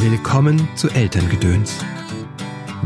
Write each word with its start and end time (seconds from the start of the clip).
Willkommen 0.00 0.68
zu 0.76 0.88
Elterngedöns, 0.90 1.84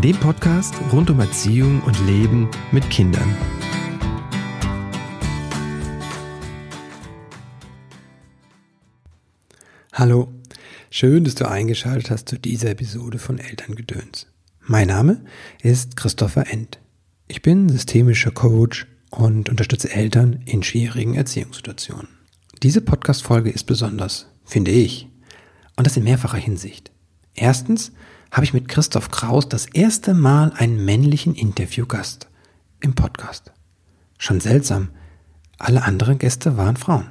dem 0.03 0.17
Podcast 0.17 0.75
rund 0.91 1.11
um 1.11 1.21
Erziehung 1.21 1.83
und 1.83 2.07
Leben 2.07 2.49
mit 2.73 2.89
Kindern. 2.89 3.37
Hallo, 9.93 10.33
schön, 10.89 11.25
dass 11.25 11.35
du 11.35 11.47
eingeschaltet 11.47 12.11
hast 12.11 12.31
zu 12.31 12.39
dieser 12.39 12.71
Episode 12.71 13.19
von 13.19 13.39
Elterngedöns. 13.39 14.29
Mein 14.63 14.89
Name 14.89 15.23
ist 15.61 15.97
Christopher 15.99 16.51
End. 16.51 16.81
Ich 17.29 17.43
bin 17.43 17.69
systemischer 17.69 18.31
Coach 18.31 18.87
und 19.11 19.51
unterstütze 19.51 19.91
Eltern 19.91 20.41
in 20.47 20.63
schwierigen 20.63 21.15
Erziehungssituationen. 21.15 22.09
Diese 22.63 22.81
Podcast-Folge 22.81 23.51
ist 23.51 23.65
besonders, 23.65 24.29
finde 24.47 24.71
ich, 24.71 25.11
und 25.77 25.87
das 25.87 25.99
in 25.99 26.05
mehrfacher 26.05 26.39
Hinsicht. 26.39 26.91
Erstens 27.35 27.93
habe 28.31 28.45
ich 28.45 28.55
mit 28.55 28.69
Christoph 28.69 29.11
Kraus 29.11 29.49
das 29.49 29.67
erste 29.67 30.15
Mal 30.15 30.53
einen 30.57 30.85
männlichen 30.85 31.35
Interviewgast 31.35 32.29
im 32.81 32.95
Podcast. 32.95 33.53
Schon 34.19 34.41
seltsam. 34.41 34.89
Alle 35.59 35.83
anderen 35.85 36.19
Gäste 36.19 36.57
waren 36.57 36.77
Frauen. 36.77 37.11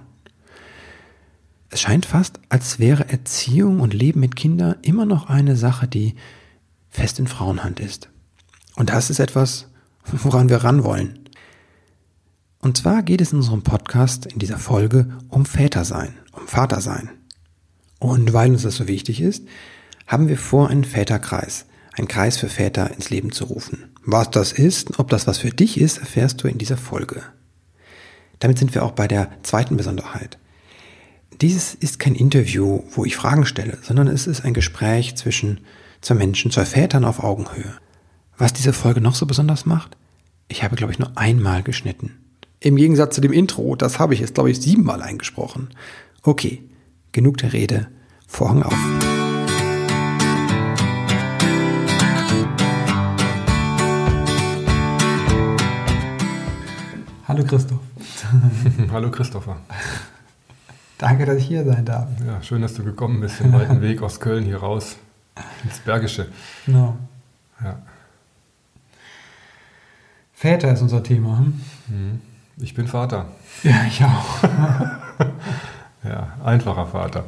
Es 1.69 1.79
scheint 1.81 2.05
fast, 2.05 2.39
als 2.49 2.79
wäre 2.79 3.07
Erziehung 3.09 3.79
und 3.79 3.93
Leben 3.93 4.19
mit 4.19 4.35
Kindern 4.35 4.75
immer 4.81 5.05
noch 5.05 5.29
eine 5.29 5.55
Sache, 5.55 5.87
die 5.87 6.15
fest 6.89 7.17
in 7.19 7.27
Frauenhand 7.27 7.79
ist. 7.79 8.09
Und 8.75 8.89
das 8.89 9.09
ist 9.09 9.19
etwas, 9.19 9.67
woran 10.05 10.49
wir 10.49 10.57
ran 10.57 10.83
wollen. 10.83 11.19
Und 12.59 12.77
zwar 12.77 13.03
geht 13.03 13.21
es 13.21 13.31
in 13.31 13.39
unserem 13.39 13.63
Podcast 13.63 14.25
in 14.25 14.39
dieser 14.39 14.57
Folge 14.57 15.17
um 15.29 15.45
Vätersein, 15.45 16.13
um 16.33 16.47
Vatersein. 16.47 17.09
Und 17.99 18.33
weil 18.33 18.51
uns 18.51 18.63
das 18.63 18.75
so 18.75 18.87
wichtig 18.87 19.21
ist, 19.21 19.47
haben 20.11 20.27
wir 20.27 20.37
vor, 20.37 20.69
einen 20.69 20.83
Väterkreis, 20.83 21.65
einen 21.93 22.09
Kreis 22.09 22.35
für 22.35 22.49
Väter 22.49 22.91
ins 22.91 23.09
Leben 23.09 23.31
zu 23.31 23.45
rufen. 23.45 23.91
Was 24.03 24.29
das 24.29 24.51
ist, 24.51 24.99
ob 24.99 25.09
das 25.09 25.25
was 25.25 25.37
für 25.37 25.51
dich 25.51 25.79
ist, 25.79 25.99
erfährst 25.99 26.43
du 26.43 26.49
in 26.49 26.57
dieser 26.57 26.75
Folge. 26.75 27.23
Damit 28.39 28.59
sind 28.59 28.75
wir 28.75 28.83
auch 28.83 28.91
bei 28.91 29.07
der 29.07 29.31
zweiten 29.41 29.77
Besonderheit. 29.77 30.37
Dieses 31.39 31.73
ist 31.75 31.97
kein 31.97 32.15
Interview, 32.15 32.83
wo 32.91 33.05
ich 33.05 33.15
Fragen 33.15 33.45
stelle, 33.45 33.77
sondern 33.83 34.07
es 34.07 34.27
ist 34.27 34.43
ein 34.43 34.53
Gespräch 34.53 35.15
zwischen 35.15 35.61
zwei 36.01 36.15
Menschen, 36.15 36.51
zwei 36.51 36.65
Vätern 36.65 37.05
auf 37.05 37.23
Augenhöhe. 37.23 37.73
Was 38.37 38.51
diese 38.51 38.73
Folge 38.73 38.99
noch 38.99 39.15
so 39.15 39.25
besonders 39.25 39.65
macht? 39.65 39.95
Ich 40.49 40.61
habe, 40.61 40.75
glaube 40.75 40.91
ich, 40.91 40.99
nur 40.99 41.17
einmal 41.17 41.63
geschnitten. 41.63 42.17
Im 42.59 42.75
Gegensatz 42.75 43.15
zu 43.15 43.21
dem 43.21 43.31
Intro, 43.31 43.77
das 43.77 43.97
habe 43.97 44.13
ich 44.13 44.19
jetzt, 44.19 44.33
glaube 44.33 44.51
ich, 44.51 44.59
siebenmal 44.59 45.01
eingesprochen. 45.01 45.69
Okay, 46.21 46.63
genug 47.13 47.37
der 47.37 47.53
Rede. 47.53 47.87
Vorhang 48.27 48.63
auf. 48.63 49.30
Hallo 57.31 57.45
Christoph. 57.45 57.79
Hallo 58.91 59.09
Christopher. 59.09 59.55
Danke, 60.97 61.25
dass 61.25 61.37
ich 61.37 61.45
hier 61.45 61.63
sein 61.63 61.85
darf. 61.85 62.09
Ja, 62.27 62.43
schön, 62.43 62.61
dass 62.61 62.73
du 62.73 62.83
gekommen 62.83 63.21
bist, 63.21 63.39
den 63.39 63.53
weiten 63.53 63.79
Weg 63.81 64.01
aus 64.01 64.19
Köln 64.19 64.43
hier 64.43 64.57
raus 64.57 64.97
ins 65.63 65.79
Bergische. 65.79 66.27
Genau. 66.65 66.97
Ja. 67.63 67.81
Väter 70.33 70.73
ist 70.73 70.81
unser 70.81 71.03
Thema. 71.03 71.37
Hm? 71.37 71.61
Mhm. 71.87 72.21
Ich 72.57 72.73
bin 72.73 72.89
Vater. 72.89 73.27
Ja, 73.63 73.85
ich 73.87 74.03
auch. 74.03 74.43
Ja, 76.03 76.33
einfacher 76.43 76.87
Vater. 76.87 77.23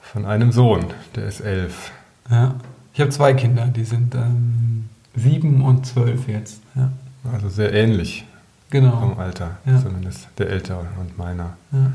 Von 0.00 0.24
einem 0.24 0.52
Sohn, 0.52 0.86
der 1.14 1.26
ist 1.26 1.40
elf. 1.40 1.90
Ja. 2.30 2.54
Ich 2.94 3.00
habe 3.02 3.10
zwei 3.10 3.34
Kinder, 3.34 3.66
die 3.66 3.84
sind 3.84 4.14
ähm, 4.14 4.88
sieben 5.14 5.60
und 5.60 5.84
zwölf 5.84 6.28
jetzt. 6.28 6.62
Ja. 6.74 6.92
Also 7.30 7.50
sehr 7.50 7.74
ähnlich 7.74 8.24
Genau. 8.70 8.98
vom 8.98 9.18
Alter, 9.18 9.58
Ja. 9.64 9.80
zumindest 9.80 10.28
der 10.38 10.50
ältere 10.50 10.84
und 11.00 11.16
meiner. 11.18 11.56
Ja, 11.72 11.90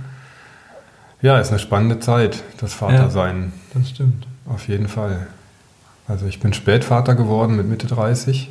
Ja, 1.21 1.39
ist 1.39 1.49
eine 1.49 1.59
spannende 1.59 1.99
Zeit, 1.99 2.43
das 2.59 2.73
Vatersein, 2.73 3.53
das 3.73 3.89
stimmt. 3.89 4.25
auf 4.47 4.67
jeden 4.67 4.87
Fall. 4.87 5.27
Also 6.07 6.25
ich 6.25 6.39
bin 6.39 6.53
Spätvater 6.53 7.13
geworden 7.15 7.55
mit 7.55 7.67
Mitte 7.67 7.87
30. 7.87 8.49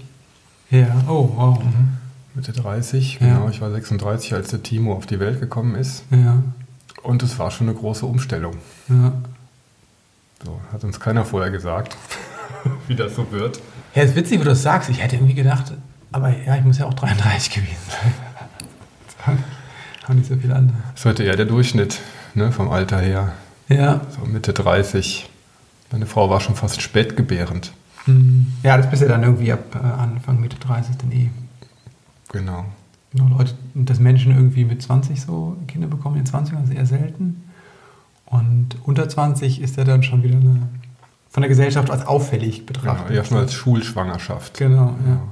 Ja, 0.71 0.87
oh, 1.09 1.31
wow. 1.35 1.63
Mitte 2.35 2.53
30, 2.53 3.19
Ja. 3.21 3.27
genau. 3.35 3.49
Ich 3.49 3.61
war 3.61 3.71
36, 3.73 4.35
als 4.35 4.51
der 4.51 4.63
Timo 4.63 4.93
auf 4.95 5.07
die 5.07 5.19
Welt 5.19 5.41
gekommen 5.41 5.75
ist. 5.75 6.05
Ja, 6.11 6.43
Und 7.03 7.23
es 7.25 7.39
war 7.41 7.51
schon 7.51 7.69
eine 7.69 7.77
große 7.77 8.07
Umstellung. 8.07 8.57
ja. 8.89 9.13
So, 10.45 10.59
hat 10.73 10.85
uns 10.85 11.01
keiner 11.01 11.25
vorher 11.25 11.51
gesagt, 11.51 11.97
wie 12.89 12.95
das 12.95 13.15
so 13.17 13.31
wird. 13.33 13.61
Ja, 13.95 14.03
ist 14.05 14.15
witzig, 14.17 14.39
wie 14.41 14.45
du 14.45 14.51
das 14.51 14.63
sagst. 14.63 14.89
Ich 14.89 15.03
hätte 15.03 15.17
irgendwie 15.17 15.35
gedacht, 15.35 15.73
aber 16.13 16.31
ja, 16.45 16.57
ich 16.57 16.65
muss 16.65 16.79
ja 16.79 16.87
auch 16.87 16.95
33 16.95 17.55
gewesen 17.55 17.77
sein. 17.89 19.39
Haben 20.09 20.19
nicht 20.19 20.29
so 20.29 20.37
viele 20.37 20.55
andere. 20.57 20.77
Das 20.93 21.01
ist 21.01 21.07
heute 21.07 21.23
eher 21.25 21.37
der 21.37 21.47
Durchschnitt 21.47 22.01
ne, 22.35 22.53
vom 22.53 22.71
Alter 22.71 22.99
her. 23.01 23.33
Ja. 23.69 24.01
So 24.11 24.27
Mitte 24.27 24.53
30. 24.53 25.29
Meine 25.93 26.07
Frau 26.07 26.31
war 26.31 26.41
schon 26.41 26.57
fast 26.57 26.83
spätgebärend. 26.83 27.73
Hm. 28.05 28.47
Ja, 28.63 28.77
das 28.77 28.89
bist 28.91 29.03
ja 29.03 29.09
dann 29.09 29.23
irgendwie 29.23 29.53
ab 29.53 29.75
äh, 29.75 29.79
Anfang, 29.79 30.41
Mitte 30.41 30.57
30 30.59 30.97
dann 30.97 31.13
eh. 31.13 31.31
Genau. 32.33 32.65
Genau, 33.13 33.37
Leute, 33.37 33.55
dass 33.75 33.99
Menschen 33.99 34.33
irgendwie 34.33 34.65
mit 34.65 34.83
20 34.83 35.21
so 35.21 35.57
Kinder 35.67 35.89
bekommen, 35.89 36.17
in 36.17 36.25
den 36.25 36.33
20ern 36.33 36.65
ist 36.65 36.73
eher 36.73 36.87
selten. 36.87 37.45
Und 38.25 38.77
unter 38.85 39.09
20 39.09 39.61
ist 39.61 39.77
er 39.79 39.85
dann 39.85 40.05
schon 40.05 40.23
wieder 40.23 40.37
eine, 40.37 40.69
von 41.29 41.41
der 41.41 41.49
Gesellschaft 41.49 41.91
als 41.91 42.07
auffällig 42.07 42.67
genau. 42.67 42.67
betrachtet. 42.67 43.11
Eher 43.11 43.25
schon 43.25 43.39
als 43.39 43.53
Schulschwangerschaft. 43.53 44.59
Genau, 44.59 44.97
ja. 45.05 45.13
Ja. 45.13 45.23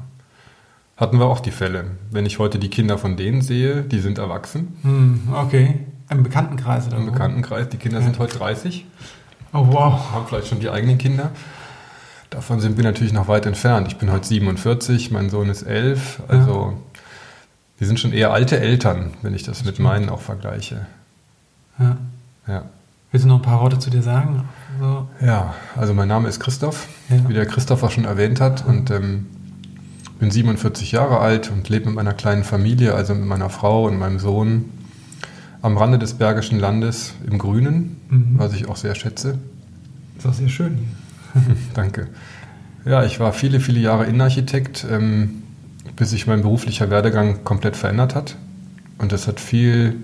Hatten 0.99 1.19
wir 1.19 1.27
auch 1.27 1.41
die 1.41 1.53
Fälle. 1.53 1.85
Wenn 2.11 2.27
ich 2.27 2.39
heute 2.39 2.59
die 2.59 2.69
Kinder 2.71 2.99
von 2.99 3.17
denen 3.17 3.41
sehe, 3.41 3.83
die 3.83 4.01
sind 4.01 4.19
erwachsen. 4.19 4.77
Hm, 4.83 5.21
okay. 5.33 5.79
Im 6.11 6.23
Bekanntenkreis 6.25 6.89
oder 6.89 6.97
Im 6.97 7.07
wo? 7.07 7.13
Bekanntenkreis, 7.13 7.69
die 7.69 7.77
Kinder 7.77 7.99
Ja. 7.99 8.05
sind 8.05 8.19
heute 8.19 8.37
30, 8.39 8.85
Oh, 9.53 9.65
wow. 9.71 10.13
haben 10.13 10.27
vielleicht 10.27 10.49
schon 10.49 10.61
die 10.61 10.69
eigenen 10.71 10.99
Kinder. 10.99 11.31
Davon 12.31 12.61
sind 12.61 12.77
wir 12.77 12.85
natürlich 12.85 13.13
noch 13.15 13.29
weit 13.29 13.47
entfernt. 13.47 13.89
Ich 13.89 13.97
bin 13.97 14.11
heute 14.13 14.27
47, 14.27 15.11
mein 15.11 15.31
Sohn 15.31 15.49
ist 15.49 15.63
11. 15.63 16.21
Also 16.29 16.75
wir 17.79 17.87
sind 17.87 17.99
schon 18.01 18.13
eher 18.13 18.33
alte 18.33 18.59
Eltern, 18.61 19.13
wenn 19.23 19.33
ich 19.35 19.45
das 19.45 19.65
mit 19.65 19.75
stimmt. 19.77 19.89
meinen 19.89 20.09
auch 20.11 20.21
vergleiche. 20.21 20.87
Ja. 21.79 21.97
Ja. 22.47 22.63
Willst 23.13 23.25
du 23.25 23.29
noch 23.29 23.37
ein 23.37 23.43
paar 23.43 23.61
Worte 23.61 23.79
zu 23.79 23.89
dir 23.89 24.03
sagen? 24.03 24.45
So. 24.81 25.09
Ja, 25.25 25.55
also 25.77 25.95
mein 25.95 26.09
Name 26.09 26.29
ist 26.29 26.41
Christoph, 26.41 26.89
Ja. 27.09 27.17
wie 27.29 27.33
der 27.35 27.47
Christopher 27.47 27.89
schon 27.89 28.05
erwähnt 28.05 28.41
hat. 28.41 28.67
Und 28.67 28.91
ähm, 28.91 29.27
bin 30.19 30.31
47 30.31 30.93
Jahre 30.93 31.21
alt 31.21 31.51
und 31.51 31.69
lebe 31.69 31.87
mit 31.87 31.95
meiner 31.95 32.13
kleinen 32.15 32.45
Familie, 32.45 32.95
also 32.95 33.15
mit 33.15 33.25
meiner 33.27 33.51
Frau 33.51 33.87
und 33.87 33.99
meinem 33.99 34.19
Sohn, 34.19 34.67
am 35.63 35.77
Rande 35.77 35.99
des 35.99 36.15
Bergischen 36.15 36.59
Landes 36.59 37.15
im 37.29 37.39
Grünen, 37.39 37.97
Mhm. 38.09 38.35
was 38.39 38.55
ich 38.55 38.69
auch 38.69 38.77
sehr 38.77 38.95
schätze. 38.95 39.39
Ist 40.17 40.27
auch 40.27 40.33
sehr 40.35 40.49
schön 40.49 40.79
hier. 41.35 41.43
Danke. 41.75 42.07
Ja, 42.85 43.05
ich 43.05 43.21
war 43.21 43.33
viele, 43.33 43.61
viele 43.61 43.81
Jahre 43.81 44.07
Innenarchitekt, 44.07 44.87
ähm, 44.91 45.43
bis 45.97 46.11
sich 46.11 46.27
mein 46.27 46.43
beruflicher 46.43 46.91
Werdegang 46.91 47.45
komplett 47.45 47.77
verändert 47.77 48.15
hat. 48.15 48.37
Und 48.99 49.13
das 49.13 49.27
hat 49.27 49.41
viel 49.41 49.97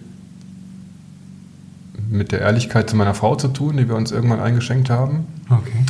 mit 2.10 2.32
der 2.32 2.40
Ehrlichkeit 2.40 2.90
zu 2.90 2.96
meiner 2.96 3.14
Frau 3.14 3.34
zu 3.36 3.48
tun, 3.48 3.76
die 3.76 3.88
wir 3.88 3.96
uns 3.96 4.12
irgendwann 4.12 4.40
eingeschenkt 4.40 4.90
haben. 4.90 5.26
Okay. 5.48 5.84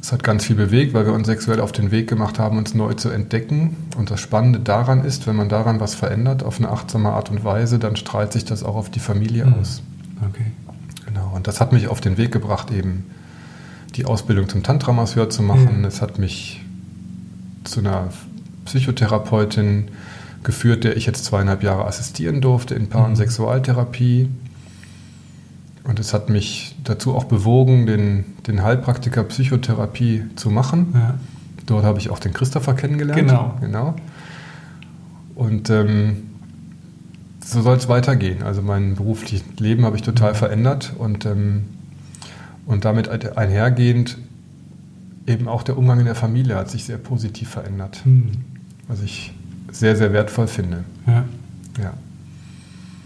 Das 0.00 0.12
hat 0.12 0.22
ganz 0.24 0.46
viel 0.46 0.56
bewegt, 0.56 0.94
weil 0.94 1.04
wir 1.04 1.12
uns 1.12 1.26
sexuell 1.26 1.60
auf 1.60 1.72
den 1.72 1.90
Weg 1.90 2.08
gemacht 2.08 2.38
haben, 2.38 2.56
uns 2.56 2.74
neu 2.74 2.94
zu 2.94 3.10
entdecken. 3.10 3.76
Und 3.98 4.10
das 4.10 4.20
Spannende 4.20 4.58
daran 4.58 5.04
ist, 5.04 5.26
wenn 5.26 5.36
man 5.36 5.48
daran 5.50 5.78
was 5.78 5.94
verändert, 5.94 6.42
auf 6.42 6.58
eine 6.58 6.70
achtsame 6.70 7.10
Art 7.10 7.30
und 7.30 7.44
Weise, 7.44 7.78
dann 7.78 7.96
strahlt 7.96 8.32
sich 8.32 8.44
das 8.46 8.62
auch 8.62 8.76
auf 8.76 8.88
die 8.90 8.98
Familie 9.00 9.44
Mhm. 9.44 9.54
aus. 9.60 9.82
Okay. 10.26 10.46
Genau. 11.06 11.30
Und 11.34 11.46
das 11.48 11.60
hat 11.60 11.72
mich 11.72 11.88
auf 11.88 12.00
den 12.00 12.16
Weg 12.16 12.32
gebracht, 12.32 12.70
eben 12.70 13.04
die 13.96 14.06
Ausbildung 14.06 14.48
zum 14.48 14.62
Tantra-Masseur 14.62 15.28
zu 15.28 15.42
machen. 15.42 15.80
Ja. 15.82 15.88
Es 15.88 16.00
hat 16.00 16.18
mich 16.18 16.62
zu 17.64 17.80
einer 17.80 18.08
Psychotherapeutin 18.64 19.88
geführt, 20.42 20.84
der 20.84 20.96
ich 20.96 21.04
jetzt 21.04 21.26
zweieinhalb 21.26 21.62
Jahre 21.62 21.84
assistieren 21.84 22.40
durfte 22.40 22.74
in 22.74 22.88
Paar- 22.88 23.04
und 23.04 23.10
Mhm. 23.12 23.16
Sexualtherapie. 23.16 24.28
Und 25.84 25.98
es 26.00 26.14
hat 26.14 26.30
mich 26.30 26.76
dazu 26.84 27.14
auch 27.14 27.24
bewogen, 27.24 27.86
den, 27.86 28.24
den 28.50 28.62
Heilpraktiker 28.62 29.24
Psychotherapie 29.24 30.24
zu 30.36 30.50
machen. 30.50 30.88
Ja. 30.94 31.14
Dort 31.66 31.84
habe 31.84 31.98
ich 31.98 32.10
auch 32.10 32.18
den 32.18 32.32
Christopher 32.32 32.74
kennengelernt. 32.74 33.20
Genau. 33.20 33.56
genau. 33.60 33.94
Und 35.34 35.70
ähm, 35.70 36.30
so 37.44 37.62
soll 37.62 37.76
es 37.76 37.88
weitergehen. 37.88 38.42
Also 38.42 38.62
mein 38.62 38.96
berufliches 38.96 39.42
Leben 39.58 39.84
habe 39.84 39.96
ich 39.96 40.02
total 40.02 40.34
verändert 40.34 40.92
und, 40.98 41.26
ähm, 41.26 41.64
und 42.66 42.84
damit 42.84 43.08
einhergehend 43.08 44.18
eben 45.26 45.48
auch 45.48 45.62
der 45.62 45.78
Umgang 45.78 46.00
in 46.00 46.06
der 46.06 46.14
Familie 46.14 46.56
hat 46.56 46.70
sich 46.70 46.84
sehr 46.84 46.98
positiv 46.98 47.50
verändert. 47.50 48.00
Hm. 48.04 48.32
Was 48.88 49.02
ich 49.02 49.32
sehr, 49.70 49.96
sehr 49.96 50.12
wertvoll 50.12 50.48
finde. 50.48 50.84
Ja. 51.06 51.24
Ja. 51.80 51.94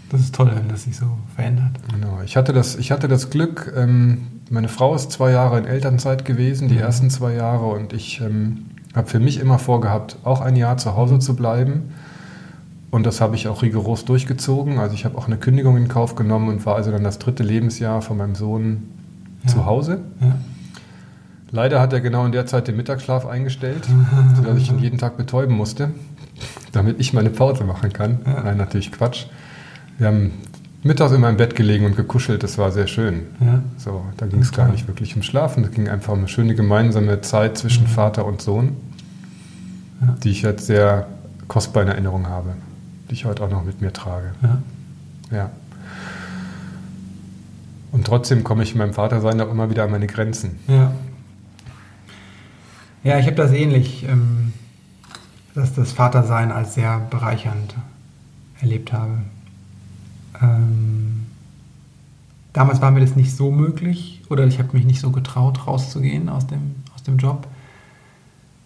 Das 0.09 0.21
ist 0.21 0.35
toll, 0.35 0.51
wenn 0.55 0.69
das 0.69 0.83
sich 0.83 0.95
so 0.95 1.05
verändert. 1.35 1.71
Genau. 1.93 2.21
Ich 2.23 2.37
hatte 2.37 2.53
das, 2.53 2.75
ich 2.75 2.91
hatte 2.91 3.07
das 3.07 3.29
Glück, 3.29 3.73
ähm, 3.75 4.27
meine 4.49 4.67
Frau 4.67 4.93
ist 4.95 5.11
zwei 5.11 5.31
Jahre 5.31 5.57
in 5.57 5.65
Elternzeit 5.65 6.25
gewesen, 6.25 6.67
die 6.67 6.77
ersten 6.77 7.09
zwei 7.09 7.33
Jahre, 7.33 7.65
und 7.65 7.93
ich 7.93 8.21
ähm, 8.21 8.65
habe 8.95 9.07
für 9.07 9.19
mich 9.19 9.39
immer 9.39 9.59
vorgehabt, 9.59 10.17
auch 10.23 10.41
ein 10.41 10.55
Jahr 10.55 10.77
zu 10.77 10.95
Hause 10.95 11.19
zu 11.19 11.35
bleiben. 11.35 11.93
Und 12.91 13.05
das 13.05 13.19
habe 13.19 13.35
ich 13.35 13.47
auch 13.47 13.61
rigoros 13.61 14.05
durchgezogen. 14.05 14.79
Also 14.79 14.93
ich 14.95 15.03
habe 15.03 15.17
auch 15.17 15.27
eine 15.27 15.37
Kündigung 15.37 15.75
in 15.75 15.89
Kauf 15.89 16.15
genommen 16.15 16.47
und 16.47 16.65
war 16.65 16.75
also 16.75 16.91
dann 16.91 17.03
das 17.03 17.19
dritte 17.19 17.43
Lebensjahr 17.43 18.01
von 18.01 18.17
meinem 18.17 18.35
Sohn 18.35 18.83
ja. 19.43 19.49
zu 19.49 19.65
Hause. 19.65 19.99
Ja. 20.21 20.35
Leider 21.51 21.81
hat 21.81 21.91
er 21.91 21.99
genau 21.99 22.25
in 22.25 22.31
der 22.31 22.45
Zeit 22.45 22.67
den 22.67 22.77
Mittagsschlaf 22.77 23.25
eingestellt, 23.25 23.85
sodass 24.35 24.57
ich 24.57 24.69
ihn 24.69 24.79
jeden 24.79 24.97
Tag 24.97 25.17
betäuben 25.17 25.55
musste, 25.55 25.91
damit 26.71 26.99
ich 26.99 27.11
meine 27.11 27.31
Pause 27.31 27.65
machen 27.65 27.91
kann. 27.91 28.19
Ja. 28.25 28.43
Nein, 28.43 28.57
natürlich 28.57 28.91
Quatsch. 28.91 29.25
Wir 29.97 30.07
haben 30.07 30.31
mittags 30.85 31.11
in 31.11 31.19
meinem 31.19 31.37
Bett 31.37 31.55
gelegen 31.55 31.85
und 31.85 31.95
gekuschelt, 31.95 32.43
das 32.43 32.57
war 32.57 32.71
sehr 32.71 32.87
schön. 32.87 33.23
Ja. 33.39 33.61
So, 33.77 34.05
da 34.17 34.27
ging 34.27 34.41
es 34.41 34.51
gar 34.51 34.69
nicht 34.69 34.87
wirklich 34.87 35.11
ums 35.11 35.25
Schlafen, 35.25 35.63
es 35.63 35.71
ging 35.71 35.89
einfach 35.89 36.13
um 36.13 36.19
eine 36.19 36.27
schöne 36.27 36.53
gemeinsame 36.53 37.21
Zeit 37.21 37.57
zwischen 37.57 37.83
mhm. 37.83 37.89
Vater 37.89 38.25
und 38.25 38.41
Sohn, 38.41 38.77
ja. 40.01 40.15
die 40.23 40.29
ich 40.29 40.43
jetzt 40.43 40.67
sehr 40.67 41.07
kostbar 41.47 41.83
in 41.83 41.89
Erinnerung 41.89 42.27
habe, 42.27 42.53
die 43.09 43.13
ich 43.13 43.25
heute 43.25 43.43
auch 43.43 43.49
noch 43.49 43.65
mit 43.65 43.81
mir 43.81 43.91
trage. 43.91 44.31
Ja. 44.43 44.57
ja. 45.31 45.49
Und 47.91 48.05
trotzdem 48.05 48.43
komme 48.43 48.61
ich 48.61 48.73
in 48.73 48.77
meinem 48.77 48.93
Vatersein 48.93 49.41
auch 49.41 49.49
immer 49.49 49.69
wieder 49.71 49.85
an 49.85 49.91
meine 49.91 50.07
Grenzen. 50.07 50.59
Ja. 50.67 50.91
Ja, 53.03 53.19
ich 53.19 53.25
habe 53.25 53.35
das 53.35 53.51
ähnlich, 53.51 54.03
ähm, 54.07 54.53
dass 55.55 55.73
das 55.73 55.93
Vatersein 55.93 56.51
als 56.51 56.75
sehr 56.75 56.99
bereichernd 57.09 57.75
erlebt 58.61 58.93
habe. 58.93 59.19
Ähm, 60.41 61.25
damals 62.53 62.81
war 62.81 62.91
mir 62.91 63.01
das 63.01 63.15
nicht 63.15 63.35
so 63.35 63.51
möglich 63.51 64.21
oder 64.29 64.45
ich 64.45 64.59
habe 64.59 64.73
mich 64.73 64.85
nicht 64.85 64.99
so 64.99 65.11
getraut, 65.11 65.67
rauszugehen 65.67 66.29
aus 66.29 66.47
dem, 66.47 66.75
aus 66.93 67.03
dem 67.03 67.17
Job. 67.17 67.47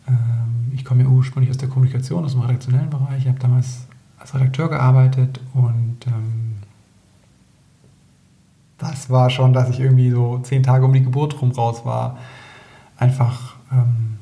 Ähm, 0.08 0.72
ich 0.74 0.86
komme 0.86 1.04
ja 1.04 1.10
ursprünglich 1.10 1.50
aus 1.50 1.58
der 1.58 1.70
Kommunikation, 1.70 2.24
aus 2.26 2.34
dem 2.34 2.42
redaktionellen 2.42 2.90
Bereich. 2.90 3.24
Ich 3.24 3.28
habe 3.28 3.40
damals 3.40 3.88
als 4.20 4.34
Redakteur 4.36 4.70
gearbeitet 4.70 5.40
und 5.54 5.98
ähm, 6.08 6.50
das 8.78 9.10
war 9.10 9.30
schon, 9.30 9.54
dass 9.54 9.70
ich 9.70 9.80
irgendwie 9.80 10.10
so 10.10 10.40
zehn 10.40 10.64
Tage 10.64 10.86
um 10.86 10.94
die 10.94 11.04
Geburt 11.04 11.42
rum 11.42 11.52
raus 11.52 11.86
war. 11.86 12.18
Einfach 12.98 13.56
ähm, 13.72 14.18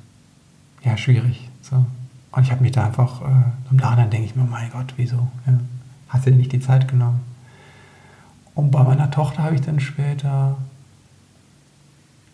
ja, 0.83 0.97
schwierig. 0.97 1.49
So. 1.61 1.85
Und 2.31 2.43
ich 2.43 2.51
habe 2.51 2.61
mich 2.61 2.71
da 2.71 2.85
einfach, 2.85 3.21
äh, 3.21 3.69
im 3.69 3.77
Nachhinein 3.77 4.09
denke 4.09 4.25
ich 4.25 4.35
mir, 4.35 4.43
mein 4.43 4.69
Gott, 4.71 4.93
wieso? 4.97 5.27
Ja. 5.45 5.59
Hast 6.09 6.25
du 6.25 6.31
dir 6.31 6.37
nicht 6.37 6.51
die 6.51 6.59
Zeit 6.59 6.87
genommen? 6.87 7.19
Und 8.57 8.71
bei 8.71 8.83
meiner 8.83 9.11
Tochter 9.11 9.43
habe 9.43 9.53
ich 9.53 9.61
dann 9.61 9.79
später 9.79 10.57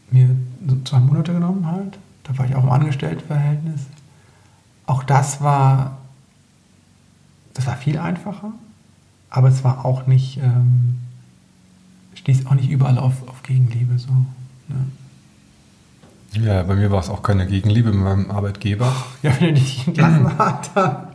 mir 0.09 0.29
so 0.65 0.77
zwei 0.85 0.99
Monate 0.99 1.33
genommen 1.33 1.67
halt. 1.67 1.99
Da 2.23 2.37
war 2.37 2.45
ich 2.45 2.55
auch 2.55 2.63
im 2.63 2.69
Angestelltenverhältnis. 2.69 3.81
Auch 4.85 5.03
das 5.03 5.41
war, 5.41 5.97
das 7.53 7.67
war 7.67 7.75
viel 7.75 7.97
einfacher, 7.97 8.53
aber 9.29 9.49
es 9.49 9.65
war 9.65 9.83
auch 9.83 10.07
nicht, 10.07 10.37
ähm, 10.37 11.01
stieß 12.15 12.45
auch 12.45 12.53
nicht 12.53 12.69
überall 12.69 12.97
auf, 12.99 13.27
auf 13.27 13.43
Gegenliebe 13.43 13.99
so. 13.99 14.13
Ne? 14.69 14.85
Ja, 16.41 16.63
bei 16.63 16.75
mir 16.75 16.89
war 16.89 17.01
es 17.01 17.09
auch 17.09 17.21
keine 17.21 17.47
Gegenliebe 17.47 17.91
mit 17.91 18.01
meinem 18.01 18.31
Arbeitgeber. 18.31 18.95
Ja, 19.23 19.35
wenn 19.41 19.49
er 19.49 19.53
dich 19.55 19.85
entlassen 19.85 20.37
hat. 20.37 21.12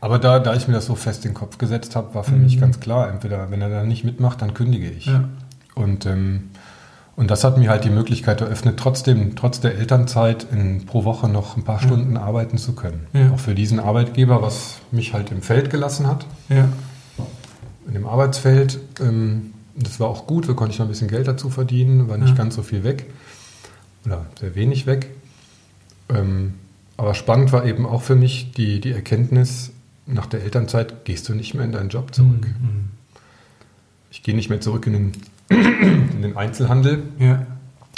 Aber 0.00 0.18
da, 0.18 0.38
da 0.38 0.54
ich 0.54 0.68
mir 0.68 0.74
das 0.74 0.86
so 0.86 0.94
fest 0.94 1.24
in 1.24 1.32
den 1.32 1.34
Kopf 1.34 1.58
gesetzt 1.58 1.96
habe, 1.96 2.14
war 2.14 2.24
für 2.24 2.34
mhm. 2.34 2.44
mich 2.44 2.60
ganz 2.60 2.80
klar, 2.80 3.10
entweder 3.10 3.50
wenn 3.50 3.60
er 3.60 3.68
da 3.68 3.84
nicht 3.84 4.04
mitmacht, 4.04 4.40
dann 4.42 4.54
kündige 4.54 4.88
ich. 4.88 5.06
Ja. 5.06 5.28
Und, 5.74 6.06
ähm, 6.06 6.50
und 7.16 7.30
das 7.30 7.42
hat 7.42 7.58
mir 7.58 7.68
halt 7.68 7.84
die 7.84 7.90
Möglichkeit 7.90 8.40
eröffnet, 8.40 8.78
trotzdem, 8.78 9.34
trotz 9.34 9.60
der 9.60 9.76
Elternzeit 9.76 10.46
in, 10.52 10.86
pro 10.86 11.04
Woche 11.04 11.28
noch 11.28 11.56
ein 11.56 11.64
paar 11.64 11.80
Stunden 11.80 12.14
ja. 12.14 12.22
arbeiten 12.22 12.58
zu 12.58 12.74
können. 12.74 13.06
Ja. 13.12 13.32
Auch 13.32 13.40
für 13.40 13.54
diesen 13.54 13.80
Arbeitgeber, 13.80 14.40
was 14.40 14.78
mich 14.92 15.14
halt 15.14 15.32
im 15.32 15.42
Feld 15.42 15.70
gelassen 15.70 16.06
hat. 16.06 16.26
In 17.86 17.94
dem 17.94 18.06
Arbeitsfeld. 18.06 18.78
Ähm, 19.00 19.54
das 19.74 20.00
war 20.00 20.08
auch 20.08 20.26
gut, 20.26 20.48
da 20.48 20.54
konnte 20.54 20.72
ich 20.72 20.78
noch 20.78 20.86
ein 20.86 20.90
bisschen 20.90 21.08
Geld 21.08 21.28
dazu 21.28 21.50
verdienen, 21.50 22.08
war 22.08 22.18
nicht 22.18 22.36
ganz 22.36 22.56
so 22.56 22.62
viel 22.62 22.82
weg 22.82 23.06
oder 24.04 24.26
sehr 24.40 24.54
wenig 24.54 24.86
weg. 24.86 25.10
Ähm, 26.08 26.54
aber 26.96 27.14
spannend 27.14 27.52
war 27.52 27.64
eben 27.64 27.86
auch 27.86 28.02
für 28.02 28.16
mich 28.16 28.52
die, 28.52 28.80
die 28.80 28.90
Erkenntnis, 28.90 29.70
nach 30.08 30.26
der 30.26 30.42
Elternzeit 30.42 31.04
gehst 31.04 31.28
du 31.28 31.34
nicht 31.34 31.54
mehr 31.54 31.64
in 31.64 31.72
deinen 31.72 31.90
Job 31.90 32.14
zurück. 32.14 32.46
Mhm. 32.46 32.90
Ich 34.10 34.22
gehe 34.22 34.34
nicht 34.34 34.48
mehr 34.50 34.60
zurück 34.60 34.86
in 34.86 34.92
den, 34.92 35.12
in 35.48 36.22
den 36.22 36.36
Einzelhandel, 36.36 37.02
ja. 37.18 37.46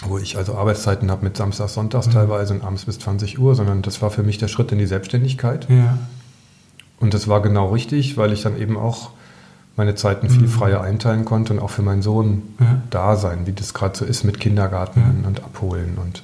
wo 0.07 0.19
ich 0.19 0.37
also 0.37 0.57
Arbeitszeiten 0.57 1.11
habe 1.11 1.25
mit 1.25 1.37
Samstags, 1.37 1.75
Sonntags 1.75 2.09
mhm. 2.09 2.13
teilweise 2.13 2.55
und 2.55 2.65
abends 2.65 2.85
bis 2.85 2.99
20 2.99 3.39
Uhr, 3.39 3.55
sondern 3.55 3.83
das 3.83 4.03
war 4.03 4.11
für 4.11 4.23
mich 4.23 4.39
der 4.39 4.49
Schritt 4.49 4.73
in 4.73 4.79
die 4.79 4.87
Selbstständigkeit. 4.87 5.69
Ja. 5.71 5.99
Und 6.99 7.15
das 7.15 7.29
war 7.29 7.41
genau 7.41 7.69
richtig, 7.73 8.17
weil 8.17 8.33
ich 8.33 8.43
dann 8.43 8.61
eben 8.61 8.77
auch 8.77 9.11
meine 9.77 9.95
Zeiten 9.95 10.29
viel 10.29 10.43
mhm. 10.43 10.49
freier 10.49 10.83
einteilen 10.83 11.25
konnte 11.25 11.55
und 11.55 11.61
auch 11.61 11.71
für 11.71 11.83
meinen 11.83 12.03
Sohn 12.03 12.43
ja. 12.61 12.83
da 12.91 13.17
sein, 13.17 13.47
wie 13.47 13.53
das 13.53 13.73
gerade 13.73 13.97
so 13.97 14.05
ist 14.05 14.25
mit 14.25 14.41
Kindergarten 14.41 15.23
ja. 15.23 15.29
und 15.29 15.43
Abholen. 15.43 15.97
Und 15.97 16.23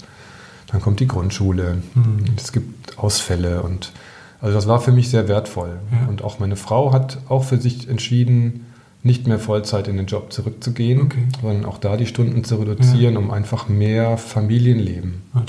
dann 0.66 0.80
kommt 0.80 1.00
die 1.00 1.06
Grundschule, 1.06 1.78
mhm. 1.94 2.24
es 2.36 2.52
gibt 2.52 2.98
Ausfälle 2.98 3.62
und 3.62 3.92
also 4.40 4.54
das 4.54 4.66
war 4.66 4.80
für 4.80 4.92
mich 4.92 5.10
sehr 5.10 5.28
wertvoll. 5.28 5.78
Ja. 5.92 6.08
Und 6.08 6.22
auch 6.22 6.38
meine 6.38 6.56
Frau 6.56 6.92
hat 6.92 7.18
auch 7.28 7.44
für 7.44 7.58
sich 7.58 7.88
entschieden, 7.88 8.66
nicht 9.02 9.26
mehr 9.26 9.38
Vollzeit 9.38 9.86
in 9.86 9.96
den 9.96 10.06
Job 10.06 10.32
zurückzugehen, 10.32 11.02
okay. 11.02 11.22
sondern 11.40 11.64
auch 11.64 11.78
da 11.78 11.96
die 11.96 12.06
Stunden 12.06 12.42
zu 12.42 12.56
reduzieren, 12.56 13.16
um 13.16 13.30
einfach 13.30 13.68
mehr 13.68 14.18
Familienleben 14.18 15.22
ah, 15.32 15.42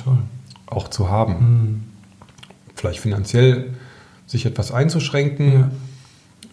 auch 0.67 0.89
zu 0.89 1.09
haben. 1.09 1.33
Mhm. 1.33 1.83
Vielleicht 2.75 2.99
finanziell 2.99 3.73
sich 4.27 4.45
etwas 4.45 4.71
einzuschränken 4.71 5.71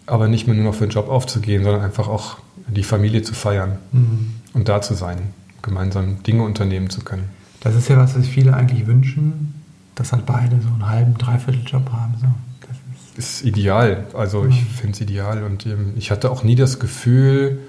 aber 0.05 0.27
nicht 0.27 0.47
mehr 0.47 0.55
nur 0.55 0.65
noch 0.65 0.75
für 0.75 0.85
den 0.85 0.91
Job 0.91 1.09
aufzugehen, 1.09 1.63
sondern 1.63 1.81
einfach 1.83 2.07
auch 2.07 2.37
die 2.67 2.83
Familie 2.83 3.21
zu 3.21 3.33
feiern 3.33 3.77
mhm. 3.91 4.35
und 4.53 4.69
da 4.69 4.81
zu 4.81 4.93
sein, 4.93 5.17
gemeinsam 5.61 6.23
Dinge 6.23 6.43
unternehmen 6.43 6.89
zu 6.89 7.01
können. 7.01 7.29
Das 7.61 7.75
ist 7.75 7.89
ja 7.89 7.97
was, 7.97 8.17
was 8.17 8.27
viele 8.27 8.53
eigentlich 8.53 8.85
wünschen, 8.85 9.53
dass 9.95 10.11
halt 10.11 10.25
beide 10.25 10.61
so 10.61 10.67
einen 10.69 10.87
halben, 10.87 11.17
dreiviertel 11.17 11.63
Job 11.65 11.89
haben. 11.91 12.15
So. 12.19 12.27
Das 12.67 12.77
ist, 13.17 13.41
ist 13.41 13.45
ideal. 13.45 14.05
Also 14.13 14.43
mhm. 14.43 14.49
ich 14.51 14.63
finde 14.63 14.93
es 14.93 15.01
ideal 15.01 15.43
und 15.43 15.65
ähm, 15.65 15.93
ich 15.95 16.11
hatte 16.11 16.29
auch 16.29 16.43
nie 16.43 16.55
das 16.55 16.79
Gefühl, 16.79 17.59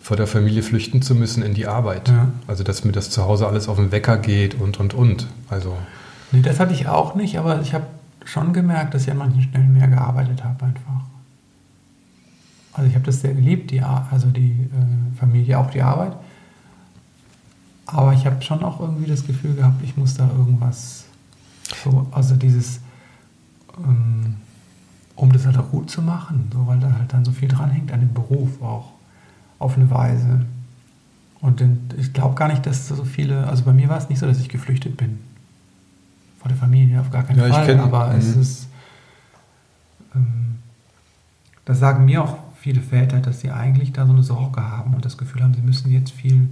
vor 0.00 0.16
der 0.16 0.26
Familie 0.26 0.62
flüchten 0.62 1.02
zu 1.02 1.14
müssen 1.14 1.42
in 1.42 1.54
die 1.54 1.66
Arbeit. 1.66 2.08
Ja. 2.08 2.28
Also 2.46 2.64
dass 2.64 2.84
mir 2.84 2.92
das 2.92 3.10
zu 3.10 3.24
Hause 3.24 3.46
alles 3.46 3.68
auf 3.68 3.76
den 3.76 3.92
Wecker 3.92 4.16
geht 4.16 4.54
und 4.54 4.80
und 4.80 4.94
und. 4.94 5.26
Also 5.50 5.76
nee, 6.32 6.40
das 6.40 6.60
hatte 6.60 6.72
ich 6.72 6.88
auch 6.88 7.14
nicht, 7.14 7.38
aber 7.38 7.60
ich 7.60 7.74
habe 7.74 7.86
schon 8.24 8.52
gemerkt, 8.52 8.94
dass 8.94 9.02
ich 9.02 9.10
an 9.10 9.18
manchen 9.18 9.42
Stellen 9.42 9.72
mehr 9.72 9.88
gearbeitet 9.88 10.44
habe 10.44 10.66
einfach. 10.66 11.02
Also 12.72 12.88
ich 12.88 12.94
habe 12.94 13.04
das 13.04 13.20
sehr 13.20 13.34
geliebt, 13.34 13.70
die, 13.72 13.80
also 13.80 14.28
die 14.28 14.52
äh, 14.52 15.18
Familie, 15.18 15.58
auch 15.58 15.70
die 15.70 15.82
Arbeit. 15.82 16.12
Aber 17.86 18.12
ich 18.12 18.24
habe 18.24 18.40
schon 18.42 18.62
auch 18.62 18.80
irgendwie 18.80 19.10
das 19.10 19.26
Gefühl 19.26 19.54
gehabt, 19.54 19.82
ich 19.82 19.96
muss 19.96 20.14
da 20.14 20.28
irgendwas, 20.38 21.04
so, 21.76 22.06
also 22.10 22.36
dieses, 22.36 22.80
ähm, 23.76 24.36
um 25.16 25.32
das 25.32 25.46
halt 25.46 25.58
auch 25.58 25.70
gut 25.70 25.90
zu 25.90 26.02
machen, 26.02 26.50
so, 26.52 26.66
weil 26.66 26.78
da 26.80 26.92
halt 26.92 27.12
dann 27.12 27.24
so 27.24 27.32
viel 27.32 27.48
dranhängt 27.48 27.92
an 27.92 28.00
dem 28.00 28.14
Beruf 28.14 28.62
auch, 28.62 28.92
auf 29.58 29.76
eine 29.76 29.90
Weise. 29.90 30.44
Und 31.40 31.62
ich 31.96 32.12
glaube 32.12 32.34
gar 32.34 32.48
nicht, 32.48 32.66
dass 32.66 32.88
so 32.88 33.04
viele, 33.04 33.46
also 33.46 33.64
bei 33.64 33.72
mir 33.72 33.88
war 33.88 33.98
es 33.98 34.08
nicht 34.08 34.18
so, 34.18 34.26
dass 34.26 34.40
ich 34.40 34.48
geflüchtet 34.48 34.96
bin. 34.96 35.18
Vor 36.38 36.48
der 36.48 36.56
Familie, 36.56 37.00
auf 37.00 37.10
gar 37.10 37.22
keinen 37.24 37.38
ja, 37.38 37.48
Fall. 37.48 37.66
Kenn, 37.66 37.80
aber 37.80 38.14
es 38.14 38.34
mhm. 38.34 38.42
ist, 38.42 38.68
ähm, 40.14 40.58
das 41.64 41.78
sagen 41.78 42.04
mir 42.04 42.24
auch 42.24 42.38
viele 42.60 42.80
Väter, 42.80 43.20
dass 43.20 43.40
sie 43.40 43.50
eigentlich 43.50 43.92
da 43.92 44.06
so 44.06 44.12
eine 44.12 44.22
Sorge 44.22 44.62
haben 44.62 44.94
und 44.94 45.04
das 45.04 45.16
Gefühl 45.16 45.42
haben, 45.42 45.54
sie 45.54 45.62
müssen 45.62 45.92
jetzt 45.92 46.10
viel, 46.10 46.48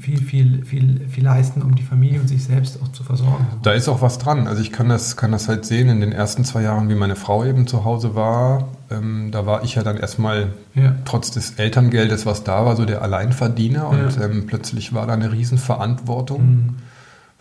viel, 0.00 0.18
viel, 0.18 0.64
viel, 0.64 1.06
viel, 1.08 1.24
leisten, 1.24 1.62
um 1.62 1.76
die 1.76 1.84
Familie 1.84 2.20
und 2.20 2.26
sich 2.26 2.42
selbst 2.42 2.82
auch 2.82 2.88
zu 2.88 3.04
versorgen. 3.04 3.46
Da 3.62 3.70
ist 3.70 3.88
auch 3.88 4.02
was 4.02 4.18
dran. 4.18 4.48
Also 4.48 4.60
ich 4.60 4.72
kann 4.72 4.88
das, 4.88 5.16
kann 5.16 5.30
das 5.30 5.48
halt 5.48 5.64
sehen 5.64 5.88
in 5.88 6.00
den 6.00 6.10
ersten 6.10 6.44
zwei 6.44 6.62
Jahren, 6.62 6.88
wie 6.88 6.96
meine 6.96 7.14
Frau 7.14 7.44
eben 7.44 7.68
zu 7.68 7.84
Hause 7.84 8.16
war. 8.16 8.68
Ähm, 8.90 9.30
da 9.30 9.46
war 9.46 9.62
ich 9.62 9.76
ja 9.76 9.84
dann 9.84 9.96
erstmal 9.96 10.54
ja. 10.74 10.96
trotz 11.04 11.30
des 11.30 11.52
Elterngeldes, 11.52 12.26
was 12.26 12.42
da 12.42 12.66
war, 12.66 12.74
so 12.74 12.84
der 12.84 13.02
Alleinverdiener 13.02 13.88
und 13.88 14.16
ja. 14.16 14.24
ähm, 14.24 14.46
plötzlich 14.46 14.92
war 14.92 15.06
da 15.06 15.12
eine 15.12 15.30
Riesenverantwortung. 15.30 16.40
Mhm. 16.40 16.74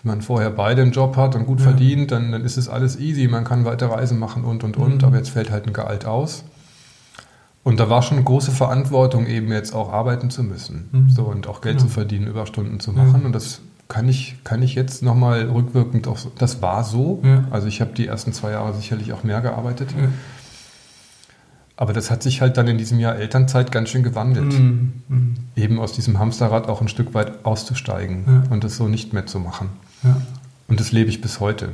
Wenn 0.04 0.12
man 0.12 0.22
vorher 0.22 0.52
beide 0.52 0.84
einen 0.84 0.92
Job 0.92 1.18
hat 1.18 1.34
und 1.34 1.48
gut 1.48 1.60
ja. 1.60 1.66
verdient, 1.66 2.12
dann, 2.12 2.32
dann 2.32 2.46
ist 2.46 2.58
es 2.58 2.70
alles 2.70 3.00
easy. 3.00 3.28
Man 3.28 3.44
kann 3.44 3.66
weiter 3.66 3.88
Reisen 3.88 4.20
machen 4.20 4.44
und, 4.44 4.64
und, 4.64 4.78
und. 4.78 5.02
Mhm. 5.02 5.08
Aber 5.08 5.18
jetzt 5.18 5.30
fällt 5.30 5.50
halt 5.50 5.66
ein 5.66 5.74
Gehalt 5.74 6.06
aus. 6.06 6.44
Und 7.66 7.80
da 7.80 7.90
war 7.90 8.04
schon 8.04 8.24
große 8.24 8.52
Verantwortung, 8.52 9.26
eben 9.26 9.52
jetzt 9.52 9.74
auch 9.74 9.92
arbeiten 9.92 10.30
zu 10.30 10.44
müssen. 10.44 10.88
Mhm. 10.92 11.10
So, 11.10 11.24
und 11.24 11.48
auch 11.48 11.62
Geld 11.62 11.78
genau. 11.78 11.88
zu 11.88 11.94
verdienen, 11.94 12.28
Überstunden 12.28 12.80
zu 12.80 12.92
machen. 12.92 13.22
Ja. 13.22 13.26
Und 13.26 13.34
das 13.34 13.60
kann 13.88 14.08
ich, 14.08 14.36
kann 14.44 14.62
ich 14.62 14.76
jetzt 14.76 15.02
nochmal 15.02 15.50
rückwirkend 15.50 16.08
auch, 16.08 16.20
das 16.38 16.62
war 16.62 16.84
so. 16.84 17.22
Ja. 17.24 17.46
Also 17.50 17.66
ich 17.66 17.82
habe 17.82 17.92
die 17.94 18.06
ersten 18.06 18.34
zwei 18.34 18.52
Jahre 18.52 18.76
sicherlich 18.76 19.14
auch 19.14 19.24
mehr 19.24 19.42
gearbeitet. 19.42 19.96
Ja. 20.00 20.10
Aber 21.76 21.92
das 21.92 22.12
hat 22.12 22.22
sich 22.22 22.40
halt 22.40 22.56
dann 22.58 22.68
in 22.68 22.78
diesem 22.78 23.00
Jahr 23.00 23.16
Elternzeit 23.16 23.72
ganz 23.72 23.90
schön 23.90 24.04
gewandelt. 24.04 24.54
Mhm. 24.54 24.94
Mhm. 25.08 25.36
Eben 25.56 25.80
aus 25.80 25.92
diesem 25.92 26.20
Hamsterrad 26.20 26.70
auch 26.70 26.82
ein 26.82 26.88
Stück 26.88 27.16
weit 27.16 27.46
auszusteigen 27.46 28.44
und 28.52 28.64
das 28.64 28.78
so 28.78 28.88
nicht 28.88 29.12
mehr 29.12 29.26
zu 29.26 29.40
machen. 29.40 29.70
Und 30.68 30.80
das 30.80 30.92
lebe 30.92 31.10
ich 31.10 31.20
bis 31.20 31.40
heute. 31.40 31.70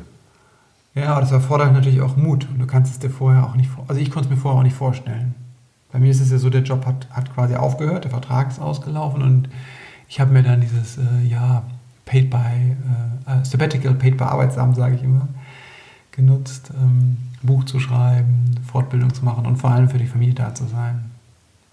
Ja, 0.96 1.20
das 1.20 1.32
erfordert 1.32 1.74
natürlich 1.74 2.00
auch 2.00 2.16
Mut. 2.16 2.48
Und 2.50 2.60
du 2.60 2.66
kannst 2.66 2.94
es 2.94 3.00
dir 3.00 3.10
vorher 3.10 3.46
auch 3.46 3.56
nicht 3.56 3.70
vor. 3.70 3.84
Also 3.90 4.02
ich 4.02 4.10
konnte 4.10 4.30
es 4.30 4.36
mir 4.36 4.42
vorher 4.42 4.60
auch 4.60 4.64
nicht 4.64 4.76
vorstellen. 4.76 5.36
Bei 5.92 6.00
mir 6.00 6.12
ist 6.12 6.22
es 6.22 6.32
ja 6.32 6.38
so, 6.38 6.50
der 6.50 6.64
Job 6.64 6.86
hat, 6.86 7.08
hat 7.12 7.34
quasi 7.34 7.56
aufgehört, 7.56 8.06
der 8.06 8.12
Vertrag 8.12 8.50
ist 8.50 8.60
ausgelaufen 8.60 9.22
und 9.22 9.50
ich 10.08 10.20
habe 10.20 10.32
mir 10.32 10.44
dann 10.44 10.62
dieses 10.62 10.98
äh, 10.98 11.24
ja, 11.28 11.64
Paid 12.06 12.30
by, 12.30 12.38
äh, 12.38 13.40
äh, 13.40 13.46
Sabbatical, 13.46 13.94
Paid 13.94 14.18
by 14.18 14.26
Arbeitsamt, 14.26 14.76
sage 14.76 14.96
ich 14.96 15.04
immer, 15.04 15.28
genutzt, 16.12 16.72
ähm, 16.76 17.18
Buch 17.42 17.66
zu 17.66 17.80
schreiben, 17.80 18.60
Fortbildung 18.70 19.14
zu 19.14 19.26
machen 19.26 19.46
und 19.46 19.58
vor 19.58 19.72
allem 19.72 19.90
für 19.90 19.98
die 19.98 20.08
Familie 20.08 20.36
da 20.36 20.54
zu 20.54 20.66
sein. 20.66 21.12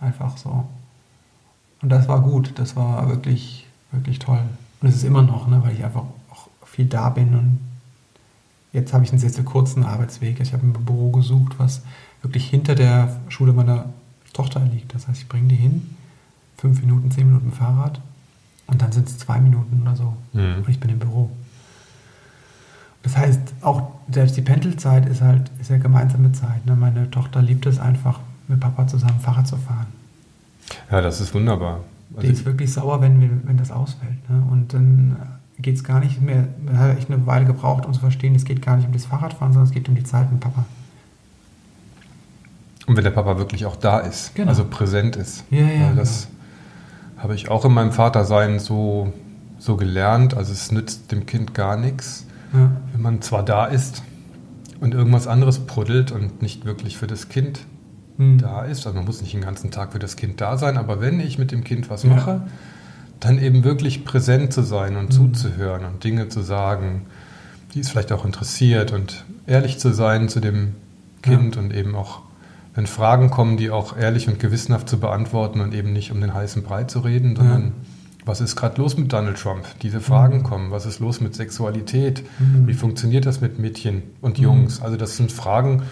Einfach 0.01 0.37
so. 0.37 0.65
Und 1.83 1.89
das 1.91 2.09
war 2.09 2.21
gut, 2.21 2.53
das 2.57 2.77
war 2.77 3.09
wirklich, 3.09 3.67
wirklich 3.91 4.19
toll. 4.19 4.41
Und 4.81 4.89
es 4.89 4.97
ist 4.97 5.05
immer 5.05 5.23
noch, 5.23 5.49
ne, 5.49 5.63
weil 5.63 5.75
ich 5.75 5.85
einfach 5.85 6.05
auch 6.31 6.49
viel 6.65 6.87
da 6.87 7.11
bin 7.11 7.35
und 7.35 7.59
Jetzt 8.73 8.93
habe 8.93 9.05
ich 9.05 9.11
einen 9.11 9.19
sehr, 9.19 9.31
sehr 9.31 9.45
kurzen 9.45 9.85
Arbeitsweg. 9.85 10.41
Ich 10.41 10.53
habe 10.53 10.67
ein 10.67 10.73
Büro 10.73 11.11
gesucht, 11.11 11.55
was 11.59 11.83
wirklich 12.23 12.49
hinter 12.49 12.75
der 12.75 13.21
Schule 13.29 13.53
meiner 13.53 13.87
Tochter 14.39 14.61
liegt. 14.61 14.95
Das 14.95 15.09
heißt, 15.09 15.23
ich 15.23 15.29
bringe 15.29 15.49
die 15.49 15.57
hin, 15.57 15.97
fünf 16.57 16.81
Minuten, 16.81 17.11
zehn 17.11 17.27
Minuten 17.27 17.51
Fahrrad 17.51 18.01
und 18.69 18.81
dann 18.81 18.93
sind 18.93 19.09
es 19.09 19.19
zwei 19.19 19.41
Minuten 19.41 19.83
oder 19.83 19.97
so. 19.97 20.15
Mhm. 20.33 20.59
Und 20.59 20.69
ich 20.69 20.79
bin 20.79 20.91
im 20.91 21.01
Büro. 21.01 21.31
Das 23.03 23.17
heißt, 23.17 23.41
auch 23.63 23.91
selbst 24.09 24.37
die 24.37 24.43
Pendelzeit 24.43 25.07
ist 25.07 25.23
halt 25.23 25.51
ist 25.61 25.71
ja 25.71 25.79
gemeinsame 25.79 26.31
Zeit. 26.31 26.65
Ne? 26.67 26.77
Meine 26.77 27.11
Tochter 27.11 27.43
liebt 27.43 27.67
es 27.67 27.81
einfach, 27.81 28.21
mit 28.47 28.61
Papa 28.61 28.87
zusammen 28.87 29.19
Fahrrad 29.19 29.49
zu 29.49 29.57
fahren. 29.57 29.87
Ja, 30.91 31.01
das 31.01 31.21
ist 31.21 31.35
wunderbar. 31.35 31.81
Die 32.11 32.19
Also 32.19 32.29
ist 32.31 32.45
wirklich 32.45 32.73
sauer, 32.73 33.01
wenn, 33.01 33.47
wenn 33.47 33.57
das 33.57 33.73
ausfällt. 33.73 34.31
Ne? 34.31 34.41
Und 34.51 34.73
dann 34.73 35.17
geht 35.59 35.75
es 35.75 35.83
gar 35.83 35.99
nicht 35.99 36.23
mehr, 36.23 36.47
da 36.65 36.77
habe 36.77 36.97
ich 36.99 37.11
eine 37.11 37.27
Weile 37.27 37.45
gebraucht, 37.45 37.87
um 37.87 37.93
zu 37.93 38.01
verstehen, 38.01 38.37
es 38.37 38.45
geht 38.45 38.63
gar 38.63 38.77
nicht 38.77 38.87
um 38.87 38.93
das 38.93 39.07
Fahrradfahren, 39.07 39.53
sondern 39.53 39.69
es 39.69 39.75
geht 39.75 39.89
um 39.89 39.97
die 39.97 40.05
Zeit 40.05 40.31
mit 40.31 40.41
Papa. 40.41 40.65
Und 42.89 42.97
wenn 42.97 43.05
der 43.05 43.11
Papa 43.13 43.39
wirklich 43.39 43.67
auch 43.67 43.77
da 43.77 43.99
ist, 44.01 44.35
Genau. 44.35 44.49
also 44.49 44.65
präsent 44.65 45.15
ist. 45.17 45.45
Ja, 45.51 45.61
ja, 45.61 45.89
Weil 45.91 45.97
das 45.97 46.29
habe 47.19 47.35
ich 47.35 47.49
auch 47.51 47.65
in 47.65 47.73
meinem 47.73 47.93
Vatersein 47.93 48.59
so, 48.59 49.13
so 49.59 49.77
gelernt. 49.77 50.35
Also 50.37 50.53
es 50.53 50.73
nützt 50.73 51.13
dem 51.13 51.27
Kind 51.27 51.55
gar 51.55 51.77
nichts, 51.77 52.25
Ja, 52.53 52.71
wenn 52.93 53.03
man 53.03 53.21
zwar 53.23 53.45
da 53.45 53.67
ist 53.67 54.03
und 54.81 54.95
irgendwas 54.95 55.27
anderes 55.27 55.59
bruddelt 55.61 56.13
und 56.13 56.41
nicht 56.43 56.65
wirklich 56.65 56.97
für 56.97 57.07
das 57.07 57.29
Kind 57.29 57.61
Hm. 58.17 58.39
da 58.39 58.63
ist. 58.63 58.87
Also 58.87 58.97
man 58.97 59.05
muss 59.05 59.21
nicht 59.21 59.33
den 59.35 59.43
ganzen 59.43 59.71
Tag 59.71 59.93
für 59.93 59.99
das 60.01 60.17
Kind 60.17 60.41
da 60.41 60.57
sein, 60.57 60.77
aber 60.77 61.01
wenn 61.01 61.21
ich 61.21 61.39
mit 61.39 61.53
dem 61.53 61.63
Kind 61.63 61.91
was 61.91 62.03
Ja. 62.05 62.11
mache, 62.11 62.41
dann 63.21 63.39
eben 63.39 63.65
wirklich 63.65 64.05
präsent 64.05 64.53
zu 64.53 64.63
sein 64.63 64.97
und 64.97 65.07
Mhm. 65.11 65.11
zuzuhören 65.35 65.85
und 65.85 66.03
Dinge 66.05 66.29
zu 66.29 66.41
sagen, 66.41 67.03
die 67.75 67.81
es 67.81 67.91
vielleicht 67.91 68.13
auch 68.13 68.25
interessiert 68.25 68.93
und 68.93 69.25
ehrlich 69.47 69.79
zu 69.79 69.93
sein 69.93 70.29
zu 70.29 70.41
dem 70.41 70.75
Kind 71.23 71.57
und 71.57 71.73
eben 71.75 71.95
auch, 71.95 72.21
wenn 72.79 72.87
Fragen 72.87 73.29
kommen, 73.29 73.57
die 73.57 73.71
auch 73.73 73.97
ehrlich 73.97 74.29
und 74.29 74.39
gewissenhaft 74.39 74.89
zu 74.89 75.01
beantworten 75.01 75.61
und 75.61 75.75
eben 75.75 75.93
nicht 75.93 76.13
um 76.13 76.21
den 76.21 76.33
heißen 76.33 76.63
Brei 76.63 76.85
zu 76.85 77.01
reden, 77.01 77.35
sondern 77.35 77.63
Ja. 77.65 77.71
was 78.25 78.41
ist 78.41 78.55
gerade 78.55 78.81
los 78.81 78.97
mit 78.97 79.13
Donald 79.13 79.37
Trump? 79.37 79.65
Diese 79.83 80.01
Fragen 80.01 80.39
Mhm. 80.39 80.43
kommen. 80.45 80.71
Was 80.71 80.87
ist 80.87 81.01
los 81.01 81.21
mit 81.21 81.35
Sexualität? 81.35 82.23
Mhm. 82.39 82.69
Wie 82.69 82.75
funktioniert 82.75 83.27
das 83.27 83.41
mit 83.41 83.59
Mädchen 83.59 84.05
und 84.21 84.39
Mhm. 84.39 84.45
Jungs? 84.45 84.81
Also 84.81 84.97
das 84.97 85.17
sind 85.17 85.33
Fragen, 85.33 85.83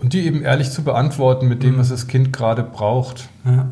und 0.00 0.14
die 0.14 0.20
eben 0.24 0.40
ehrlich 0.40 0.70
zu 0.70 0.82
beantworten 0.84 1.48
mit 1.48 1.62
dem, 1.62 1.74
Mhm. 1.74 1.78
was 1.80 1.90
das 1.90 2.06
Kind 2.06 2.32
gerade 2.32 2.62
braucht 2.62 3.28
ja. 3.44 3.68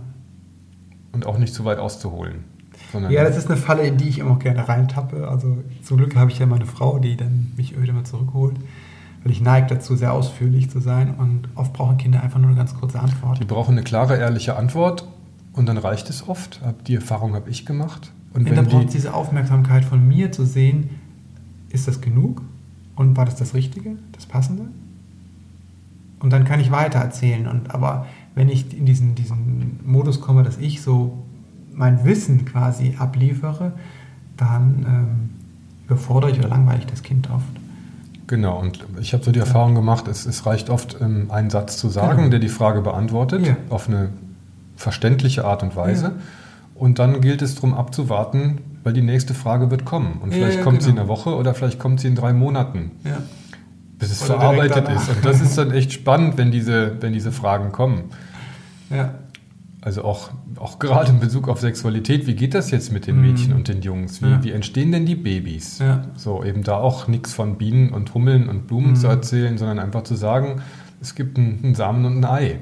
und 1.12 1.24
auch 1.24 1.38
nicht 1.38 1.54
zu 1.54 1.64
weit 1.64 1.78
auszuholen. 1.78 2.44
Ja, 3.08 3.24
das 3.24 3.38
ist 3.38 3.46
eine 3.50 3.56
Falle, 3.56 3.84
in 3.86 3.96
die 3.96 4.08
ich 4.10 4.18
immer 4.18 4.32
auch 4.32 4.38
gerne 4.38 4.68
reintappe. 4.68 5.28
Also 5.28 5.56
zum 5.82 5.96
Glück 5.96 6.14
habe 6.14 6.30
ich 6.30 6.38
ja 6.40 6.44
meine 6.44 6.66
Frau, 6.66 6.98
die 6.98 7.16
dann 7.16 7.52
mich 7.56 7.74
öde 7.74 7.94
mal 7.94 8.04
zurückholt. 8.04 8.56
Weil 9.24 9.32
ich 9.32 9.40
neige 9.40 9.66
dazu, 9.66 9.96
sehr 9.96 10.12
ausführlich 10.12 10.70
zu 10.70 10.80
sein 10.80 11.14
und 11.16 11.48
oft 11.54 11.72
brauchen 11.72 11.96
Kinder 11.98 12.22
einfach 12.22 12.38
nur 12.38 12.48
eine 12.48 12.56
ganz 12.56 12.74
kurze 12.74 13.00
Antwort. 13.00 13.40
die 13.40 13.44
brauchen 13.44 13.72
eine 13.72 13.82
klare, 13.82 14.16
ehrliche 14.16 14.56
Antwort 14.56 15.06
und 15.52 15.66
dann 15.66 15.76
reicht 15.76 16.08
es 16.08 16.28
oft. 16.28 16.60
Hab- 16.64 16.84
Die 16.84 16.94
Erfahrung 16.94 17.34
habe 17.34 17.50
ich 17.50 17.66
gemacht. 17.66 18.12
Und 18.34 18.48
wenn 18.48 18.64
brauchen 18.66 18.86
die, 18.86 18.92
diese 18.92 19.14
Aufmerksamkeit 19.14 19.84
von 19.84 20.06
mir 20.06 20.30
zu 20.32 20.44
sehen, 20.44 20.90
ist 21.70 21.88
das 21.88 22.00
genug? 22.00 22.42
Und 22.94 23.16
war 23.16 23.24
das 23.24 23.36
das 23.36 23.54
Richtige, 23.54 23.96
das 24.12 24.26
Passende? 24.26 24.64
Und 26.20 26.32
dann 26.32 26.44
kann 26.44 26.60
ich 26.60 26.70
weiter 26.70 26.98
erzählen. 26.98 27.46
Und, 27.46 27.72
aber 27.74 28.06
wenn 28.34 28.48
ich 28.48 28.76
in 28.76 28.86
diesen, 28.86 29.14
diesen 29.14 29.80
Modus 29.84 30.20
komme, 30.20 30.42
dass 30.42 30.58
ich 30.58 30.80
so 30.82 31.18
mein 31.74 32.04
Wissen 32.04 32.44
quasi 32.44 32.94
abliefere, 32.98 33.72
dann 34.36 34.84
ähm, 34.86 35.30
überfordere 35.86 36.30
ich 36.32 36.38
oder 36.38 36.48
langweile 36.48 36.80
ich 36.80 36.86
das 36.86 37.02
Kind 37.02 37.30
oft. 37.30 37.44
Genau, 38.28 38.60
und 38.60 38.84
ich 39.00 39.12
habe 39.12 39.24
so 39.24 39.32
die 39.32 39.40
Erfahrung 39.40 39.74
gemacht, 39.74 40.06
es, 40.06 40.24
es 40.24 40.46
reicht 40.46 40.70
oft, 40.70 40.96
ähm, 41.00 41.30
einen 41.30 41.50
Satz 41.50 41.76
zu 41.76 41.88
sagen, 41.88 42.18
Genau. 42.18 42.30
der 42.30 42.38
die 42.38 42.48
Frage 42.48 42.80
beantwortet, 42.82 43.44
Ja. 43.46 43.56
auf 43.70 43.88
eine 43.88 44.10
verständliche 44.76 45.44
Art 45.44 45.64
und 45.64 45.74
Weise. 45.74 46.04
Ja. 46.04 46.12
Und 46.76 47.00
dann 47.00 47.20
gilt 47.20 47.42
es 47.42 47.56
darum 47.56 47.74
abzuwarten, 47.74 48.58
weil 48.84 48.92
die 48.92 49.02
nächste 49.02 49.34
Frage 49.34 49.72
wird 49.72 49.84
kommen. 49.84 50.20
Und 50.22 50.32
vielleicht 50.32 50.58
ja, 50.58 50.62
kommt 50.62 50.82
sie 50.82 50.90
in 50.90 50.94
genau. 50.94 51.06
einer 51.06 51.08
Woche 51.08 51.34
oder 51.34 51.52
vielleicht 51.54 51.80
kommt 51.80 51.98
sie 52.00 52.06
in 52.06 52.14
drei 52.14 52.32
Monaten. 52.32 52.92
Bis 53.98 54.12
es 54.12 54.22
Oder 54.22 54.38
verarbeitet 54.38 54.88
ist. 54.88 55.08
Und 55.08 55.24
das 55.24 55.40
ist 55.40 55.58
dann 55.58 55.72
echt 55.72 55.92
spannend, 55.92 56.38
wenn 56.38 56.52
diese, 56.52 56.92
wenn 57.02 57.12
diese 57.12 57.32
Fragen 57.32 57.72
kommen. 57.72 58.04
Ja. 58.90 59.14
Also 59.80 60.02
auch, 60.04 60.30
auch 60.56 60.78
gerade 60.80 61.10
in 61.10 61.20
Bezug 61.20 61.48
auf 61.48 61.60
Sexualität, 61.60 62.26
wie 62.26 62.34
geht 62.34 62.52
das 62.54 62.70
jetzt 62.72 62.92
mit 62.92 63.06
den 63.06 63.16
Mhm. 63.16 63.22
Mädchen 63.22 63.52
und 63.52 63.68
den 63.68 63.80
Jungs? 63.82 64.20
Wie, 64.22 64.26
Ja. 64.28 64.42
wie 64.42 64.50
entstehen 64.50 64.90
denn 64.90 65.06
die 65.06 65.14
Babys? 65.14 65.78
Ja. 65.78 66.04
So, 66.16 66.42
eben 66.42 66.64
da 66.64 66.76
auch 66.78 67.06
nichts 67.06 67.32
von 67.32 67.58
Bienen 67.58 67.90
und 67.90 68.12
Hummeln 68.12 68.48
und 68.48 68.66
Blumen 68.66 68.90
Mhm. 68.90 68.96
zu 68.96 69.06
erzählen, 69.06 69.56
sondern 69.56 69.78
einfach 69.78 70.02
zu 70.02 70.16
sagen, 70.16 70.60
es 71.00 71.14
gibt 71.14 71.38
einen, 71.38 71.60
einen 71.62 71.74
Samen 71.76 72.04
und 72.04 72.18
ein 72.18 72.24
Ei. 72.24 72.58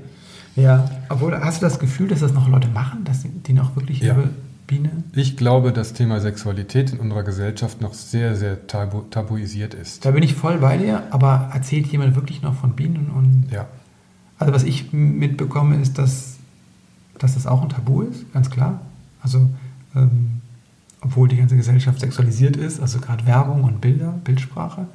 ja. 0.57 0.91
Obwohl, 1.09 1.35
hast 1.39 1.63
du 1.63 1.67
das 1.67 1.79
Gefühl, 1.79 2.09
dass 2.09 2.21
das 2.21 2.35
noch 2.35 2.49
Leute 2.49 2.69
machen, 2.69 3.05
dass 3.05 3.23
die, 3.23 3.31
die 3.31 3.53
noch 3.55 3.77
wirklich 3.77 4.01
Ja. 4.01 4.13
über 4.15 4.29
Biene? 4.67 4.91
Ich 5.15 5.37
glaube, 5.39 5.73
das 5.73 5.95
Thema 5.95 6.21
Sexualität 6.21 6.93
in 6.93 6.99
unserer 7.01 7.23
Gesellschaft 7.23 7.81
noch 7.81 7.95
sehr, 7.95 8.35
sehr 8.37 8.67
tabu, 8.67 9.03
tabuisiert 9.11 9.73
ist. 9.73 10.05
Da 10.05 10.11
bin 10.11 10.23
ich 10.23 10.35
voll 10.35 10.59
bei 10.59 10.77
dir, 10.77 11.05
aber 11.11 11.49
erzählt 11.55 11.87
jemand 11.87 12.15
wirklich 12.15 12.43
noch 12.43 12.55
von 12.55 12.73
Bienen 12.75 13.11
und 13.17 13.47
Ja. 13.51 13.67
Also 14.39 14.53
was 14.53 14.65
ich 14.65 14.93
mitbekomme, 14.93 15.77
ist, 15.81 15.97
dass, 15.99 16.36
dass 17.19 17.35
das 17.35 17.47
auch 17.47 17.63
ein 17.63 17.69
Tabu 17.69 18.03
ist, 18.03 18.31
ganz 18.33 18.51
klar. 18.51 18.81
Also 19.23 19.49
ähm, 19.95 20.41
obwohl 21.01 21.29
die 21.29 21.37
ganze 21.37 21.57
Gesellschaft 21.57 22.01
sexualisiert 22.01 22.57
ist, 22.57 22.81
also 22.81 22.99
gerade 22.99 23.27
Werbung 23.27 23.65
und 23.65 23.81
Bilder, 23.81 24.13
Bildsprache. 24.25 24.87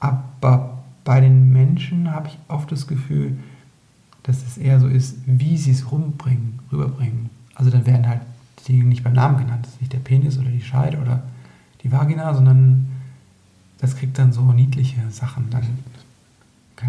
Aber 0.00 0.82
bei 1.04 1.20
den 1.20 1.52
Menschen 1.52 2.10
habe 2.12 2.28
ich 2.28 2.38
oft 2.48 2.70
das 2.72 2.86
Gefühl, 2.86 3.38
dass 4.24 4.42
es 4.42 4.58
eher 4.58 4.80
so 4.80 4.88
ist, 4.88 5.16
wie 5.26 5.56
sie 5.56 5.70
es 5.70 5.90
rumbringen, 5.92 6.58
rüberbringen. 6.72 7.30
Also 7.54 7.70
dann 7.70 7.86
werden 7.86 8.08
halt 8.08 8.20
die 8.66 8.72
Dinge 8.72 8.84
nicht 8.86 9.04
beim 9.04 9.12
Namen 9.12 9.38
genannt. 9.38 9.64
Das 9.64 9.74
ist 9.74 9.80
nicht 9.80 9.92
der 9.92 9.98
Penis 9.98 10.38
oder 10.38 10.50
die 10.50 10.62
Scheide 10.62 10.98
oder 10.98 11.22
die 11.82 11.92
Vagina, 11.92 12.34
sondern 12.34 12.88
das 13.78 13.96
kriegt 13.96 14.18
dann 14.18 14.32
so 14.32 14.52
niedliche 14.52 15.00
Sachen. 15.10 15.48
Dann. 15.50 15.62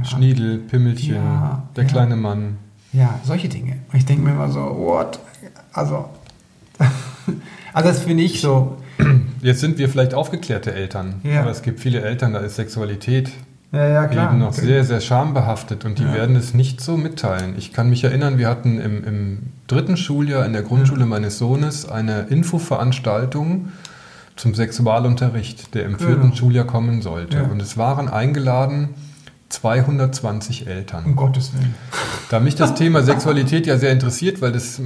Schniedel, 0.04 0.58
Pimmelchen, 0.60 1.16
Ja, 1.16 1.63
der 1.75 1.84
ja. 1.84 1.89
kleine 1.89 2.16
Mann. 2.16 2.58
Ja, 2.98 3.20
solche 3.24 3.48
Dinge. 3.50 3.74
Und 3.92 3.98
ich 4.00 4.06
denke 4.06 4.24
mir 4.24 4.32
immer 4.32 4.50
so, 4.50 4.60
what? 4.62 5.20
Also, 5.74 6.06
also 7.74 7.89
das 7.89 8.00
finde 8.00 8.24
ich 8.24 8.42
so. 8.42 8.77
Jetzt 9.42 9.60
sind 9.60 9.77
wir 9.77 9.88
vielleicht 9.89 10.13
aufgeklärte 10.16 10.74
Eltern, 10.74 11.22
Ja. 11.24 11.42
aber 11.42 11.51
es 11.51 11.62
gibt 11.62 11.80
viele 11.80 12.01
Eltern, 12.01 12.34
da 12.34 12.39
ist 12.39 12.56
Sexualität 12.56 13.30
Ja, 13.72 13.88
ja, 13.88 14.12
eben 14.12 14.39
noch 14.39 14.54
sehr, 14.54 14.84
sehr 14.84 15.00
schambehaftet 15.01 15.86
und 15.86 16.00
die 16.00 16.04
Ja. 16.04 16.13
werden 16.16 16.36
es 16.36 16.56
nicht 16.56 16.82
so 16.82 16.98
mitteilen. 16.98 17.54
Ich 17.58 17.74
kann 17.74 17.89
mich 17.89 18.04
erinnern, 18.04 18.39
wir 18.39 18.48
hatten 18.48 18.80
im, 18.80 19.04
im 19.04 19.38
dritten 19.68 19.98
Schuljahr 19.98 20.46
in 20.46 20.54
der 20.54 20.63
Grundschule 20.63 21.06
meines 21.06 21.38
Sohnes 21.38 21.88
eine 21.88 22.22
Infoveranstaltung 22.22 23.72
zum 24.38 24.56
Sexualunterricht, 24.56 25.75
der 25.75 25.86
im 25.86 26.00
vierten 26.00 26.22
Genau. 26.22 26.36
Schuljahr 26.36 26.66
kommen 26.66 27.01
sollte. 27.04 27.44
Und 27.44 27.62
es 27.62 27.77
waren 27.77 28.08
eingeladen 28.08 28.89
220 29.50 30.68
Eltern. 30.68 31.06
Um 31.06 31.16
Gottes 31.16 31.54
Willen. 31.54 31.74
Da 32.30 32.39
mich 32.39 32.56
das 32.56 32.75
Thema 32.75 33.01
Sexualität 33.04 33.66
ja 33.66 33.77
sehr 33.77 33.92
interessiert, 33.92 34.42
weil 34.42 34.51
das 34.51 34.82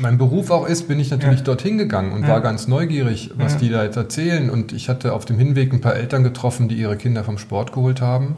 mein 0.00 0.18
Beruf 0.18 0.50
auch 0.50 0.66
ist, 0.66 0.86
bin 0.88 1.00
ich 1.00 1.10
natürlich 1.10 1.40
Ja. 1.40 1.44
dorthin 1.46 1.78
gegangen 1.78 2.12
und 2.12 2.22
Ja. 2.22 2.28
war 2.28 2.40
ganz 2.40 2.68
neugierig, 2.68 3.30
was 3.36 3.54
Ja. 3.54 3.58
die 3.58 3.68
da 3.70 3.82
jetzt 3.84 3.96
erzählen. 3.96 4.50
Und 4.50 4.72
ich 4.72 4.88
hatte 4.88 5.12
auf 5.12 5.24
dem 5.24 5.38
Hinweg 5.38 5.72
ein 5.72 5.80
paar 5.80 5.96
Eltern 5.96 6.22
getroffen, 6.22 6.68
die 6.68 6.76
ihre 6.76 6.96
Kinder 6.96 7.24
vom 7.24 7.38
Sport 7.38 7.72
geholt 7.72 8.00
haben. 8.00 8.36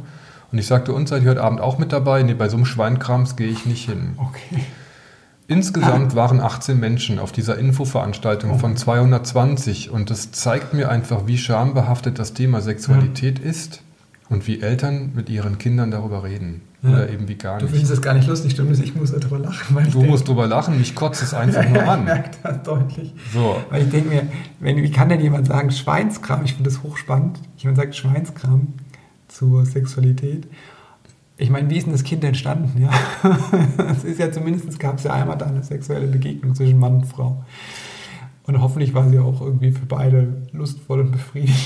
Und 0.51 0.59
ich 0.59 0.67
sagte, 0.67 0.93
uns 0.93 1.11
seid 1.11 1.23
ihr 1.23 1.31
heute 1.31 1.43
Abend 1.45 1.61
auch 1.61 1.79
mit 1.79 1.93
dabei? 1.93 2.23
Nee, 2.23 2.35
bei 2.35 2.49
so 2.49 2.57
einem 2.57 2.67
Schweinkrams 2.67 3.37
gehe 3.37 3.49
ich 3.49 3.67
nicht 3.67 3.89
hin. 3.89 4.15
Okay. 4.17 4.65
Insgesamt 5.47 6.15
waren 6.15 6.41
18 6.41 6.79
Menschen 6.79 7.19
auf 7.19 7.33
dieser 7.33 7.59
Infoveranstaltung 7.59 8.53
Oh. 8.53 8.59
von 8.59 8.77
220 8.77 9.91
und 9.91 10.09
das 10.11 10.31
zeigt 10.31 10.75
mir 10.75 10.89
einfach, 10.89 11.27
wie 11.27 11.39
schambehaftet 11.39 12.19
das 12.21 12.35
Thema 12.35 12.61
Sexualität 12.61 13.39
ist 13.41 13.83
und 14.31 14.47
wie 14.47 14.61
Eltern 14.63 15.11
mit 15.15 15.29
ihren 15.29 15.59
Kindern 15.59 15.91
darüber 15.91 16.23
reden. 16.25 16.63
ja. 16.83 16.91
oder 16.91 17.11
eben 17.11 17.29
wie 17.29 17.35
gar 17.35 17.57
nicht. 17.57 17.65
Du 17.65 17.69
findest 17.69 17.93
das 17.93 18.01
gar 18.01 18.15
nicht 18.15 18.27
lustig, 18.29 18.53
stimmt 18.53 18.79
Ich 18.79 18.95
muss 18.95 19.13
darüber 19.13 19.39
lachen. 19.39 19.77
du 19.77 19.83
denke, 19.83 20.07
musst 20.09 20.27
darüber 20.29 20.47
lachen, 20.47 20.79
mich 20.79 20.95
kotzt 20.95 21.23
es 21.23 21.35
einfach 21.35 21.69
nur 21.69 21.83
an. 21.89 22.01
ich 22.01 22.05
merke 22.07 22.31
das 22.43 22.63
deutlich. 22.63 23.13
So. 23.35 23.61
Weil 23.69 23.83
ich 23.83 23.91
denke 23.91 24.09
mir, 24.09 24.23
wenn, 24.61 24.77
wie 24.79 24.91
kann 24.91 25.09
denn 25.09 25.21
jemand 25.21 25.47
sagen 25.47 25.71
Schweinskram? 25.71 26.45
Ich 26.45 26.55
finde 26.55 26.71
das 26.71 26.83
hochspannend. 26.83 27.39
Jemand 27.59 27.77
sagt 27.77 27.97
Schweinskram 27.97 28.69
zur 29.29 29.67
Sexualität. 29.67 30.47
Ich 31.37 31.51
meine, 31.51 31.71
wie 31.71 31.79
ist 31.79 31.85
denn 31.87 31.93
das 31.93 32.05
Kind 32.05 32.23
entstanden? 32.23 32.83
Ja, 32.83 32.91
es 33.93 34.05
ist 34.05 34.19
ja 34.21 34.31
zumindest 34.31 34.79
gab 34.79 34.99
es 34.99 35.05
ja 35.05 35.13
einmal 35.15 35.39
da 35.39 35.47
eine 35.47 35.63
sexuelle 35.63 36.07
Begegnung 36.07 36.55
zwischen 36.55 36.79
Mann 36.79 36.97
und 36.97 37.07
Frau. 37.07 37.43
Und 38.47 38.61
hoffentlich 38.61 38.95
war 38.95 39.09
sie 39.09 39.19
auch 39.19 39.41
irgendwie 39.41 39.71
für 39.71 39.87
beide 39.87 40.29
lustvoll 40.53 41.01
und 41.01 41.13
befriedigend. 41.13 41.61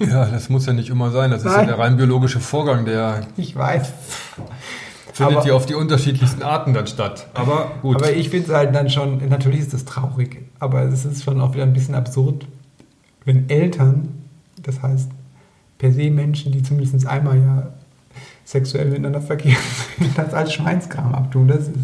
Ja, 0.00 0.26
das 0.26 0.48
muss 0.48 0.66
ja 0.66 0.72
nicht 0.72 0.90
immer 0.90 1.10
sein. 1.10 1.30
Das 1.30 1.42
Nein. 1.42 1.52
ist 1.52 1.60
ja 1.60 1.66
der 1.66 1.78
rein 1.78 1.96
biologische 1.96 2.38
Vorgang, 2.38 2.84
der. 2.84 3.22
Ich 3.36 3.56
weiß. 3.56 3.92
Findet 5.12 5.46
ja 5.46 5.54
auf 5.54 5.66
die 5.66 5.74
unterschiedlichsten 5.74 6.42
Arten 6.42 6.74
dann 6.74 6.86
statt. 6.86 7.26
Aber 7.34 7.72
gut. 7.82 7.96
Aber 7.96 8.12
ich 8.12 8.28
finde 8.28 8.46
es 8.46 8.54
halt 8.54 8.72
dann 8.74 8.88
schon, 8.88 9.28
natürlich 9.28 9.60
ist 9.60 9.74
das 9.74 9.84
traurig, 9.84 10.44
aber 10.60 10.82
es 10.82 11.04
ist 11.04 11.24
schon 11.24 11.40
auch 11.40 11.54
wieder 11.54 11.64
ein 11.64 11.72
bisschen 11.72 11.96
absurd, 11.96 12.46
wenn 13.24 13.50
Eltern, 13.50 14.10
das 14.62 14.80
heißt 14.80 15.10
per 15.78 15.92
se 15.92 16.10
Menschen, 16.10 16.52
die 16.52 16.62
zumindest 16.62 17.06
einmal 17.06 17.38
ja 17.38 17.68
sexuell 18.44 18.86
miteinander 18.86 19.20
verkehren, 19.20 19.56
das 20.16 20.34
als 20.34 20.52
Schweinskram 20.52 21.14
abtun. 21.14 21.48
Das 21.48 21.68
ist, 21.68 21.74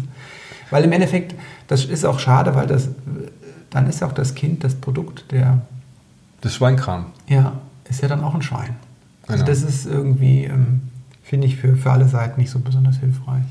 weil 0.69 0.83
im 0.83 0.91
Endeffekt, 0.91 1.35
das 1.67 1.85
ist 1.85 2.05
auch 2.05 2.19
schade, 2.19 2.55
weil 2.55 2.67
das 2.67 2.89
dann 3.75 3.87
ist 3.87 3.99
ja 3.99 4.07
auch 4.07 4.13
das 4.13 4.35
Kind 4.35 4.63
das 4.63 4.73
Produkt 4.73 5.31
der. 5.33 5.61
Das 6.39 6.55
Schweinkram. 6.55 7.07
Ja, 7.27 7.59
ist 7.89 8.01
ja 8.01 8.07
dann 8.07 8.23
auch 8.23 8.33
ein 8.33 8.41
Schwein. 8.41 8.77
Also 9.27 9.43
genau. 9.43 9.45
das 9.47 9.63
ist 9.63 9.85
irgendwie, 9.85 10.45
ähm, 10.45 10.83
finde 11.23 11.47
ich, 11.47 11.57
für, 11.57 11.75
für 11.75 11.91
alle 11.91 12.07
Seiten 12.07 12.39
nicht 12.39 12.51
so 12.51 12.59
besonders 12.59 12.97
hilfreich. 12.97 13.43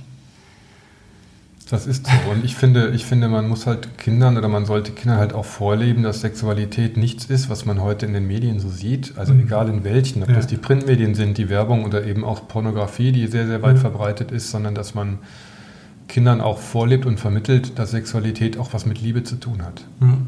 Das 1.69 1.87
ist 1.87 2.07
so. 2.07 2.31
Und 2.31 2.45
ich 2.45 2.55
finde, 2.55 2.91
ich 2.91 3.05
finde, 3.05 3.29
man 3.29 3.49
muss 3.49 3.67
halt 3.67 3.99
Kindern 3.99 4.39
oder 4.39 4.49
man 4.49 4.65
sollte 4.65 4.93
Kindern 4.93 5.19
halt 5.19 5.35
auch 5.35 5.45
vorleben, 5.45 6.03
dass 6.03 6.23
Sexualität 6.23 6.97
nichts 6.97 7.27
ist, 7.27 7.51
was 7.51 7.67
man 7.67 7.83
heute 7.83 8.07
in 8.07 8.15
den 8.15 8.27
Medien 8.27 8.61
so 8.61 8.71
sieht. 8.71 9.19
Also 9.19 9.35
mhm. 9.35 9.41
egal 9.41 9.69
in 9.69 9.85
welchen, 9.85 10.23
ob 10.23 10.31
ja. 10.31 10.37
das 10.37 10.47
die 10.47 10.57
Printmedien 10.57 11.15
sind, 11.15 11.37
die 11.37 11.51
Werbung 11.51 11.85
oder 11.85 12.05
eben 12.05 12.25
auch 12.25 12.49
Pornografie, 12.49 13.13
die 13.13 13.27
sehr, 13.27 13.47
sehr 13.47 13.61
weit 13.61 13.77
mhm. 13.77 13.81
verbreitet 13.81 14.31
ist, 14.31 14.51
sondern 14.51 14.75
dass 14.75 14.95
man 14.95 15.19
Kindern 16.09 16.41
auch 16.41 16.59
vorlebt 16.59 17.07
und 17.07 17.19
vermittelt, 17.19 17.79
dass 17.79 17.91
Sexualität 17.91 18.59
auch 18.59 18.73
was 18.73 18.87
mit 18.87 19.01
Liebe 19.01 19.25
zu 19.25 19.37
tun 19.37 19.63
hat. 19.63 19.85
Mhm. 20.01 20.27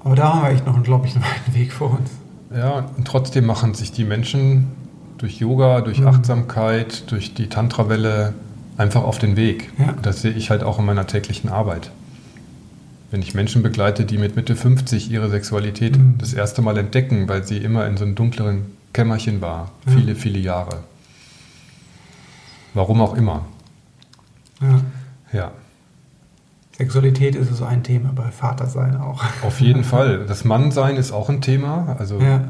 Aber 0.00 0.14
da 0.14 0.34
haben 0.34 0.42
wir 0.42 0.50
echt 0.50 0.66
noch, 0.66 0.80
glaube 0.82 1.06
ich, 1.06 1.16
einen 1.16 1.24
weiten 1.24 1.54
Weg 1.54 1.72
vor 1.72 1.98
uns. 1.98 2.10
Ja, 2.54 2.86
und 2.96 3.06
trotzdem 3.06 3.44
machen 3.44 3.74
sich 3.74 3.90
die 3.90 4.04
Menschen 4.04 4.68
durch 5.18 5.38
Yoga, 5.40 5.80
durch 5.80 6.00
mhm. 6.00 6.06
Achtsamkeit, 6.06 7.10
durch 7.10 7.34
die 7.34 7.48
Tantra-Welle 7.48 8.34
einfach 8.76 9.02
auf 9.02 9.18
den 9.18 9.36
Weg. 9.36 9.72
Ja. 9.78 9.94
Das 10.02 10.22
sehe 10.22 10.32
ich 10.32 10.50
halt 10.50 10.62
auch 10.62 10.78
in 10.78 10.84
meiner 10.84 11.06
täglichen 11.06 11.50
Arbeit. 11.50 11.90
Wenn 13.10 13.22
ich 13.22 13.34
Menschen 13.34 13.62
begleite, 13.62 14.04
die 14.04 14.18
mit 14.18 14.36
Mitte 14.36 14.56
50 14.56 15.10
ihre 15.10 15.30
Sexualität 15.30 15.96
mhm. 15.96 16.16
das 16.18 16.34
erste 16.34 16.62
Mal 16.62 16.76
entdecken, 16.76 17.28
weil 17.28 17.44
sie 17.44 17.58
immer 17.58 17.86
in 17.86 17.96
so 17.96 18.04
einem 18.04 18.14
dunkleren 18.14 18.66
Kämmerchen 18.92 19.40
war, 19.40 19.72
viele, 19.86 20.14
viele 20.14 20.38
Jahre. 20.38 20.84
Warum 22.74 23.00
auch 23.00 23.14
immer. 23.14 23.44
Ja. 24.60 24.80
ja. 25.32 25.52
Sexualität 26.76 27.34
ist 27.34 27.54
so 27.56 27.64
ein 27.64 27.82
Thema, 27.82 28.12
bei 28.14 28.30
Vatersein 28.30 28.96
auch. 28.96 29.24
Auf 29.42 29.60
jeden 29.60 29.82
Fall. 29.82 30.26
Das 30.26 30.44
Mannsein 30.44 30.96
ist 30.96 31.10
auch 31.10 31.30
ein 31.30 31.40
Thema. 31.40 31.96
Also 31.98 32.20
ja. 32.20 32.48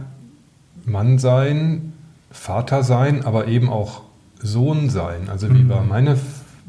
Mannsein, 0.85 1.93
Vatersein, 2.33 3.25
aber 3.25 3.47
eben 3.47 3.69
auch 3.69 4.03
Sohn 4.41 4.91
sein. 4.91 5.29
Also 5.31 5.49
wie 5.51 5.63
mhm. 5.63 5.69
war 5.69 5.85
meine, 5.85 6.19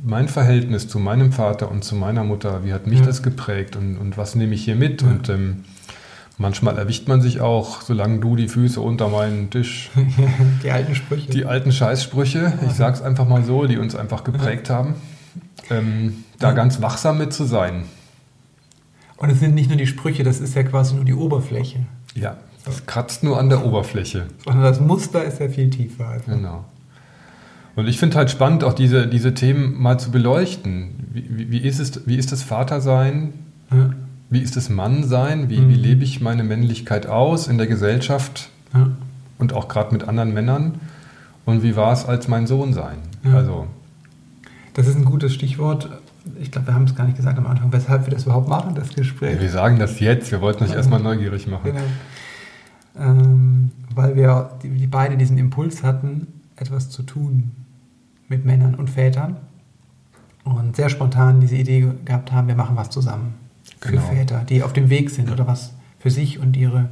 mein 0.04 0.28
Verhältnis 0.28 0.88
zu 0.88 1.00
meinem 1.00 1.32
Vater 1.32 1.72
und 1.72 1.84
zu 1.84 1.96
meiner 1.96 2.24
Mutter? 2.24 2.64
Wie 2.64 2.74
hat 2.74 2.86
mich 2.86 3.00
ja. 3.00 3.06
das 3.06 3.24
geprägt 3.24 3.76
und, 3.76 3.98
und 3.98 4.18
was 4.18 4.36
nehme 4.36 4.54
ich 4.54 4.64
hier 4.64 4.76
mit? 4.76 5.02
Ja. 5.02 5.08
Und 5.08 5.30
ähm, 5.30 5.64
manchmal 6.38 6.78
erwischt 6.78 7.08
man 7.08 7.22
sich 7.22 7.42
auch, 7.42 7.82
solange 7.82 8.20
du 8.20 8.36
die 8.36 8.50
Füße 8.50 8.80
unter 8.80 9.08
meinen 9.08 9.50
Tisch. 9.50 9.90
die 10.64 10.70
alten 10.70 10.94
Sprüche. 10.94 11.32
Die 11.32 11.46
alten 11.46 11.72
Scheißsprüche, 11.72 12.54
ich 12.68 12.74
sag's 12.74 13.02
einfach 13.02 13.28
mal 13.28 13.44
so, 13.44 13.66
die 13.66 13.80
uns 13.80 13.96
einfach 13.96 14.24
geprägt 14.24 14.70
haben 14.70 14.94
ähm, 15.70 16.24
da 16.40 16.52
ganz 16.52 16.82
wachsam 16.82 17.18
mit 17.18 17.34
zu 17.34 17.46
sein. 17.46 17.84
Und 19.18 19.30
es 19.30 19.40
sind 19.40 19.56
nicht 19.56 19.70
nur 19.70 19.78
die 19.78 19.88
Sprüche, 19.88 20.24
das 20.24 20.40
ist 20.40 20.56
ja 20.56 20.64
quasi 20.64 20.96
nur 20.96 21.06
die 21.06 21.14
Oberfläche. 21.14 21.80
Ja, 22.14 22.38
das 22.66 22.86
kratzt 22.86 23.24
nur 23.24 23.40
an 23.40 23.50
der 23.50 23.66
Oberfläche. 23.66 24.28
Sondern 24.46 24.64
das 24.64 24.80
Muster 24.80 25.24
ist 25.24 25.40
ja 25.40 25.50
viel 25.50 25.70
tiefer. 25.70 26.08
Also. 26.08 26.32
Genau. 26.32 26.66
Und 27.76 27.88
ich 27.88 28.00
finde 28.00 28.18
halt 28.18 28.32
spannend, 28.32 28.64
auch 28.64 28.74
diese, 28.74 29.08
diese 29.08 29.34
Themen 29.34 29.80
mal 29.80 30.00
zu 30.00 30.12
beleuchten. 30.12 30.96
Wie, 31.12 31.52
wie, 31.52 31.60
ist, 31.60 31.80
es, 31.80 32.08
wie 32.08 32.18
ist 32.18 32.32
das 32.32 32.44
Vatersein? 32.44 33.34
Ja. 33.72 33.92
Wie 34.30 34.42
ist 34.42 34.56
das 34.56 34.70
Mannsein? 34.70 35.50
Wie, 35.50 35.60
mhm. 35.60 35.70
wie 35.70 35.76
lebe 35.76 36.04
ich 36.04 36.20
meine 36.20 36.44
Männlichkeit 36.44 37.08
aus 37.08 37.48
in 37.48 37.58
der 37.58 37.68
Gesellschaft 37.68 38.50
ja. 38.74 38.90
und 39.38 39.54
auch 39.54 39.68
gerade 39.68 39.94
mit 39.94 40.08
anderen 40.08 40.34
Männern? 40.34 40.80
Und 41.46 41.64
wie 41.64 41.76
war 41.76 41.94
es 41.94 42.06
als 42.06 42.28
mein 42.28 42.46
Sohn 42.46 42.74
sein? 42.74 42.98
Ja. 43.24 43.36
Also 43.36 43.68
das 44.78 44.86
ist 44.88 44.96
ein 44.96 45.06
gutes 45.06 45.34
Stichwort. 45.34 45.90
Ich 46.40 46.52
glaube, 46.52 46.68
wir 46.68 46.76
haben 46.76 46.84
es 46.84 46.94
gar 46.94 47.06
nicht 47.06 47.18
gesagt 47.18 47.38
am 47.40 47.48
Anfang, 47.48 47.74
weshalb 47.74 48.06
wir 48.06 48.14
das 48.14 48.26
überhaupt 48.26 48.48
machen, 48.48 48.76
das 48.76 48.94
Gespräch. 48.94 49.42
wir 49.42 49.50
sagen 49.50 49.80
das 49.80 50.00
jetzt, 50.00 50.32
wir 50.32 50.40
wollten 50.40 50.64
euch 50.64 50.72
erstmal 50.72 51.00
neugierig 51.00 51.48
machen. 51.48 51.72
Genau. 51.74 53.10
Ähm, 53.10 53.72
weil 53.96 54.16
wir 54.16 54.52
die, 54.62 54.70
die 54.70 54.86
beide 54.86 55.18
diesen 55.18 55.40
Impuls 55.40 55.82
hatten, 55.84 56.28
etwas 56.56 56.92
zu 56.92 57.02
tun 57.02 57.52
mit 58.28 58.46
Männern 58.46 58.76
und 58.76 58.92
Vätern. 58.92 59.38
Und 60.44 60.76
sehr 60.76 60.90
spontan 60.90 61.42
diese 61.42 61.56
Idee 61.56 61.92
gehabt 62.06 62.32
haben, 62.32 62.48
wir 62.48 62.56
machen 62.56 62.76
was 62.76 62.92
zusammen 62.92 63.34
für 63.82 63.94
genau. 63.94 64.04
Väter, 64.04 64.44
die 64.48 64.62
auf 64.62 64.74
dem 64.74 64.92
Weg 64.92 65.10
sind 65.10 65.32
oder 65.32 65.48
was 65.48 65.74
für 65.98 66.12
sich 66.12 66.38
und 66.38 66.56
ihre 66.56 66.90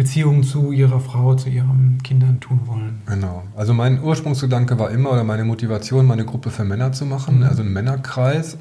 Beziehung 0.00 0.44
zu 0.44 0.72
ihrer 0.72 0.98
Frau, 0.98 1.34
zu 1.34 1.50
ihren 1.50 1.98
Kindern 2.02 2.40
tun 2.40 2.60
wollen. 2.64 3.02
Genau. 3.04 3.42
Also 3.54 3.74
mein 3.74 4.02
Ursprungsgedanke 4.02 4.78
war 4.78 4.90
immer, 4.90 5.12
oder 5.12 5.24
meine 5.24 5.44
Motivation, 5.44 6.06
meine 6.06 6.24
Gruppe 6.24 6.48
für 6.48 6.64
Männer 6.64 6.92
zu 6.92 7.04
machen, 7.04 7.40
mhm. 7.40 7.42
also 7.42 7.60
einen 7.60 7.74
Männerkreis. 7.74 8.56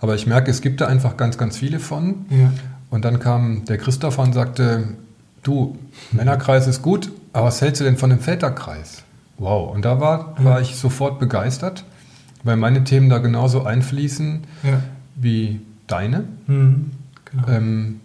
Aber 0.00 0.16
ich 0.16 0.26
merke, 0.26 0.50
es 0.50 0.60
gibt 0.60 0.80
da 0.80 0.88
einfach 0.88 1.16
ganz, 1.16 1.38
ganz 1.38 1.56
viele 1.56 1.78
von. 1.78 2.26
Ja. 2.30 2.52
Und 2.90 3.04
dann 3.04 3.20
kam 3.20 3.64
der 3.66 3.78
Christopher 3.78 4.24
und 4.24 4.32
sagte, 4.32 4.88
du, 5.44 5.78
Männerkreis 6.10 6.66
ist 6.66 6.82
gut, 6.82 7.12
aber 7.32 7.46
was 7.46 7.60
hältst 7.60 7.80
du 7.80 7.84
denn 7.84 7.96
von 7.96 8.10
dem 8.10 8.18
Väterkreis? 8.18 9.04
Wow. 9.38 9.72
Und 9.72 9.84
da 9.84 10.00
war, 10.00 10.34
war 10.42 10.60
ich 10.60 10.74
sofort 10.74 11.20
begeistert, 11.20 11.84
weil 12.42 12.56
meine 12.56 12.82
Themen 12.82 13.08
da 13.08 13.18
genauso 13.18 13.62
einfließen 13.62 14.40
ja. 14.64 14.82
wie 15.14 15.60
deine. 15.86 16.24
Mhm. 16.48 16.90
Genau. 17.30 17.48
Ähm, 17.48 18.00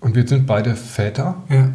und 0.00 0.14
wir 0.14 0.28
sind 0.28 0.46
beide 0.46 0.74
Väter. 0.74 1.36
Ja 1.48 1.70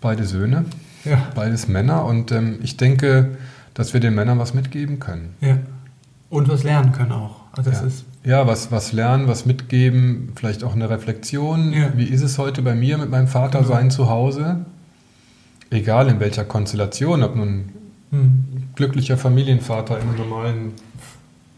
beide 0.00 0.24
Söhne, 0.24 0.64
ja. 1.04 1.30
beides 1.34 1.68
Männer. 1.68 2.04
Und 2.04 2.32
ähm, 2.32 2.58
ich 2.62 2.76
denke, 2.76 3.36
dass 3.74 3.92
wir 3.92 4.00
den 4.00 4.14
Männern 4.14 4.38
was 4.38 4.54
mitgeben 4.54 4.98
können. 4.98 5.34
Ja. 5.40 5.58
Und 6.30 6.48
was 6.48 6.64
lernen 6.64 6.92
können 6.92 7.12
auch. 7.12 7.42
Also 7.52 7.70
ja. 7.70 7.80
ja, 8.24 8.46
was, 8.46 8.70
was 8.70 8.92
lernen, 8.92 9.28
was 9.28 9.46
mitgeben, 9.46 10.32
vielleicht 10.34 10.64
auch 10.64 10.74
eine 10.74 10.90
Reflexion. 10.90 11.72
Ja. 11.72 11.92
Wie 11.96 12.04
ist 12.04 12.22
es 12.22 12.38
heute 12.38 12.62
bei 12.62 12.74
mir 12.74 12.98
mit 12.98 13.10
meinem 13.10 13.28
Vater 13.28 13.60
genau. 13.60 13.70
sein 13.70 13.90
zu 13.90 14.08
Hause? 14.08 14.66
Egal 15.70 16.08
in 16.08 16.20
welcher 16.20 16.44
Konstellation, 16.44 17.22
ob 17.22 17.36
nun 17.36 17.70
hm. 18.10 18.44
glücklicher 18.74 19.16
Familienvater 19.16 19.98
in 20.00 20.08
einer 20.08 20.18
normalen, 20.18 20.72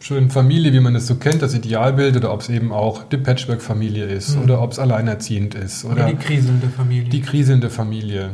schönen 0.01 0.31
Familie, 0.31 0.73
wie 0.73 0.81
man 0.81 0.95
es 0.95 1.07
so 1.07 1.17
kennt, 1.17 1.43
das 1.43 1.55
Idealbild, 1.55 2.17
oder 2.17 2.33
ob 2.33 2.41
es 2.43 2.49
eben 2.49 2.73
auch 2.73 3.05
die 3.05 3.17
Patchwork-Familie 3.17 4.05
ist, 4.05 4.35
hm. 4.35 4.43
oder 4.43 4.63
ob 4.63 4.73
es 4.73 4.79
alleinerziehend 4.79 5.55
ist. 5.55 5.85
Oder, 5.85 5.95
oder 5.95 6.07
die 6.07 6.17
kriselnde 6.17 6.69
Familie. 6.69 7.09
Die 7.09 7.21
kriselnde 7.21 7.71
Familie. 7.71 8.31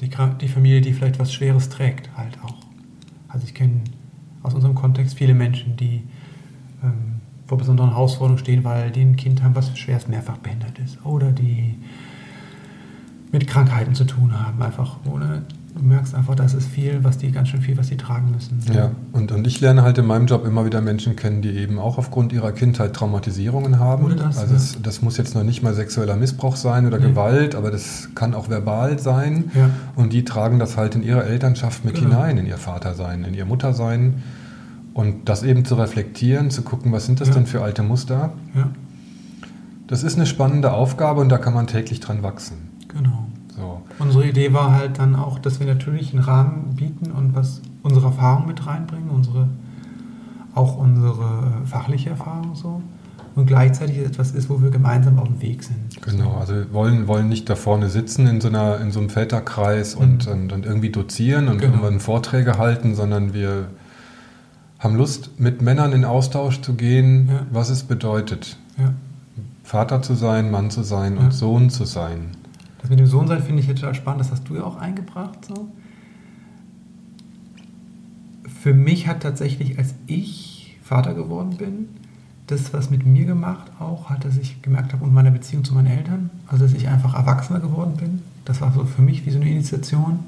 Die, 0.00 0.10
die 0.40 0.48
Familie, 0.48 0.80
die 0.80 0.92
vielleicht 0.92 1.18
was 1.18 1.32
Schweres 1.32 1.68
trägt, 1.68 2.10
halt 2.16 2.38
auch. 2.42 2.56
Also 3.28 3.46
ich 3.46 3.54
kenne 3.54 3.80
aus 4.42 4.54
unserem 4.54 4.74
Kontext 4.74 5.16
viele 5.16 5.34
Menschen, 5.34 5.76
die 5.76 6.02
ähm, 6.82 7.20
vor 7.46 7.58
besonderen 7.58 7.90
Herausforderungen 7.90 8.38
stehen, 8.38 8.64
weil 8.64 8.90
die 8.90 9.02
ein 9.02 9.16
Kind 9.16 9.42
haben, 9.42 9.54
was 9.54 9.76
schwerst 9.76 10.08
mehrfach 10.08 10.38
behindert 10.38 10.78
ist. 10.78 11.04
Oder 11.04 11.32
die 11.32 11.74
mit 13.32 13.46
Krankheiten 13.46 13.94
zu 13.94 14.04
tun 14.04 14.38
haben, 14.38 14.62
einfach 14.62 14.98
ohne 15.04 15.42
du 15.74 15.82
merkst 15.82 16.14
einfach, 16.14 16.34
das 16.34 16.54
ist 16.54 16.68
viel, 16.68 17.02
was 17.02 17.18
die 17.18 17.32
ganz 17.32 17.48
schön 17.48 17.60
viel, 17.60 17.76
was 17.76 17.88
die 17.88 17.96
tragen 17.96 18.30
müssen. 18.30 18.60
Ja, 18.72 18.92
und, 19.12 19.32
und 19.32 19.46
ich 19.46 19.60
lerne 19.60 19.82
halt 19.82 19.98
in 19.98 20.06
meinem 20.06 20.26
Job 20.26 20.46
immer 20.46 20.64
wieder 20.64 20.80
Menschen 20.80 21.16
kennen, 21.16 21.42
die 21.42 21.50
eben 21.50 21.78
auch 21.78 21.98
aufgrund 21.98 22.32
ihrer 22.32 22.52
Kindheit 22.52 22.94
Traumatisierungen 22.94 23.78
haben. 23.78 24.04
Oder 24.04 24.16
das, 24.16 24.38
also 24.38 24.54
ja. 24.54 24.60
das, 24.60 24.78
das, 24.82 25.02
muss 25.02 25.16
jetzt 25.16 25.34
noch 25.34 25.42
nicht 25.42 25.62
mal 25.62 25.74
sexueller 25.74 26.16
Missbrauch 26.16 26.56
sein 26.56 26.86
oder 26.86 26.98
nee. 26.98 27.08
Gewalt, 27.08 27.54
aber 27.54 27.70
das 27.70 28.08
kann 28.14 28.34
auch 28.34 28.48
verbal 28.48 28.98
sein. 28.98 29.50
Ja. 29.54 29.70
Und 29.96 30.12
die 30.12 30.24
tragen 30.24 30.58
das 30.58 30.76
halt 30.76 30.94
in 30.94 31.02
ihre 31.02 31.24
Elternschaft 31.24 31.84
mit 31.84 31.94
genau. 31.94 32.10
hinein, 32.10 32.38
in 32.38 32.46
ihr 32.46 32.58
Vatersein, 32.58 33.24
in 33.24 33.34
ihr 33.34 33.44
Muttersein. 33.44 34.22
Und 34.92 35.28
das 35.28 35.42
eben 35.42 35.64
zu 35.64 35.74
reflektieren, 35.74 36.50
zu 36.50 36.62
gucken, 36.62 36.92
was 36.92 37.04
sind 37.04 37.20
das 37.20 37.28
ja. 37.28 37.34
denn 37.34 37.46
für 37.46 37.62
alte 37.62 37.82
Muster. 37.82 38.32
Ja. 38.54 38.70
Das 39.88 40.04
ist 40.04 40.16
eine 40.16 40.26
spannende 40.26 40.72
Aufgabe 40.72 41.20
und 41.20 41.28
da 41.28 41.38
kann 41.38 41.52
man 41.52 41.66
täglich 41.66 41.98
dran 41.98 42.22
wachsen. 42.22 42.70
Genau. 42.88 43.26
Unsere 43.98 44.26
Idee 44.26 44.52
war 44.52 44.72
halt 44.72 44.98
dann 44.98 45.14
auch, 45.14 45.38
dass 45.38 45.60
wir 45.60 45.66
natürlich 45.66 46.12
einen 46.12 46.22
Rahmen 46.22 46.74
bieten 46.76 47.10
und 47.12 47.34
was 47.34 47.60
unsere 47.82 48.06
Erfahrung 48.06 48.46
mit 48.46 48.66
reinbringen, 48.66 49.10
unsere, 49.10 49.48
auch 50.54 50.76
unsere 50.76 51.62
fachliche 51.64 52.10
Erfahrung 52.10 52.54
so. 52.54 52.82
Und 53.36 53.46
gleichzeitig 53.46 53.98
etwas 53.98 54.30
ist, 54.30 54.48
wo 54.48 54.62
wir 54.62 54.70
gemeinsam 54.70 55.18
auf 55.18 55.26
dem 55.26 55.42
Weg 55.42 55.64
sind. 55.64 56.00
Genau, 56.02 56.36
also 56.38 56.54
wir 56.54 56.72
wollen, 56.72 57.08
wollen 57.08 57.28
nicht 57.28 57.50
da 57.50 57.56
vorne 57.56 57.90
sitzen 57.90 58.28
in 58.28 58.40
so, 58.40 58.46
einer, 58.46 58.80
in 58.80 58.92
so 58.92 59.00
einem 59.00 59.10
Väterkreis 59.10 59.96
und, 59.96 60.26
mhm. 60.26 60.32
und, 60.32 60.52
und 60.52 60.66
irgendwie 60.66 60.90
dozieren 60.90 61.48
und 61.48 61.58
genau. 61.58 61.74
irgendwann 61.74 61.98
Vorträge 61.98 62.58
halten, 62.58 62.94
sondern 62.94 63.34
wir 63.34 63.66
haben 64.78 64.96
Lust, 64.96 65.40
mit 65.40 65.62
Männern 65.62 65.92
in 65.92 66.04
Austausch 66.04 66.60
zu 66.60 66.74
gehen, 66.74 67.28
ja. 67.28 67.46
was 67.50 67.70
es 67.70 67.82
bedeutet, 67.82 68.56
ja. 68.78 68.92
Vater 69.64 70.02
zu 70.02 70.14
sein, 70.14 70.50
Mann 70.50 70.70
zu 70.70 70.82
sein 70.82 71.16
ja. 71.16 71.22
und 71.22 71.32
Sohn 71.32 71.70
zu 71.70 71.86
sein. 71.86 72.36
Das 72.84 72.90
mit 72.90 72.98
dem 72.98 73.06
Sohn 73.06 73.26
sein 73.26 73.42
finde 73.42 73.62
ich 73.62 73.66
total 73.66 73.94
spannend, 73.94 74.20
das 74.20 74.30
hast 74.30 74.46
du 74.46 74.56
ja 74.56 74.64
auch 74.64 74.76
eingebracht. 74.76 75.38
So. 75.46 75.70
Für 78.60 78.74
mich 78.74 79.08
hat 79.08 79.22
tatsächlich, 79.22 79.78
als 79.78 79.94
ich 80.06 80.76
Vater 80.82 81.14
geworden 81.14 81.56
bin, 81.56 81.88
das 82.46 82.74
was 82.74 82.90
mit 82.90 83.06
mir 83.06 83.24
gemacht 83.24 83.72
auch, 83.80 84.10
hat, 84.10 84.26
dass 84.26 84.36
ich 84.36 84.60
gemerkt 84.60 84.92
habe 84.92 85.02
und 85.02 85.14
meine 85.14 85.32
Beziehung 85.32 85.64
zu 85.64 85.72
meinen 85.72 85.86
Eltern, 85.86 86.28
also 86.46 86.64
dass 86.64 86.74
ich 86.74 86.86
einfach 86.86 87.14
erwachsener 87.14 87.58
geworden 87.58 87.96
bin. 87.96 88.20
Das 88.44 88.60
war 88.60 88.70
so 88.70 88.84
für 88.84 89.00
mich 89.00 89.24
wie 89.24 89.30
so 89.30 89.40
eine 89.40 89.48
Initiation. 89.48 90.18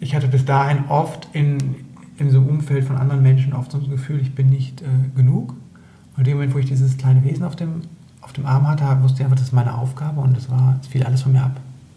Ich 0.00 0.16
hatte 0.16 0.26
bis 0.26 0.44
dahin 0.44 0.86
oft 0.88 1.28
in, 1.32 1.58
in 2.18 2.32
so 2.32 2.38
einem 2.38 2.48
Umfeld 2.48 2.82
von 2.82 2.96
anderen 2.96 3.22
Menschen 3.22 3.52
oft 3.52 3.70
so 3.70 3.78
ein 3.78 3.88
Gefühl, 3.88 4.18
ich 4.18 4.34
bin 4.34 4.50
nicht 4.50 4.82
äh, 4.82 4.86
genug. 5.14 5.54
Und 6.16 6.18
in 6.18 6.24
dem 6.24 6.38
Moment, 6.38 6.52
wo 6.52 6.58
ich 6.58 6.66
dieses 6.66 6.96
kleine 6.96 7.22
Wesen 7.22 7.44
auf 7.44 7.54
dem, 7.54 7.82
auf 8.22 8.32
dem 8.32 8.46
Arm 8.46 8.66
hatte, 8.68 8.84
wusste 9.02 9.18
ich 9.18 9.24
einfach, 9.24 9.36
das 9.36 9.48
ist 9.48 9.52
meine 9.52 9.76
Aufgabe 9.76 10.20
und 10.20 10.36
es 10.36 10.50
war, 10.50 10.78
es 10.80 10.88
fiel 10.88 11.04
alles 11.04 11.22
von 11.22 11.32
mir 11.32 11.42
ab. 11.42 11.56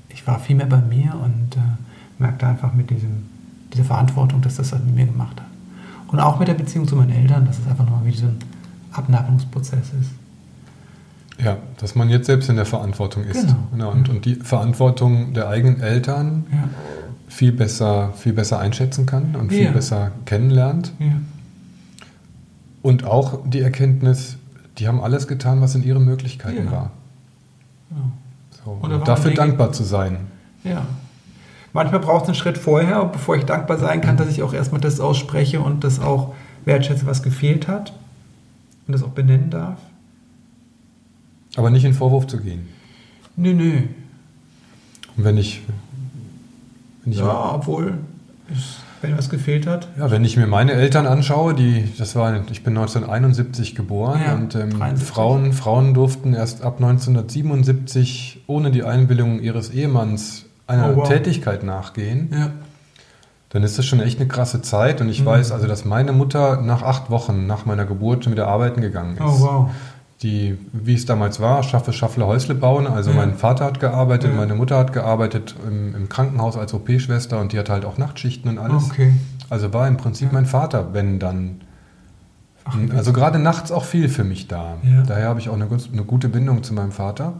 Ich 0.09 0.25
war 0.25 0.39
viel 0.39 0.55
mehr 0.55 0.65
bei 0.65 0.77
mir 0.77 1.13
und 1.13 1.57
äh, 1.57 1.59
merkte 2.19 2.47
einfach 2.47 2.73
mit 2.73 2.89
diesem, 2.89 3.29
dieser 3.73 3.83
Verantwortung, 3.83 4.41
dass 4.41 4.55
das 4.55 4.71
was 4.71 4.83
mit 4.83 4.95
mir 4.95 5.05
gemacht 5.05 5.39
hat. 5.39 5.47
Und 6.07 6.19
auch 6.19 6.39
mit 6.39 6.47
der 6.47 6.53
Beziehung 6.53 6.87
zu 6.87 6.95
meinen 6.95 7.11
Eltern, 7.11 7.45
dass 7.45 7.59
es 7.59 7.67
einfach 7.67 7.85
nochmal 7.85 8.05
wie 8.05 8.15
so 8.15 8.27
ein 8.27 8.37
Abnabelungsprozess 8.91 9.91
ist. 9.99 10.11
Ja, 11.43 11.57
dass 11.77 11.95
man 11.95 12.09
jetzt 12.09 12.27
selbst 12.27 12.49
in 12.49 12.55
der 12.55 12.67
Verantwortung 12.67 13.23
ist. 13.23 13.41
Genau. 13.41 13.55
genau. 13.71 13.91
Und, 13.91 14.09
und 14.09 14.25
die 14.25 14.35
Verantwortung 14.35 15.33
der 15.33 15.49
eigenen 15.49 15.81
Eltern 15.81 16.45
ja 16.51 16.69
viel 17.33 17.51
besser, 17.51 18.13
viel 18.15 18.33
besser 18.33 18.59
einschätzen 18.59 19.05
kann 19.05 19.35
und 19.35 19.49
viel 19.49 19.65
ja. 19.65 19.71
besser 19.71 20.11
kennenlernt. 20.25 20.93
Ja. 20.99 21.13
Und 22.81 23.05
auch 23.05 23.39
die 23.45 23.61
Erkenntnis, 23.61 24.37
die 24.77 24.87
haben 24.87 25.01
alles 25.01 25.27
getan, 25.27 25.61
was 25.61 25.75
in 25.75 25.83
ihren 25.83 26.03
Möglichkeiten 26.05 26.65
ja. 26.65 26.71
war. 26.71 26.91
So, 28.63 28.71
und 28.81 29.07
dafür 29.07 29.31
Dinge, 29.31 29.35
dankbar 29.35 29.71
zu 29.71 29.83
sein. 29.83 30.17
Ja. 30.63 30.85
Manchmal 31.73 31.99
braucht 31.99 32.23
es 32.23 32.29
einen 32.29 32.35
Schritt 32.35 32.57
vorher, 32.57 33.05
bevor 33.05 33.35
ich 33.35 33.45
dankbar 33.45 33.77
sein 33.77 34.01
kann, 34.01 34.17
dass 34.17 34.29
ich 34.29 34.43
auch 34.43 34.53
erstmal 34.53 34.81
das 34.81 34.99
ausspreche 34.99 35.59
und 35.59 35.83
das 35.83 35.99
auch 35.99 36.33
wertschätze, 36.65 37.05
was 37.05 37.23
gefehlt 37.23 37.67
hat 37.67 37.93
und 38.87 38.93
das 38.93 39.03
auch 39.03 39.09
benennen 39.09 39.49
darf. 39.49 39.79
Aber 41.55 41.69
nicht 41.69 41.85
in 41.85 41.93
Vorwurf 41.93 42.27
zu 42.27 42.39
gehen. 42.39 42.67
Nö, 43.35 43.53
nö. 43.53 43.81
Und 45.15 45.23
wenn 45.23 45.37
ich 45.37 45.61
ja, 47.05 47.55
obwohl, 47.55 47.97
wenn 49.03 49.17
was 49.17 49.29
gefehlt 49.29 49.67
hat. 49.67 49.87
Ja, 49.97 50.09
wenn 50.09 50.23
ich 50.25 50.37
mir 50.37 50.47
meine 50.47 50.71
Eltern 50.71 51.05
anschaue, 51.05 51.53
die, 51.53 51.87
das 51.97 52.15
war, 52.15 52.33
ich 52.49 52.63
bin 52.63 52.75
1971 52.75 53.75
geboren 53.75 54.21
ja, 54.25 54.33
und 54.33 54.55
ähm, 54.55 54.97
Frauen, 54.97 55.53
Frauen 55.53 55.93
durften 55.93 56.33
erst 56.33 56.63
ab 56.63 56.75
1977 56.77 58.43
ohne 58.47 58.71
die 58.71 58.83
Einwilligung 58.83 59.39
ihres 59.41 59.69
Ehemanns 59.69 60.45
einer 60.65 60.93
oh, 60.93 60.95
wow. 60.97 61.07
Tätigkeit 61.07 61.63
nachgehen. 61.63 62.29
Ja. 62.31 62.51
Dann 63.49 63.61
ist 63.61 63.77
das 63.77 63.85
schon 63.85 63.99
echt 63.99 64.19
eine 64.19 64.27
krasse 64.27 64.63
Zeit 64.63 64.99
und 65.01 65.09
ich 65.09 65.21
mhm. 65.21 65.25
weiß 65.25 65.51
also, 65.51 65.67
dass 65.67 65.85
meine 65.85 66.11
Mutter 66.11 66.61
nach 66.61 66.81
acht 66.81 67.11
Wochen 67.11 67.45
nach 67.45 67.65
meiner 67.65 67.85
Geburt 67.85 68.23
schon 68.23 68.33
wieder 68.33 68.47
arbeiten 68.47 68.81
gegangen 68.81 69.15
ist. 69.17 69.21
Oh, 69.21 69.39
wow 69.41 69.69
die, 70.23 70.57
wie 70.71 70.93
es 70.93 71.05
damals 71.05 71.39
war, 71.39 71.61
Schaffe, 71.63 71.91
Schaffle, 71.91 72.25
Häusle 72.25 72.55
bauen. 72.55 72.87
Also 72.87 73.11
ja. 73.11 73.17
mein 73.17 73.35
Vater 73.35 73.65
hat 73.65 73.79
gearbeitet, 73.79 74.31
ja. 74.31 74.37
meine 74.37 74.55
Mutter 74.55 74.77
hat 74.77 74.93
gearbeitet 74.93 75.55
im, 75.67 75.93
im 75.93 76.09
Krankenhaus 76.09 76.57
als 76.57 76.73
OP-Schwester 76.73 77.39
und 77.39 77.51
die 77.51 77.59
hat 77.59 77.69
halt 77.69 77.83
auch 77.85 77.97
Nachtschichten 77.97 78.49
und 78.49 78.57
alles. 78.57 78.85
Okay. 78.85 79.13
Also 79.49 79.73
war 79.73 79.87
im 79.87 79.97
Prinzip 79.97 80.27
ja. 80.27 80.33
mein 80.33 80.45
Vater, 80.45 80.93
wenn 80.93 81.19
dann. 81.19 81.61
Ach, 82.65 82.77
also 82.95 83.11
gerade 83.11 83.39
nachts 83.39 83.73
auch 83.73 83.83
viel 83.83 84.07
für 84.07 84.23
mich 84.23 84.47
da. 84.47 84.77
Daher 85.05 85.27
habe 85.27 85.41
ich 85.41 85.49
auch 85.49 85.55
eine, 85.55 85.65
eine, 85.65 86.03
gute 86.03 86.29
Bindung 86.29 86.63
zu 86.63 86.73
meinem 86.73 86.93
Vater. 86.93 87.33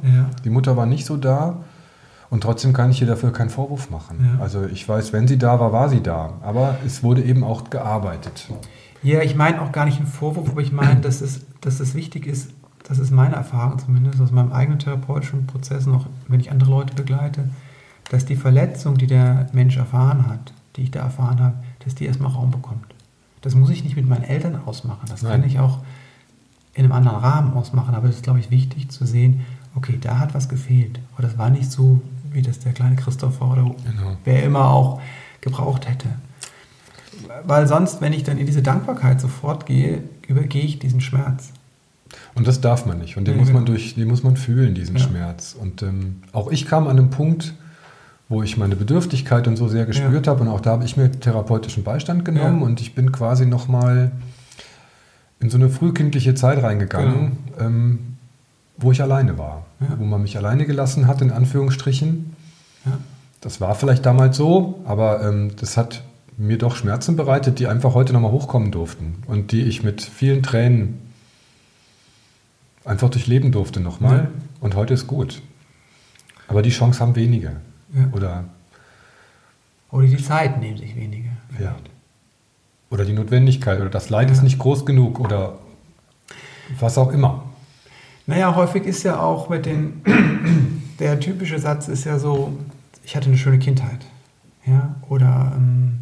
Die 0.44 0.50
Mutter 0.50 0.76
war 0.76 0.86
nicht 0.86 1.06
so 1.06 1.16
da. 1.16 1.64
Und 2.30 2.42
trotzdem 2.42 2.74
kann 2.74 2.92
ich 2.92 3.00
ihr 3.00 3.08
dafür 3.08 3.32
keinen 3.32 3.50
Vorwurf 3.50 3.90
machen. 3.90 4.38
Also 4.42 4.66
ich 4.66 4.88
weiß, 4.88 5.14
wenn 5.14 5.28
sie 5.30 5.38
da 5.38 5.62
war, 5.62 5.72
war 5.72 5.88
sie 5.88 6.02
da. 6.02 6.34
Aber 6.42 6.76
es 6.86 7.04
wurde 7.04 7.24
eben 7.24 7.46
auch 7.46 7.70
gearbeitet. 7.70 8.50
Ja, 9.02 9.22
ich 9.22 9.36
meine 9.36 9.62
auch 9.62 9.72
gar 9.72 9.86
nicht 9.86 9.98
einen 9.98 10.08
Vorwurf, 10.08 10.50
aber 10.50 10.62
ich 10.62 10.74
meine, 10.74 11.00
dass 11.00 11.22
es, 11.22 11.46
dass 11.62 11.80
es 11.80 11.96
wichtig 11.96 12.26
ist, 12.28 12.50
das 12.84 13.00
ist 13.00 13.12
meine 13.12 13.36
Erfahrung 13.36 13.80
zumindest 13.80 14.20
aus 14.22 14.32
meinem 14.32 14.52
eigenen 14.52 14.80
therapeutischen 14.80 15.48
Prozess, 15.48 15.86
noch 15.86 16.08
wenn 16.28 16.40
ich 16.40 16.52
andere 16.52 16.70
Leute 16.70 16.94
begleite, 16.94 17.50
dass 18.10 18.26
die 18.26 18.36
Verletzung, 18.36 18.98
die 18.98 19.08
der 19.08 19.48
Mensch 19.54 19.78
erfahren 19.78 20.28
hat, 20.28 20.54
die 20.76 20.84
ich 20.84 20.92
da 20.92 21.00
erfahren 21.00 21.40
habe, 21.40 21.56
dass 21.84 21.96
die 21.96 22.06
erstmal 22.06 22.32
Raum 22.32 22.52
bekommt. 22.52 22.86
Das 23.42 23.56
muss 23.56 23.70
ich 23.70 23.84
nicht 23.84 23.96
mit 23.96 24.08
meinen 24.08 24.24
Eltern 24.24 24.60
ausmachen. 24.66 25.08
Das 25.08 25.22
Nein. 25.22 25.42
kann 25.42 25.50
ich 25.50 25.60
auch 25.60 25.80
in 26.74 26.86
einem 26.86 26.94
anderen 26.94 27.20
Rahmen 27.20 27.54
ausmachen. 27.54 27.94
Aber 27.96 28.08
es 28.08 28.16
ist, 28.16 28.24
glaube 28.24 28.40
ich, 28.40 28.50
wichtig 28.52 28.90
zu 28.90 29.06
sehen, 29.06 29.46
okay, 29.76 29.98
da 30.00 30.20
hat 30.20 30.34
was 30.34 30.50
gefehlt. 30.50 31.00
Oder 31.18 31.28
das 31.28 31.38
war 31.38 31.50
nicht 31.50 31.72
so, 31.72 32.02
wie 32.32 32.42
das 32.42 32.60
der 32.60 32.74
kleine 32.74 32.96
Christopher 32.96 33.52
oder 33.52 33.64
genau. 33.64 34.18
wer 34.24 34.44
immer 34.44 34.70
auch 34.70 35.02
gebraucht 35.42 35.88
hätte. 35.90 36.08
Weil 37.46 37.68
sonst, 37.68 38.02
wenn 38.02 38.14
ich 38.14 38.24
dann 38.24 38.38
in 38.38 38.46
diese 38.46 38.62
Dankbarkeit 38.62 39.22
sofort 39.22 39.66
gehe, 39.66 40.04
übergehe 40.28 40.64
ich 40.64 40.80
diesen 40.80 41.02
Schmerz. 41.02 41.52
Und 42.36 42.48
das 42.48 42.62
darf 42.62 42.86
man 42.86 43.00
nicht. 43.00 43.18
Und 43.18 43.26
den, 43.28 43.36
ja, 43.36 43.40
muss, 43.40 43.52
man 43.52 43.66
genau. 43.66 43.78
durch, 43.78 43.96
den 43.96 44.08
muss 44.08 44.24
man 44.24 44.38
fühlen, 44.38 44.74
diesen 44.74 44.98
ja. 44.98 45.04
Schmerz. 45.04 45.56
Und 45.60 45.82
ähm, 45.82 46.24
auch 46.32 46.52
ich 46.52 46.66
kam 46.66 46.88
an 46.88 46.98
einen 46.98 47.10
Punkt, 47.10 47.54
wo 48.30 48.42
ich 48.42 48.58
meine 48.58 48.76
Bedürftigkeit 48.76 49.48
und 49.48 49.58
so 49.58 49.68
sehr 49.68 49.86
gespürt 49.86 50.26
ja. 50.26 50.32
habe. 50.32 50.42
Und 50.44 50.48
auch 50.48 50.62
da 50.62 50.72
habe 50.72 50.86
ich 50.86 50.98
mir 50.98 51.12
therapeutischen 51.12 51.84
Beistand 51.84 52.26
genommen 52.26 52.62
und 52.62 52.82
ich 52.82 52.96
bin 52.96 53.12
quasi 53.12 53.46
nochmal 53.46 54.12
in 55.40 55.50
so 55.50 55.58
eine 55.58 55.70
frühkindliche 55.70 56.36
Zeit 56.36 56.64
reingegangen, 56.64 57.38
genau. 57.52 57.66
ähm, 57.66 58.00
wo 58.78 58.92
ich 58.92 59.02
alleine 59.02 59.38
war. 59.38 59.66
Wo 59.98 60.06
man 60.06 60.22
mich 60.22 60.38
alleine 60.38 60.66
gelassen 60.66 61.08
hat, 61.08 61.22
in 61.22 61.32
Anführungsstrichen. 61.32 62.34
Das 63.42 63.60
war 63.60 63.76
vielleicht 63.76 64.06
damals 64.06 64.38
so, 64.38 64.82
aber 64.86 65.22
ähm, 65.22 65.52
das 65.60 65.76
hat 65.76 66.04
mir 66.38 66.58
doch 66.58 66.78
Schmerzen 66.78 67.18
bereitet, 67.18 67.60
die 67.60 67.68
einfach 67.68 67.94
heute 67.94 68.14
nochmal 68.14 68.32
hochkommen 68.32 68.72
durften 68.72 69.16
und 69.28 69.52
die 69.52 69.64
ich 69.64 69.84
mit 69.84 70.02
vielen 70.02 70.44
Tränen 70.44 71.00
einfach 72.86 73.10
durchleben 73.10 73.52
durfte 73.52 73.80
nochmal. 73.80 74.18
Ja. 74.18 74.28
Und 74.60 74.76
heute 74.76 74.94
ist 74.94 75.08
gut. 75.08 75.42
Aber 76.48 76.62
die 76.62 76.70
Chance 76.70 77.00
haben 77.00 77.16
wenige. 77.16 77.58
Ja. 77.94 78.10
Oder, 78.12 78.46
oder 79.92 80.08
die 80.08 80.18
Zeit 80.18 80.60
nehmen 80.60 80.78
sich 80.78 80.96
wenige. 80.96 81.30
Ja. 81.60 81.76
Oder 82.90 83.06
die 83.06 83.14
Notwendigkeit. 83.14 83.80
Oder 83.80 83.90
das 83.90 84.10
Leid 84.10 84.28
ja. 84.30 84.34
ist 84.34 84.44
nicht 84.44 84.60
groß 84.60 84.86
genug. 84.86 85.20
Oder 85.20 85.58
was 86.80 86.98
auch 86.98 87.12
immer. 87.12 87.44
Naja, 88.26 88.56
häufig 88.56 88.86
ist 88.86 89.04
ja 89.04 89.20
auch 89.20 89.50
mit 89.50 89.66
den, 89.66 90.02
der 91.00 91.20
typische 91.20 91.60
Satz 91.60 91.88
ist 91.88 92.06
ja 92.06 92.20
so, 92.20 92.58
ich 93.04 93.16
hatte 93.16 93.28
eine 93.28 93.38
schöne 93.38 93.60
Kindheit. 93.60 94.06
Ja, 94.66 94.96
oder, 95.10 95.52
ähm, 95.58 96.00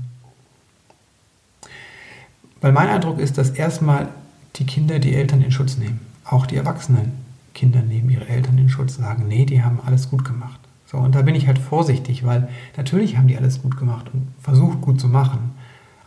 weil 2.61 2.71
mein 2.71 2.89
Eindruck 2.89 3.17
ist, 3.17 3.39
dass 3.39 3.49
erstmal 3.49 4.09
die 4.57 4.67
Kinder 4.67 4.99
die 4.99 5.15
Eltern 5.15 5.41
in 5.41 5.51
Schutz 5.51 5.77
nehmen 5.77 6.10
auch 6.31 6.45
die 6.45 6.55
erwachsenen 6.55 7.11
Kinder 7.53 7.81
nehmen 7.81 8.09
ihre 8.09 8.27
Eltern 8.27 8.57
in 8.57 8.69
Schutz, 8.69 8.95
sagen, 8.95 9.27
nee, 9.27 9.45
die 9.45 9.61
haben 9.61 9.79
alles 9.85 10.09
gut 10.09 10.23
gemacht. 10.23 10.59
So, 10.85 10.97
und 10.97 11.15
da 11.15 11.21
bin 11.21 11.35
ich 11.35 11.47
halt 11.47 11.59
vorsichtig, 11.59 12.25
weil 12.25 12.49
natürlich 12.77 13.17
haben 13.17 13.27
die 13.27 13.37
alles 13.37 13.61
gut 13.61 13.77
gemacht 13.77 14.09
und 14.13 14.27
versucht 14.41 14.81
gut 14.81 14.99
zu 14.99 15.07
machen. 15.07 15.51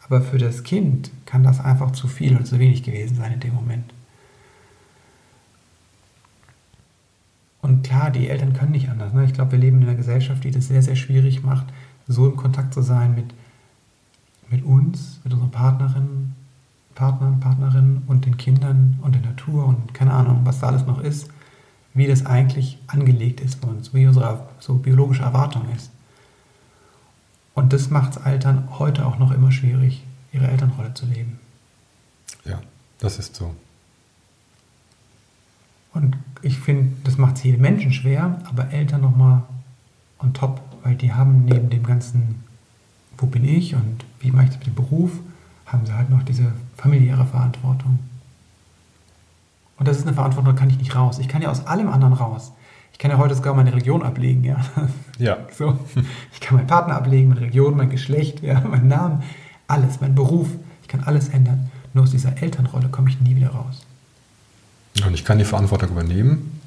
Aber 0.06 0.20
für 0.20 0.38
das 0.38 0.62
Kind 0.62 1.10
kann 1.26 1.42
das 1.42 1.60
einfach 1.60 1.92
zu 1.92 2.08
viel 2.08 2.36
oder 2.36 2.44
zu 2.44 2.58
wenig 2.58 2.82
gewesen 2.82 3.16
sein 3.16 3.32
in 3.32 3.40
dem 3.40 3.54
Moment. 3.54 3.92
Und 7.62 7.82
klar, 7.82 8.10
die 8.10 8.28
Eltern 8.28 8.52
können 8.52 8.72
nicht 8.72 8.90
anders. 8.90 9.14
Ne? 9.14 9.24
Ich 9.24 9.32
glaube, 9.32 9.52
wir 9.52 9.58
leben 9.58 9.78
in 9.80 9.88
einer 9.88 9.96
Gesellschaft, 9.96 10.44
die 10.44 10.50
das 10.50 10.68
sehr, 10.68 10.82
sehr 10.82 10.96
schwierig 10.96 11.42
macht, 11.42 11.66
so 12.06 12.28
im 12.28 12.36
Kontakt 12.36 12.74
zu 12.74 12.82
sein 12.82 13.14
mit, 13.14 13.32
mit 14.50 14.64
uns, 14.64 15.20
mit 15.24 15.32
unseren 15.32 15.50
Partnerinnen, 15.50 16.34
Partnern, 16.94 17.40
Partnerinnen 17.40 18.02
und 18.06 18.24
den 18.24 18.36
Kindern 18.36 18.98
und 19.02 19.14
der 19.14 19.22
Natur 19.22 19.66
und 19.66 19.94
keine 19.94 20.12
Ahnung, 20.12 20.40
was 20.44 20.60
da 20.60 20.68
alles 20.68 20.86
noch 20.86 21.00
ist, 21.00 21.28
wie 21.92 22.06
das 22.06 22.26
eigentlich 22.26 22.78
angelegt 22.86 23.40
ist 23.40 23.60
bei 23.60 23.68
uns, 23.68 23.94
wie 23.94 24.06
unsere 24.06 24.46
so 24.58 24.74
biologische 24.74 25.22
Erwartung 25.22 25.62
ist. 25.74 25.90
Und 27.54 27.72
das 27.72 27.90
macht 27.90 28.16
es 28.16 28.24
Eltern 28.24 28.68
heute 28.78 29.06
auch 29.06 29.18
noch 29.18 29.30
immer 29.30 29.52
schwierig, 29.52 30.02
ihre 30.32 30.48
Elternrolle 30.48 30.94
zu 30.94 31.06
leben. 31.06 31.38
Ja, 32.44 32.60
das 32.98 33.18
ist 33.18 33.36
so. 33.36 33.54
Und 35.92 36.16
ich 36.42 36.58
finde, 36.58 36.92
das 37.04 37.16
macht 37.16 37.36
es 37.36 37.44
jedem 37.44 37.60
Menschen 37.60 37.92
schwer, 37.92 38.40
aber 38.48 38.72
Eltern 38.72 39.02
nochmal 39.02 39.42
on 40.18 40.34
top, 40.34 40.60
weil 40.82 40.96
die 40.96 41.12
haben 41.12 41.44
neben 41.44 41.70
dem 41.70 41.84
ganzen 41.84 42.44
wo 43.18 43.26
bin 43.26 43.44
ich 43.44 43.74
und 43.74 44.04
wie 44.20 44.30
mache 44.30 44.44
ich 44.44 44.50
das 44.50 44.58
mit 44.58 44.68
dem 44.68 44.74
Beruf, 44.74 45.12
haben 45.66 45.86
sie 45.86 45.92
halt 45.92 46.10
noch 46.10 46.22
diese 46.22 46.52
familiäre 46.76 47.26
Verantwortung. 47.26 47.98
Und 49.78 49.88
das 49.88 49.98
ist 49.98 50.06
eine 50.06 50.14
Verantwortung, 50.14 50.54
da 50.54 50.58
kann 50.58 50.70
ich 50.70 50.78
nicht 50.78 50.94
raus. 50.94 51.18
Ich 51.18 51.28
kann 51.28 51.42
ja 51.42 51.50
aus 51.50 51.66
allem 51.66 51.88
anderen 51.88 52.14
raus. 52.14 52.52
Ich 52.92 52.98
kann 52.98 53.10
ja 53.10 53.18
heute 53.18 53.34
sogar 53.34 53.54
meine 53.54 53.72
Religion 53.72 54.02
ablegen, 54.02 54.44
ja. 54.44 54.56
Ja. 55.18 55.38
So. 55.56 55.78
Ich 56.32 56.40
kann 56.40 56.56
meinen 56.56 56.66
Partner 56.66 56.94
ablegen, 56.94 57.28
meine 57.28 57.40
Religion, 57.40 57.76
mein 57.76 57.90
Geschlecht, 57.90 58.42
ja, 58.42 58.60
meinen 58.60 58.88
Namen, 58.88 59.22
alles, 59.66 60.00
mein 60.00 60.14
Beruf. 60.14 60.48
Ich 60.82 60.88
kann 60.88 61.02
alles 61.04 61.28
ändern. 61.28 61.70
Nur 61.92 62.04
aus 62.04 62.10
dieser 62.10 62.40
Elternrolle 62.40 62.88
komme 62.88 63.10
ich 63.10 63.20
nie 63.20 63.34
wieder 63.36 63.50
raus. 63.50 63.84
Und 65.06 65.14
ich 65.14 65.24
kann 65.24 65.38
die 65.38 65.44
Verantwortung 65.44 65.90
übernehmen 65.90 66.60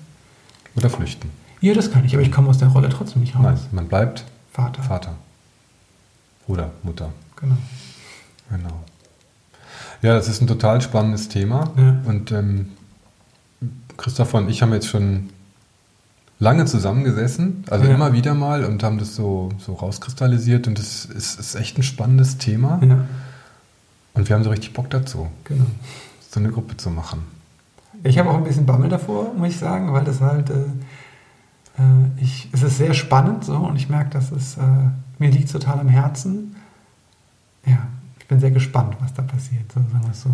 oder 0.76 0.90
flüchten. 0.90 1.30
Ja, 1.62 1.74
das 1.74 1.92
kann 1.92 2.06
ich, 2.06 2.14
aber 2.14 2.24
ich 2.24 2.32
komme 2.32 2.50
aus 2.50 2.58
der 2.58 2.68
Rolle 2.68 2.90
trotzdem 2.90 3.22
nicht 3.22 3.36
raus. 3.36 3.44
Nein, 3.44 3.60
man 3.72 3.88
bleibt 3.88 4.26
Vater. 4.52 4.84
Vater. 4.84 5.16
Oder 6.48 6.72
Mutter. 6.84 7.12
Genau. 7.36 7.58
Genau. 8.50 8.84
Ja, 10.02 10.14
das 10.14 10.28
ist 10.28 10.42
ein 10.42 10.48
total 10.48 10.82
spannendes 10.82 11.28
Thema. 11.30 11.72
Ja. 11.78 11.98
Und 12.06 12.32
ähm, 12.32 12.70
Christopher 13.98 14.38
und 14.40 14.50
ich 14.50 14.62
haben 14.62 14.74
jetzt 14.74 14.88
schon 14.88 15.30
lange 16.40 16.66
zusammengesessen, 16.66 17.64
also 17.70 17.86
Ja. 17.86 17.96
immer 17.96 18.14
wieder 18.14 18.36
mal 18.36 18.64
und 18.64 18.84
haben 18.84 19.00
das 19.00 19.16
so, 19.16 19.50
so 19.58 19.74
rauskristallisiert 19.74 20.68
und 20.68 20.78
das 20.78 21.06
ist, 21.06 21.40
ist 21.40 21.56
echt 21.56 21.78
ein 21.80 21.84
spannendes 21.84 22.38
Thema. 22.38 22.80
Ja, 22.84 23.06
Und 24.14 24.30
wir 24.30 24.36
haben 24.36 24.44
so 24.44 24.52
richtig 24.52 24.74
Bock 24.74 24.90
dazu, 24.92 25.30
genau. 25.46 25.66
so 26.30 26.40
eine 26.40 26.50
Gruppe 26.50 26.78
zu 26.78 26.92
machen. 26.92 27.24
Ich 28.04 28.20
habe 28.20 28.30
auch 28.30 28.36
ein 28.38 28.44
bisschen 28.44 28.68
Bammel 28.68 28.90
davor, 28.90 29.34
muss 29.34 29.50
ich 29.50 29.58
sagen, 29.58 29.92
weil 29.94 30.04
das 30.06 30.22
halt, 30.22 30.52
äh, 30.52 30.54
äh, 31.80 32.22
ich, 32.22 32.48
es 32.52 32.62
ist 32.62 32.78
sehr 32.78 32.94
spannend 32.94 33.44
so 33.44 33.56
und 33.56 33.76
ich 33.76 33.90
merke, 33.90 34.12
dass 34.12 34.30
es 34.32 34.58
äh, 34.58 34.62
mir 35.18 35.32
liegt 35.32 35.52
total 35.52 35.80
am 35.80 35.88
Herzen. 35.90 36.56
Ja, 37.66 37.88
ich 38.28 38.30
bin 38.30 38.42
sehr 38.42 38.52
gespannt, 38.52 38.98
was 39.00 39.14
da 39.14 39.22
passiert, 39.22 39.72
so 39.74 39.80
sagen 39.80 40.04
wir 40.04 40.12
es 40.12 40.22
so. 40.22 40.30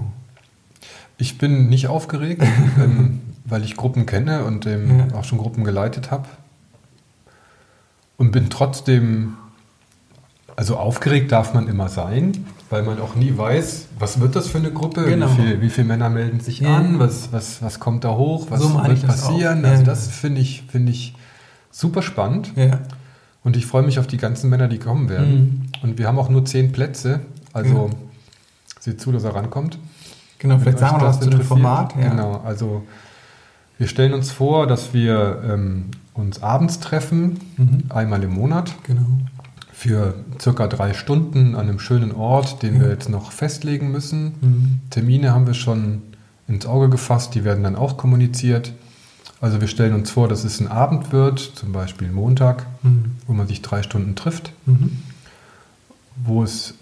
Ich 1.20 1.38
bin 1.38 1.70
nicht 1.70 1.88
aufgeregt, 1.90 2.42
ähm, 2.84 3.22
weil 3.46 3.64
ich 3.64 3.78
Gruppen 3.78 4.08
kenne 4.08 4.46
und 4.46 4.66
ähm, 4.66 5.10
Ja. 5.12 5.16
auch 5.20 5.24
schon 5.24 5.38
Gruppen 5.38 5.64
geleitet 5.64 6.10
habe. 6.10 6.28
Und 8.18 8.32
bin 8.32 8.50
trotzdem, 8.50 9.36
also 10.56 10.78
aufgeregt 10.78 11.32
darf 11.32 11.54
man 11.54 11.68
immer 11.68 11.88
sein, 11.88 12.46
weil 12.72 12.82
man 12.82 13.00
auch 13.00 13.14
nie 13.14 13.38
weiß, 13.38 13.90
was 14.00 14.20
wird 14.20 14.36
das 14.36 14.48
für 14.48 14.58
eine 14.58 14.72
Gruppe, 14.72 15.06
Genau. 15.06 15.30
wie, 15.30 15.36
viel, 15.44 15.62
wie 15.62 15.70
viele 15.70 15.88
Männer 15.88 16.10
melden 16.10 16.40
sich 16.40 16.62
Ja. 16.62 16.78
an, 16.78 16.98
was, 16.98 17.32
was, 17.32 17.62
was 17.62 17.80
kommt 17.80 18.04
da 18.06 18.16
hoch, 18.16 18.48
was 18.50 18.60
So 18.60 18.74
wird 18.74 19.04
das 19.04 19.22
passieren. 19.22 19.64
Ja, 19.64 19.70
Also 19.70 19.84
das 19.84 20.08
finde 20.08 20.42
ich, 20.42 20.64
finde 20.68 20.92
ich 20.92 21.14
super 21.70 22.02
spannend 22.02 22.54
Ja, 22.56 22.80
und 23.44 23.56
ich 23.56 23.68
freue 23.68 23.84
mich 23.84 24.00
auf 24.00 24.08
die 24.08 24.18
ganzen 24.18 24.50
Männer, 24.50 24.68
die 24.68 24.80
kommen 24.80 25.10
werden. 25.10 25.72
Und 25.84 26.00
wir 26.00 26.08
haben 26.08 26.18
auch 26.18 26.30
nur 26.30 26.44
zehn 26.46 26.72
Plätze, 26.72 27.20
also 27.54 27.90
Ja. 27.92 27.96
seht 28.80 29.00
zu, 29.02 29.12
dass 29.12 29.24
er 29.24 29.36
rankommt. 29.36 29.78
genau, 30.40 30.60
vielleicht 30.60 30.80
sagen 30.80 30.98
wir 30.98 31.04
noch 31.04 31.08
was 31.08 31.20
das 31.20 31.26
zu 31.30 31.32
dem. 31.38 31.42
Format. 31.42 31.96
Ja. 31.96 32.10
Genau, 32.10 32.42
also 32.44 32.84
wir 33.78 33.88
stellen 33.88 34.14
uns 34.14 34.32
vor, 34.32 34.68
dass 34.68 34.94
wir 34.94 35.42
ähm, 35.50 35.86
uns 36.14 36.44
abends 36.44 36.80
treffen, 36.80 37.40
Mhm. 37.58 37.84
einmal 37.90 38.22
im 38.24 38.32
Monat, 38.34 38.74
Genau. 38.84 39.06
für 39.72 40.14
circa 40.42 40.68
drei 40.68 40.94
Stunden 40.94 41.56
an 41.56 41.62
einem 41.70 41.80
schönen 41.80 42.12
Ort, 42.12 42.62
den 42.62 42.76
Ja. 42.76 42.82
wir 42.82 42.90
jetzt 42.90 43.10
noch 43.10 43.32
festlegen 43.32 43.92
müssen. 43.92 44.34
Mhm. 44.42 44.80
Termine 44.90 45.32
haben 45.34 45.48
wir 45.48 45.54
schon 45.54 46.02
ins 46.48 46.66
Auge 46.66 46.90
gefasst, 46.90 47.36
die 47.36 47.44
werden 47.46 47.64
dann 47.64 47.76
auch 47.78 47.96
kommuniziert. 47.98 48.74
Also 49.42 49.60
wir 49.62 49.68
stellen 49.68 49.94
uns 49.94 50.10
vor, 50.12 50.28
dass 50.28 50.44
es 50.44 50.60
ein 50.60 50.68
Abend 50.70 51.12
wird, 51.12 51.40
zum 51.40 51.72
Beispiel 51.72 52.10
Montag, 52.12 52.66
Mhm. 52.84 53.16
wo 53.28 53.34
man 53.34 53.48
sich 53.48 53.62
drei 53.62 53.82
Stunden 53.84 54.16
trifft, 54.16 54.52
Mhm. 54.66 54.98
wo 56.18 56.44
es 56.44 56.76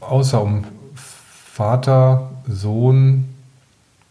außer 0.00 0.42
um 0.42 0.64
Vater, 0.94 2.30
Sohn 2.48 3.26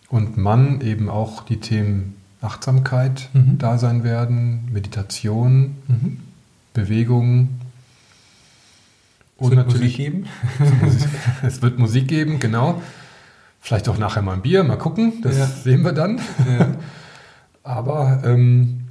und 0.09 0.37
Mann 0.37 0.81
eben 0.81 1.09
auch 1.09 1.43
die 1.43 1.59
Themen 1.59 2.15
Achtsamkeit 2.41 3.29
Mhm. 3.33 3.57
da 3.57 3.77
sein 3.77 4.03
werden, 4.03 4.67
Meditation, 4.71 5.75
Mhm. 5.87 6.19
Bewegung 6.73 7.49
Es 9.39 9.49
wird 9.51 9.67
Musik 9.67 9.95
geben. 9.97 10.25
es 11.43 11.61
wird 11.61 11.77
Musik 11.79 12.07
geben, 12.07 12.39
genau. 12.39 12.81
Vielleicht 13.61 13.89
auch 13.89 13.97
nachher 13.97 14.21
mal 14.21 14.33
ein 14.33 14.41
Bier, 14.41 14.63
mal 14.63 14.77
gucken, 14.77 15.21
das 15.21 15.37
Ja. 15.37 15.45
sehen 15.47 15.83
wir 15.83 15.91
dann. 15.93 16.19
Ja. 16.47 16.67
Aber 17.63 18.21
ähm, 18.25 18.81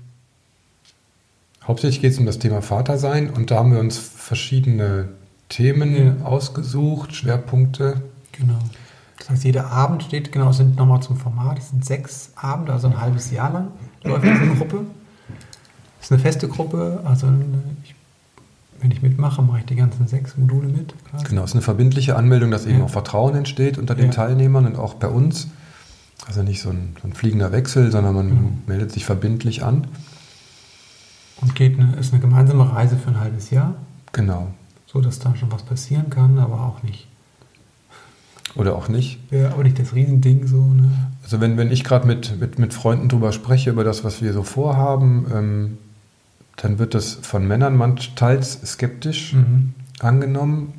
hauptsächlich 1.66 2.00
geht 2.02 2.12
es 2.12 2.18
um 2.18 2.26
das 2.26 2.38
Thema 2.40 2.60
Vatersein 2.60 3.30
und 3.30 3.50
da 3.50 3.56
haben 3.58 3.72
wir 3.72 3.78
uns 3.80 3.96
verschiedene 3.98 5.08
Themen 5.54 6.18
Ja. 6.20 6.24
ausgesucht, 6.26 7.14
Schwerpunkte. 7.14 8.02
Genau. 8.32 8.58
Das 9.18 9.30
heißt, 9.30 9.44
jeder 9.44 9.70
Abend 9.70 10.02
steht, 10.02 10.32
genau, 10.32 10.50
es 10.50 10.56
sind 10.56 10.76
nochmal 10.76 11.00
zum 11.00 11.16
Format, 11.16 11.58
es 11.58 11.70
sind 11.70 11.84
sechs 11.84 12.32
Abende, 12.36 12.72
also 12.72 12.88
ein 12.88 13.00
halbes 13.00 13.30
Jahr 13.30 13.52
lang 13.52 13.68
läuft 14.02 14.24
diese 14.26 14.46
Gruppe. 14.56 14.80
Das 15.98 16.06
ist 16.08 16.12
eine 16.12 16.20
feste 16.20 16.48
Gruppe, 16.48 17.00
also 17.04 17.28
ich, 17.84 17.94
wenn 18.80 18.90
ich 18.90 19.00
mitmache, 19.00 19.40
mache 19.40 19.60
ich 19.60 19.64
die 19.66 19.76
ganzen 19.76 20.06
sechs 20.08 20.36
Module 20.36 20.68
mit. 20.68 20.92
quasi. 21.10 21.24
Genau, 21.26 21.42
es 21.44 21.50
ist 21.50 21.54
eine 21.54 21.62
verbindliche 21.62 22.16
Anmeldung, 22.16 22.50
dass 22.50 22.66
eben 22.66 22.80
Ja. 22.80 22.84
auch 22.84 22.90
Vertrauen 22.90 23.34
entsteht 23.36 23.78
unter 23.78 23.94
den 23.94 24.06
Ja. 24.06 24.12
Teilnehmern 24.12 24.66
und 24.66 24.76
auch 24.76 24.94
bei 24.94 25.08
uns. 25.08 25.46
Also 26.26 26.42
nicht 26.42 26.60
so 26.60 26.70
ein, 26.70 26.96
so 27.00 27.08
ein 27.08 27.12
fliegender 27.14 27.52
Wechsel, 27.52 27.90
sondern 27.92 28.14
man 28.14 28.26
Mhm. 28.28 28.62
meldet 28.66 28.90
sich 28.92 29.04
verbindlich 29.04 29.62
an. 29.62 29.86
Und 31.40 31.54
geht 31.54 31.78
eine, 31.78 31.94
ist 31.96 32.12
eine 32.12 32.20
gemeinsame 32.20 32.70
Reise 32.72 32.96
für 32.96 33.08
ein 33.10 33.20
halbes 33.20 33.50
Jahr, 33.50 33.74
Genau. 34.12 34.48
So 34.94 35.00
dass 35.02 35.18
da 35.18 35.34
schon 35.36 35.52
was 35.52 35.62
passieren 35.64 36.08
kann, 36.08 36.38
aber 36.38 36.60
auch 36.62 36.82
nicht. 36.82 37.08
Oder 38.54 38.76
auch 38.76 38.88
nicht. 38.88 39.18
Ja, 39.32 39.50
aber 39.50 39.64
nicht 39.64 39.78
das 39.80 39.92
Riesending 39.94 40.46
so, 40.46 40.62
ne? 40.62 40.88
Also 41.24 41.40
wenn, 41.40 41.56
wenn 41.58 41.72
ich 41.72 41.82
gerade 41.82 42.06
mit, 42.06 42.38
mit, 42.40 42.58
mit 42.60 42.72
Freunden 42.72 43.08
drüber 43.08 43.32
spreche, 43.32 43.70
über 43.70 43.82
das, 43.82 44.04
was 44.04 44.22
wir 44.22 44.32
so 44.32 44.44
vorhaben, 44.44 45.26
ähm, 45.34 45.78
dann 46.56 46.78
wird 46.78 46.94
das 46.94 47.14
von 47.14 47.48
Männern 47.48 47.76
manchmal 47.76 48.40
skeptisch 48.44 49.32
Mhm. 49.34 49.74
angenommen. 49.98 50.74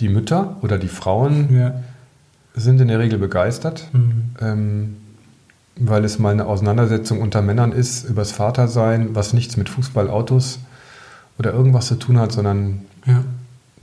Die 0.00 0.08
Mütter 0.08 0.56
oder 0.62 0.76
die 0.78 0.88
Frauen 0.88 1.54
Ja. 1.54 1.74
sind 2.54 2.80
in 2.80 2.88
der 2.88 2.98
Regel 2.98 3.20
begeistert, 3.20 3.88
Mhm. 3.92 4.24
ähm, 4.40 4.96
weil 5.76 6.04
es 6.04 6.18
mal 6.18 6.32
eine 6.32 6.46
Auseinandersetzung 6.46 7.20
unter 7.20 7.42
Männern 7.42 7.70
ist, 7.70 8.04
übers 8.08 8.32
Vatersein, 8.32 9.14
was 9.14 9.32
nichts 9.32 9.56
mit 9.56 9.68
Fußball, 9.68 10.10
Autos 10.10 10.58
oder 11.42 11.52
irgendwas 11.52 11.88
zu 11.88 11.96
tun 11.96 12.18
hat, 12.18 12.30
sondern 12.32 12.82
Ja. 13.04 13.24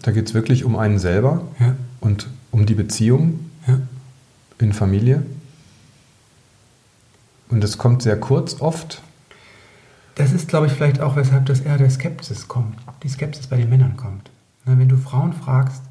da 0.02 0.12
geht 0.12 0.28
es 0.28 0.34
wirklich 0.34 0.64
um 0.64 0.78
einen 0.78 0.98
selber 0.98 1.42
Ja. 1.60 1.76
und 2.00 2.28
um 2.52 2.66
die 2.66 2.74
Beziehung 2.74 3.40
Ja. 3.68 3.80
in 4.60 4.72
Familie. 4.74 5.24
Und 7.50 7.64
es 7.64 7.78
kommt 7.78 8.02
sehr 8.02 8.18
kurz 8.20 8.62
oft. 8.62 9.02
Das 10.16 10.32
ist, 10.32 10.48
glaube 10.48 10.68
ich, 10.68 10.74
vielleicht 10.74 11.02
auch, 11.02 11.16
weshalb 11.18 11.46
das 11.48 11.60
eher 11.62 11.78
der 11.78 11.90
Skepsis 11.90 12.48
kommt, 12.48 12.76
die 13.04 13.10
Skepsis 13.10 13.48
bei 13.48 13.58
den 13.58 13.70
Männern 13.70 13.98
kommt. 13.98 14.30
Ne, 14.66 14.78
Wenn 14.80 14.88
du 14.90 14.98
Frauen 14.98 15.34
fragst, 15.34 15.82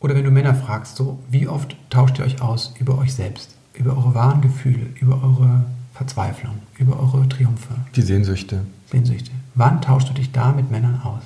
oder 0.00 0.14
wenn 0.14 0.24
du 0.24 0.30
Männer 0.30 0.54
fragst, 0.54 0.94
so, 0.96 1.18
wie 1.30 1.48
oft 1.48 1.74
tauscht 1.90 2.18
ihr 2.20 2.24
euch 2.24 2.40
aus 2.40 2.72
über 2.78 2.98
euch 2.98 3.12
selbst, 3.14 3.54
über 3.74 3.96
eure 3.96 4.14
wahren 4.14 4.40
Gefühle, 4.40 4.86
über 5.00 5.20
eure 5.22 5.64
Verzweiflung, 5.94 6.58
über 6.78 7.00
eure 7.00 7.28
Triumphe, 7.28 7.74
Die 7.96 8.02
Sehnsüchte. 8.02 8.60
Sehnsüchte? 8.90 9.32
Wann 9.58 9.82
tauschst 9.82 10.08
du 10.08 10.14
dich 10.14 10.30
da 10.30 10.52
mit 10.52 10.70
Männern 10.70 11.02
aus? 11.02 11.24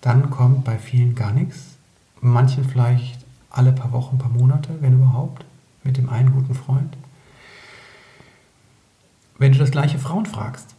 Dann 0.00 0.30
kommt 0.30 0.62
bei 0.62 0.78
vielen 0.78 1.16
gar 1.16 1.32
nichts, 1.32 1.76
manchen 2.20 2.64
vielleicht 2.64 3.18
alle 3.50 3.72
paar 3.72 3.90
Wochen, 3.90 4.16
paar 4.16 4.30
Monate, 4.30 4.80
wenn 4.80 4.92
überhaupt, 4.92 5.44
mit 5.82 5.96
dem 5.96 6.08
einen 6.08 6.32
guten 6.32 6.54
Freund. 6.54 6.96
Wenn 9.38 9.50
du 9.50 9.58
das 9.58 9.72
gleiche 9.72 9.98
Frauen 9.98 10.24
fragst, 10.24 10.76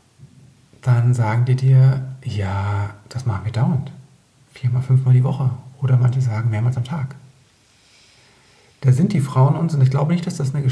dann 0.82 1.13
sagen 1.13 1.44
die 1.44 1.58
dir, 1.58 2.15
ja, 2.24 2.91
das 3.10 3.26
machen 3.26 3.44
wir 3.44 3.52
dauernd. 3.52 3.91
Viermal, 4.54 4.84
fünfmal 4.84 5.13
die 5.13 5.26
Woche. 5.26 5.50
Oder 5.82 5.98
manche 5.98 6.22
sagen 6.22 6.50
mehrmals 6.50 6.78
am 6.78 6.86
Tag. 6.86 7.15
Da 8.80 8.94
sind 8.94 9.12
die 9.12 9.20
Frauen 9.20 9.58
uns, 9.58 9.76
und 9.76 9.82
ich 9.82 9.91
glaube 9.91 10.13
nicht, 10.13 10.26
dass 10.26 10.38
das 10.38 10.56
ein 10.56 10.63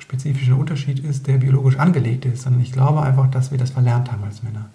geschlechterspezifischer 0.00 0.56
Unterschied 0.56 1.00
ist, 1.00 1.26
der 1.26 1.38
biologisch 1.38 1.78
angelegt 1.78 2.24
ist, 2.24 2.42
sondern 2.42 2.62
ich 2.62 2.72
glaube 2.72 3.02
einfach, 3.02 3.30
dass 3.30 3.50
wir 3.50 3.58
das 3.58 3.70
verlernt 3.70 4.10
haben 4.10 4.24
als 4.24 4.42
Männer. 4.42 4.66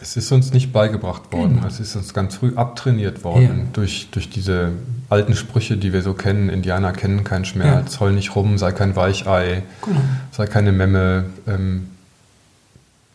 Es 0.00 0.16
ist 0.16 0.30
uns 0.32 0.52
nicht 0.52 0.72
beigebracht 0.72 1.32
worden. 1.32 1.56
Genau. 1.56 1.66
Es 1.66 1.80
ist 1.80 1.96
uns 1.96 2.14
ganz 2.14 2.36
früh 2.36 2.54
abtrainiert 2.54 3.24
worden 3.24 3.42
Ja. 3.42 3.64
durch, 3.72 4.08
durch 4.10 4.28
diese 4.30 4.72
alten 5.08 5.34
Sprüche, 5.34 5.76
die 5.76 5.92
wir 5.92 6.02
so 6.02 6.14
kennen. 6.14 6.48
Indianer 6.48 6.92
kennen 6.92 7.24
keinen 7.24 7.44
Schmerz, 7.44 7.98
heul 8.00 8.12
nicht 8.12 8.34
rum, 8.36 8.58
sei 8.58 8.72
kein 8.72 8.94
Weichei, 8.96 9.62
Genau. 9.84 10.00
sei 10.30 10.46
keine 10.46 10.72
Memme. 10.72 11.24
Ähm, 11.46 11.88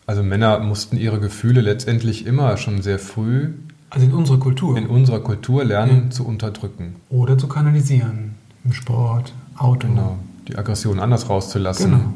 also 0.05 0.23
Männer 0.23 0.59
mussten 0.59 0.97
ihre 0.97 1.19
Gefühle 1.19 1.61
letztendlich 1.61 2.25
immer 2.25 2.57
schon 2.57 2.81
sehr 2.81 2.99
früh 2.99 3.49
Also 3.91 4.05
in 4.07 4.13
unserer 4.13 4.39
Kultur. 4.39 4.77
in 4.77 4.87
unserer 4.87 5.19
Kultur 5.19 5.63
lernen 5.63 6.05
Ja. 6.05 6.09
zu 6.09 6.25
unterdrücken. 6.25 6.95
Oder 7.09 7.37
zu 7.37 7.47
kanalisieren. 7.47 8.35
Im 8.65 8.73
Sport, 8.73 9.33
Auto. 9.55 9.87
Genau. 9.87 10.17
Die 10.49 10.57
Aggression 10.57 10.99
anders 10.99 11.29
rauszulassen. 11.29 11.91
Genau. 11.91 12.13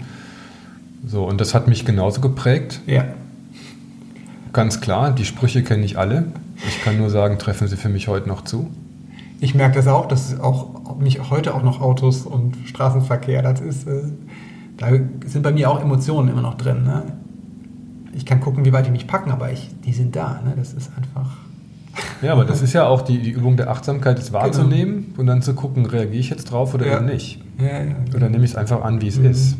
So, 1.05 1.23
und 1.25 1.39
das 1.39 1.53
hat 1.53 1.67
mich 1.67 1.85
genauso 1.85 2.19
geprägt. 2.21 2.81
Ja. 2.85 3.05
ganz 4.53 4.81
klar, 4.81 5.11
die 5.11 5.25
Sprüche 5.25 5.63
kenne 5.63 5.85
ich 5.85 5.97
alle. 5.97 6.25
Ich 6.67 6.83
kann 6.83 6.97
nur 6.97 7.09
sagen, 7.09 7.39
treffen 7.39 7.67
sie 7.67 7.77
für 7.77 7.89
mich 7.89 8.07
heute 8.07 8.27
noch 8.27 8.43
zu. 8.43 8.71
Ich 9.39 9.53
merke 9.55 9.75
das 9.75 9.87
auch, 9.87 10.07
dass 10.07 10.39
auch 10.39 10.97
mich 10.99 11.29
heute 11.29 11.53
auch 11.53 11.63
noch 11.63 11.81
Autos 11.81 12.21
und 12.21 12.55
Straßenverkehr, 12.65 13.41
das 13.41 13.59
ist, 13.59 13.87
äh, 13.87 14.03
da 14.77 14.87
sind 15.25 15.41
bei 15.43 15.51
mir 15.51 15.69
auch 15.69 15.81
Emotionen 15.81 16.29
immer 16.29 16.41
noch 16.41 16.55
drin. 16.55 16.83
Ne? 16.83 17.03
Ich 18.13 18.25
kann 18.25 18.39
gucken, 18.39 18.63
wie 18.63 18.71
weit 18.71 18.87
die 18.87 18.91
mich 18.91 19.07
packen, 19.07 19.31
aber 19.31 19.51
ich, 19.51 19.69
die 19.83 19.91
sind 19.91 20.15
da. 20.15 20.39
Ne? 20.45 20.53
Das 20.55 20.73
ist 20.73 20.91
einfach. 20.95 21.42
Ja, 22.21 22.31
aber 22.33 22.45
das 22.45 22.61
ist 22.61 22.73
ja 22.73 22.87
auch 22.87 23.01
die, 23.01 23.19
die 23.19 23.31
Übung 23.31 23.57
der 23.57 23.69
Achtsamkeit, 23.69 24.17
das 24.17 24.33
wahrzunehmen 24.33 25.07
genau. 25.07 25.19
und 25.19 25.27
dann 25.27 25.41
zu 25.41 25.53
gucken, 25.53 25.85
reagiere 25.85 26.19
ich 26.19 26.29
jetzt 26.29 26.45
drauf 26.45 26.73
oder 26.73 26.87
ja. 26.87 26.97
eben 26.97 27.05
nicht. 27.05 27.39
Ja, 27.59 27.65
ja, 27.65 27.79
genau. 27.83 28.15
Oder 28.15 28.29
nehme 28.29 28.45
ich 28.45 28.51
es 28.51 28.57
einfach 28.57 28.83
an, 28.83 29.01
wie 29.01 29.07
es 29.07 29.19
mhm. 29.19 29.25
ist. 29.25 29.57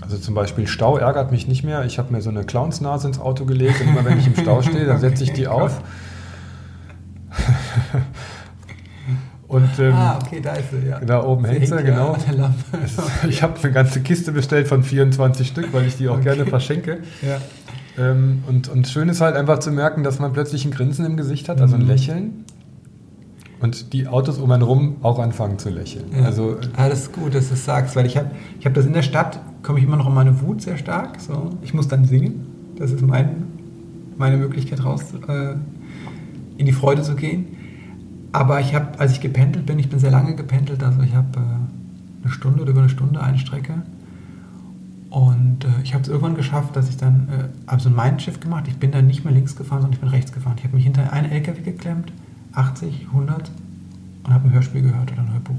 Also 0.00 0.18
zum 0.18 0.34
Beispiel 0.34 0.66
Stau 0.66 0.96
ärgert 0.96 1.30
mich 1.30 1.48
nicht 1.48 1.64
mehr. 1.64 1.84
Ich 1.84 1.98
habe 1.98 2.12
mir 2.12 2.22
so 2.22 2.30
eine 2.30 2.44
Clownsnase 2.44 3.06
ins 3.08 3.18
Auto 3.18 3.44
gelegt 3.44 3.80
und 3.80 3.88
immer 3.88 4.04
wenn 4.04 4.18
ich 4.18 4.26
im 4.26 4.36
Stau 4.36 4.62
stehe, 4.62 4.86
dann 4.86 5.00
setze 5.00 5.24
ich 5.24 5.32
die 5.32 5.46
auf. 5.46 5.80
Und, 9.52 9.78
ähm, 9.80 9.92
ah, 9.92 10.18
okay, 10.18 10.40
da 10.40 10.54
ist 10.54 10.70
sie, 10.70 10.88
ja. 10.88 10.98
Da 11.00 11.22
oben 11.22 11.44
hängt 11.44 11.68
sie, 11.68 11.82
genau. 11.82 12.16
Ich 13.28 13.42
habe 13.42 13.62
eine 13.62 13.70
ganze 13.70 14.00
Kiste 14.00 14.32
bestellt 14.32 14.66
von 14.66 14.82
24 14.82 15.46
Stück, 15.46 15.74
weil 15.74 15.86
ich 15.86 15.98
die 15.98 16.08
auch 16.08 16.14
okay. 16.14 16.22
gerne 16.24 16.46
verschenke. 16.46 17.00
Ja. 17.20 17.36
Ähm, 17.98 18.42
und, 18.48 18.68
und 18.68 18.88
schön 18.88 19.08
ist 19.08 19.20
halt 19.20 19.36
einfach 19.36 19.58
zu 19.58 19.70
merken, 19.70 20.02
dass 20.02 20.18
man 20.18 20.32
plötzlich 20.32 20.64
ein 20.64 20.70
Grinsen 20.70 21.04
im 21.04 21.16
Gesicht 21.16 21.48
hat, 21.48 21.60
also 21.60 21.74
ein 21.74 21.82
mhm. 21.82 21.88
Lächeln. 21.88 22.44
Und 23.60 23.92
die 23.92 24.08
Autos 24.08 24.38
um 24.38 24.50
einen 24.50 24.62
rum 24.62 24.96
auch 25.02 25.20
anfangen 25.20 25.58
zu 25.58 25.70
lächeln. 25.70 26.06
Ja. 26.12 26.24
Also, 26.24 26.56
das 26.76 26.98
ist 26.98 27.12
gut, 27.12 27.32
dass 27.32 27.44
du 27.44 27.50
das 27.50 27.64
sagst, 27.64 27.94
weil 27.94 28.06
ich 28.06 28.16
habe 28.16 28.32
ich 28.58 28.66
hab 28.66 28.74
das 28.74 28.86
in 28.86 28.92
der 28.92 29.02
Stadt, 29.02 29.38
komme 29.62 29.78
ich 29.78 29.84
immer 29.84 29.96
noch 29.96 30.08
in 30.08 30.14
meine 30.14 30.40
Wut 30.40 30.62
sehr 30.62 30.76
stark. 30.76 31.20
So. 31.20 31.50
Ich 31.62 31.72
muss 31.72 31.86
dann 31.86 32.04
singen. 32.04 32.46
Das 32.76 32.90
ist 32.90 33.02
mein, 33.02 33.44
meine 34.18 34.36
Möglichkeit 34.36 34.84
raus, 34.84 35.04
äh, 35.28 35.54
in 36.56 36.66
die 36.66 36.72
Freude 36.72 37.02
zu 37.02 37.14
gehen. 37.14 37.46
Aber 38.32 38.58
ich 38.58 38.74
habe, 38.74 38.98
als 38.98 39.12
ich 39.12 39.20
gependelt 39.20 39.66
bin, 39.66 39.78
ich 39.78 39.90
bin 39.90 40.00
sehr 40.00 40.10
lange 40.10 40.34
gependelt, 40.34 40.82
also 40.82 41.02
ich 41.02 41.14
habe 41.14 41.38
äh, 41.38 42.22
eine 42.22 42.32
Stunde 42.32 42.62
oder 42.62 42.70
über 42.70 42.80
eine 42.80 42.88
Stunde 42.88 43.20
eine 43.20 43.38
Strecke. 43.38 43.82
Und 45.12 45.66
äh, 45.66 45.68
ich 45.84 45.92
habe 45.92 46.02
es 46.02 46.08
irgendwann 46.08 46.36
geschafft, 46.36 46.74
dass 46.74 46.88
ich 46.88 46.96
dann, 46.96 47.28
äh, 47.28 47.48
also 47.66 47.90
mein 47.90 48.18
Schiff 48.18 48.40
gemacht, 48.40 48.64
ich 48.66 48.78
bin 48.78 48.92
dann 48.92 49.06
nicht 49.06 49.26
mehr 49.26 49.34
links 49.34 49.54
gefahren, 49.54 49.82
sondern 49.82 49.92
ich 49.92 50.00
bin 50.00 50.08
rechts 50.08 50.32
gefahren. 50.32 50.54
Ich 50.56 50.64
habe 50.64 50.74
mich 50.74 50.84
hinter 50.84 51.12
einen 51.12 51.30
LKW 51.30 51.60
geklemmt, 51.60 52.10
80, 52.54 53.08
100 53.08 53.50
und 54.24 54.32
habe 54.32 54.48
ein 54.48 54.54
Hörspiel 54.54 54.80
gehört 54.80 55.12
oder 55.12 55.20
ein 55.20 55.30
Hörbuch. 55.30 55.56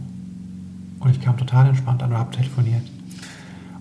Und 1.01 1.11
ich 1.11 1.21
kam 1.21 1.37
total 1.37 1.67
entspannt 1.67 2.01
an 2.01 2.11
und 2.11 2.17
habe 2.17 2.31
telefoniert. 2.31 2.81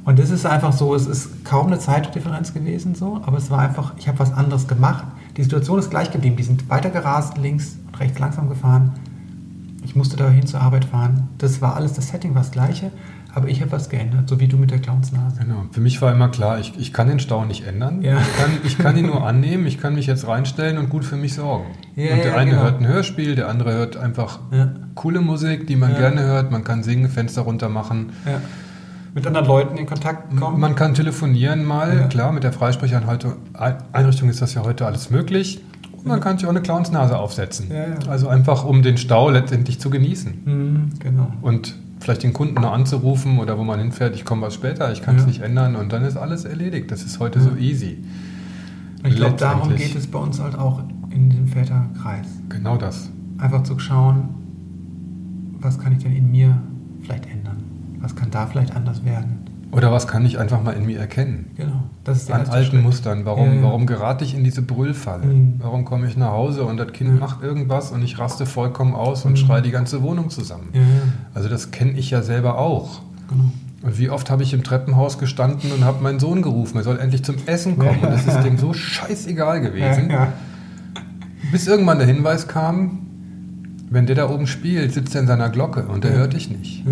Und 0.05 0.19
das 0.19 0.29
ist 0.29 0.45
einfach 0.45 0.75
so, 0.75 0.95
es 0.95 1.07
ist 1.07 1.43
kaum 1.47 1.69
eine 1.69 1.79
Zeitdifferenz 1.79 2.53
gewesen, 2.53 2.95
so, 2.95 3.23
aber 3.25 3.39
es 3.39 3.51
war 3.51 3.61
einfach, 3.61 3.95
ich 3.97 4.09
habe 4.09 4.19
was 4.19 4.31
anderes 4.31 4.69
gemacht. 4.69 5.07
Die 5.39 5.43
Situation 5.43 5.79
ist 5.79 5.89
gleich 5.89 6.11
geblieben. 6.11 6.37
Die 6.37 6.43
sind 6.43 6.69
weiter 6.69 6.91
gerast, 6.91 7.39
links 7.39 7.79
und 7.87 7.99
rechts 7.99 8.19
langsam 8.19 8.51
gefahren. 8.51 8.93
Ich 9.85 9.97
musste 9.97 10.19
dahin 10.19 10.47
zur 10.47 10.61
Arbeit 10.61 10.85
fahren. 10.85 11.29
Das 11.39 11.63
war 11.63 11.77
alles, 11.77 11.95
das 11.95 12.09
Setting 12.09 12.35
war 12.35 12.43
das 12.43 12.51
gleiche, 12.51 12.91
aber 13.35 13.49
ich 13.49 13.61
habe 13.61 13.73
was 13.73 13.89
geändert, 13.89 14.29
so 14.29 14.39
wie 14.41 14.49
du 14.49 14.57
mit 14.57 14.71
der 14.71 14.79
Clownsnase. 14.79 15.41
Genau. 15.41 15.65
Für 15.71 15.81
mich 15.81 16.01
war 16.03 16.13
immer 16.13 16.29
klar, 16.29 16.59
ich, 16.59 16.75
ich 16.79 16.93
kann 16.93 17.09
den 17.09 17.19
Stau 17.19 17.45
nicht 17.45 17.67
ändern. 17.67 18.03
Ja. 18.03 18.19
Ich, 18.21 18.37
kann, 18.37 18.51
ich 18.65 18.79
kann 18.79 18.97
ihn 18.97 19.07
nur 19.07 19.27
annehmen, 19.27 19.67
ich 19.67 19.81
kann 19.81 19.95
mich 19.95 20.07
jetzt 20.07 20.27
reinstellen 20.27 20.79
und 20.79 20.91
gut 20.91 21.05
für 21.05 21.17
mich 21.17 21.35
sorgen. 21.35 21.67
Ja, 21.97 22.15
und 22.15 22.19
der 22.19 22.33
ja, 22.33 22.37
eine 22.37 22.51
genau. 22.51 22.63
hört 22.63 22.81
ein 22.81 22.87
Hörspiel, 22.87 23.35
der 23.35 23.49
andere 23.49 23.73
hört 23.73 23.97
einfach 23.97 24.41
coole 24.95 25.21
Musik, 25.21 25.67
die 25.67 25.77
man 25.77 25.95
gerne 25.97 26.23
hört. 26.23 26.51
Man 26.51 26.65
kann 26.65 26.83
singen, 26.83 27.09
Fenster 27.09 27.43
runter 27.43 27.69
machen. 27.69 28.13
Mit 29.15 29.27
anderen 29.27 29.47
Leuten 29.47 29.77
in 29.77 29.87
Kontakt 29.87 30.35
kommen? 30.37 30.59
Man 30.59 30.75
kann 30.75 30.95
telefonieren 30.95 31.65
mal, 31.65 32.09
klar, 32.09 32.33
mit 32.33 32.45
der 32.45 32.53
Freisprecheinrichtung 32.53 34.29
ist 34.29 34.41
das 34.41 34.55
ja 34.55 34.65
heute 34.65 34.87
alles 34.87 35.11
möglich. 35.11 35.61
Und 35.93 36.07
man 36.07 36.21
kann 36.21 36.37
sich 36.37 36.47
auch 36.47 36.51
eine 36.51 36.63
Clownsnase 36.63 37.17
aufsetzen. 37.17 37.71
Also 38.09 38.29
einfach, 38.29 38.65
um 38.65 38.83
den 38.83 38.97
Stau 38.99 39.31
letztendlich 39.31 39.81
zu 39.81 39.91
genießen. 39.91 40.43
Mhm, 40.45 40.91
genau. 40.99 41.33
Und 41.43 41.77
vielleicht 42.03 42.23
den 42.23 42.33
Kunden 42.33 42.61
noch 42.61 42.73
anzurufen 42.73 43.39
oder 43.39 43.59
wo 43.59 43.65
man 43.65 43.79
hinfährt, 43.79 44.15
ich 44.15 44.25
komme 44.25 44.43
was 44.43 44.55
später, 44.55 44.93
ich 44.93 45.03
kann 45.03 45.17
es 45.17 45.23
ja. 45.23 45.29
nicht 45.29 45.41
ändern 45.41 45.77
und 45.77 45.93
dann 45.93 46.05
ist 46.05 46.17
alles 46.17 46.45
erledigt. 46.45 46.91
Das 46.91 47.03
ist 47.03 47.21
heute 47.21 47.39
ja. 47.39 47.45
so 47.47 47.57
easy. 47.57 48.05
Ich 49.05 49.17
glaube, 49.17 49.37
darum 49.37 49.75
geht 49.75 49.97
es 49.97 50.07
bei 50.07 50.19
uns 50.19 50.41
halt 50.41 50.57
auch 50.57 50.81
in 51.11 51.31
diesem 51.31 51.49
Väterkreis. 51.49 52.27
Genau 52.49 52.77
das. 52.77 53.11
Einfach 53.39 53.63
zu 53.65 53.79
schauen, 53.79 54.29
was 55.61 55.79
kann 55.79 55.93
ich 55.93 55.99
denn 55.99 56.15
in 56.15 56.31
mir 56.31 56.61
vielleicht 57.01 57.27
ändern? 57.27 57.63
Was 58.01 58.15
kann 58.15 58.31
da 58.31 58.47
vielleicht 58.47 58.75
anders 58.75 59.05
werden? 59.05 59.42
Oder 59.73 59.91
was 59.91 60.07
kann 60.07 60.27
ich 60.27 60.39
einfach 60.39 60.63
mal 60.63 60.73
in 60.73 60.85
mir 60.85 60.99
erkennen? 60.99 61.51
Genau. 61.57 61.85
Das 62.05 62.19
ist 62.19 62.29
der 62.29 62.37
An 62.37 62.47
alten 62.47 62.73
Schritt. 62.73 62.83
Mustern. 62.83 63.25
Warum, 63.25 63.47
ja, 63.47 63.55
ja. 63.55 63.63
warum 63.63 63.87
gerate 63.87 64.23
ich 64.23 64.35
in 64.35 64.45
diese 64.45 64.61
Brüllfalle? 64.61 65.25
Mhm. 65.25 65.55
Warum 65.59 65.87
komme 65.87 66.07
ich 66.07 66.17
nach 66.17 66.31
Hause 66.31 66.65
und 66.65 66.77
das 66.77 66.93
Kind 66.93 67.15
ja. 67.15 67.17
macht 67.17 67.43
irgendwas 67.43 67.91
und 67.91 68.03
ich 68.03 68.19
raste 68.19 68.45
vollkommen 68.45 68.95
aus 68.95 69.25
und 69.25 69.33
mhm. 69.33 69.37
schreie 69.37 69.63
die 69.63 69.71
ganze 69.71 70.03
Wohnung 70.03 70.29
zusammen? 70.29 70.69
Also 71.33 71.49
das 71.49 71.71
kenne 71.71 71.93
ich 71.93 72.11
ja 72.11 72.21
selber 72.21 72.59
auch. 72.59 73.01
Genau. 73.31 73.45
Und 73.83 73.99
wie 73.99 74.11
oft 74.11 74.31
habe 74.31 74.43
ich 74.43 74.53
im 74.53 74.63
Treppenhaus 74.63 75.19
gestanden 75.19 75.73
und 75.73 75.85
habe 75.85 76.03
meinen 76.03 76.21
Sohn 76.21 76.43
gerufen, 76.43 76.77
er 76.77 76.85
soll 76.85 76.99
endlich 76.99 77.25
zum 77.25 77.37
Essen 77.47 77.79
kommen. 77.79 77.99
Und 78.01 78.13
das 78.13 78.27
ist 78.27 78.43
dem 78.43 78.59
so 78.59 78.73
scheißegal 78.75 79.63
gewesen. 79.63 80.13
Bis 81.51 81.67
irgendwann 81.67 81.99
der 81.99 82.07
Hinweis 82.07 82.47
kam, 82.47 83.07
wenn 83.91 84.07
der 84.07 84.17
da 84.17 84.31
oben 84.31 84.47
spielt, 84.47 84.93
sitzt 84.93 85.15
er 85.15 85.23
in 85.23 85.27
seiner 85.27 85.49
Glocke 85.49 85.85
und 85.85 86.05
der 86.05 86.13
hört 86.13 86.35
dich 86.35 86.51
nicht. 86.51 86.85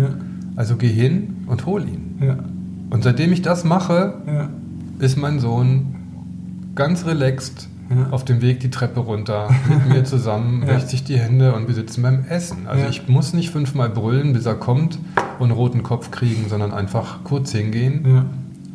Also 0.55 0.75
geh 0.75 0.89
hin 0.89 1.45
und 1.47 1.65
hol 1.65 1.87
ihn. 1.87 2.17
Und 2.91 3.03
seitdem 3.03 3.33
ich 3.33 3.41
das 3.41 3.63
mache, 3.63 4.13
ja. 4.27 4.49
ist 4.99 5.17
mein 5.17 5.39
Sohn 5.39 5.95
ganz 6.75 7.05
relaxed 7.05 7.69
ja. 7.89 8.09
auf 8.11 8.25
dem 8.25 8.41
Weg 8.41 8.59
die 8.59 8.69
Treppe 8.69 8.99
runter 8.99 9.49
mit 9.67 9.89
mir 9.89 10.03
zusammen, 10.03 10.67
wäscht 10.67 10.89
sich 10.89 11.03
die 11.03 11.17
Hände 11.17 11.55
und 11.55 11.67
wir 11.67 11.73
sitzen 11.73 12.03
beim 12.03 12.25
Essen. 12.29 12.67
Also 12.67 12.85
ich 12.87 13.07
muss 13.07 13.33
nicht 13.33 13.49
fünfmal 13.49 13.89
brüllen, 13.89 14.33
bis 14.33 14.45
er 14.45 14.55
kommt 14.55 14.99
und 15.39 15.45
einen 15.45 15.51
roten 15.51 15.83
Kopf 15.83 16.11
kriegen, 16.11 16.45
sondern 16.49 16.73
einfach 16.73 17.23
kurz 17.23 17.51
hingehen 17.51 18.25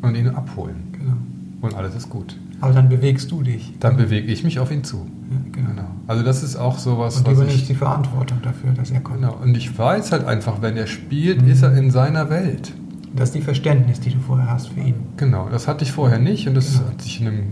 und 0.00 0.14
ihn 0.14 0.29
abholen. 0.29 0.76
Genau. 0.92 1.16
Und 1.61 1.74
alles 1.74 1.94
ist 1.94 2.09
gut. 2.09 2.37
Aber 2.62 2.72
dann 2.72 2.88
bewegst 2.88 3.31
du 3.31 3.42
dich. 3.42 3.74
Dann 3.81 3.98
bewege 3.98 4.33
ich 4.33 4.42
mich 4.42 4.59
auf 4.61 4.70
ihn 4.72 4.83
zu. 4.83 5.07
Genau. 5.52 5.68
genau. 5.68 5.90
Also 6.07 6.22
das 6.22 6.42
ist 6.42 6.57
auch 6.57 6.79
sowas, 6.79 7.18
und 7.18 7.26
was 7.26 7.46
ich... 7.48 7.66
die 7.66 7.74
Verantwortung 7.74 8.38
dafür, 8.42 8.70
dass 8.72 8.90
er 8.90 9.00
kommt. 9.00 9.20
Genau. 9.20 9.37
Und 9.42 9.59
ich 9.59 9.76
weiß 9.76 10.12
halt 10.12 10.24
einfach, 10.24 10.62
wenn 10.62 10.76
er 10.79 10.87
spielt, 10.87 11.42
mhm. 11.42 11.50
ist 11.50 11.62
er 11.62 11.76
in 11.76 11.90
seiner 11.90 12.31
Welt. 12.31 12.72
Das 13.16 13.31
ist 13.31 13.35
die 13.35 13.40
Verständnis, 13.40 14.00
die 14.00 14.11
du 14.11 14.20
vorher 14.20 14.50
hast 14.50 14.68
für 14.68 14.81
ihn. 14.81 14.94
Genau, 15.16 15.48
das 15.50 15.66
hatte 15.66 15.85
ich 15.85 15.92
vorher 15.92 16.18
nicht 16.18 16.48
und 16.48 16.55
das 16.55 16.79
genau. 16.79 16.90
hat 16.90 17.02
sich 17.02 17.20
in 17.20 17.29
einem, 17.29 17.42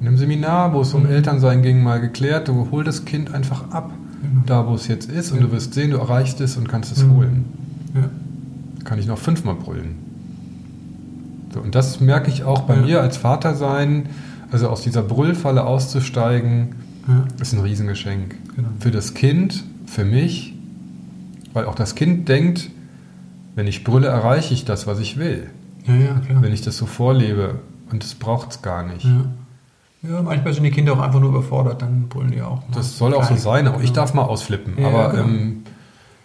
in 0.00 0.06
einem, 0.06 0.16
Seminar, 0.16 0.72
wo 0.74 0.82
es 0.82 0.92
um 0.94 1.04
mhm. 1.04 1.10
Elternsein 1.10 1.62
ging, 1.62 1.82
mal 1.82 2.00
geklärt. 2.00 2.48
Du 2.48 2.70
hol 2.70 2.84
das 2.84 3.04
Kind 3.04 3.34
einfach 3.34 3.70
ab, 3.70 3.92
genau. 4.22 4.42
da 4.46 4.66
wo 4.66 4.74
es 4.74 4.86
jetzt 4.86 5.10
ist 5.10 5.32
und 5.32 5.38
ja. 5.38 5.44
du 5.44 5.52
wirst 5.52 5.74
sehen, 5.74 5.90
du 5.90 5.96
erreichst 5.96 6.40
es 6.40 6.56
und 6.56 6.68
kannst 6.68 6.92
es 6.92 7.04
mhm. 7.04 7.14
holen. 7.14 7.44
Ja. 7.94 8.10
Kann 8.84 8.98
ich 8.98 9.06
noch 9.06 9.18
fünfmal 9.18 9.54
brüllen. 9.54 9.96
So, 11.54 11.60
und 11.60 11.74
das 11.74 12.00
merke 12.00 12.30
ich 12.30 12.44
auch 12.44 12.62
bei 12.62 12.76
ja. 12.76 12.82
mir 12.82 13.00
als 13.00 13.16
Vater 13.16 13.54
sein, 13.54 14.06
also 14.50 14.68
aus 14.68 14.82
dieser 14.82 15.02
Brüllfalle 15.02 15.64
auszusteigen, 15.64 16.74
ist 17.40 17.52
ein 17.52 17.60
Riesengeschenk. 17.60 18.34
Genau. 18.56 18.68
Für 18.80 18.90
das 18.90 19.14
Kind, 19.14 19.64
für 19.86 20.04
mich, 20.04 20.54
weil 21.52 21.66
auch 21.66 21.74
das 21.74 21.94
Kind 21.94 22.28
denkt, 22.28 22.70
wenn 23.54 23.66
ich 23.66 23.84
brülle, 23.84 24.08
erreiche 24.08 24.54
ich 24.54 24.64
das, 24.64 24.86
was 24.86 24.98
ich 24.98 25.16
will. 25.16 25.50
Ja, 25.86 25.94
ja, 25.94 26.14
klar. 26.20 26.42
Wenn 26.42 26.52
ich 26.52 26.62
das 26.62 26.76
so 26.76 26.86
vorlebe 26.86 27.56
und 27.90 28.02
das 28.02 28.14
braucht 28.14 28.50
es 28.52 28.62
gar 28.62 28.84
nicht. 28.84 29.04
Ja. 29.04 29.24
ja. 30.02 30.22
manchmal 30.22 30.54
sind 30.54 30.64
die 30.64 30.70
Kinder 30.70 30.94
auch 30.94 31.00
einfach 31.00 31.20
nur 31.20 31.30
überfordert, 31.30 31.82
dann 31.82 32.08
brüllen 32.08 32.32
die 32.32 32.42
auch. 32.42 32.62
Das 32.72 32.98
soll 32.98 33.14
auch 33.14 33.24
so 33.24 33.36
sein. 33.36 33.68
Auch 33.68 33.80
ich 33.80 33.92
darf 33.92 34.14
mal 34.14 34.22
ausflippen, 34.22 34.78
ja, 34.78 34.88
aber, 34.88 35.10
genau. 35.10 35.24
ähm, 35.24 35.62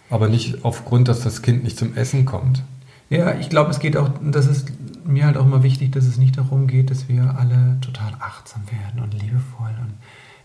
aber 0.08 0.28
nicht 0.28 0.64
aufgrund, 0.64 1.08
dass 1.08 1.20
das 1.20 1.42
Kind 1.42 1.62
nicht 1.64 1.78
zum 1.78 1.94
Essen 1.96 2.24
kommt. 2.24 2.62
Ja, 3.10 3.34
ich 3.34 3.48
glaube, 3.48 3.70
es 3.70 3.80
geht 3.80 3.96
auch, 3.96 4.08
das 4.22 4.46
ist 4.46 4.72
mir 5.04 5.26
halt 5.26 5.36
auch 5.36 5.44
immer 5.44 5.62
wichtig, 5.62 5.92
dass 5.92 6.06
es 6.06 6.16
nicht 6.16 6.38
darum 6.38 6.68
geht, 6.68 6.90
dass 6.90 7.08
wir 7.08 7.36
alle 7.38 7.76
total 7.80 8.12
achtsam 8.20 8.62
werden 8.70 9.02
und 9.02 9.14
liebevoll 9.20 9.74
und 9.80 9.94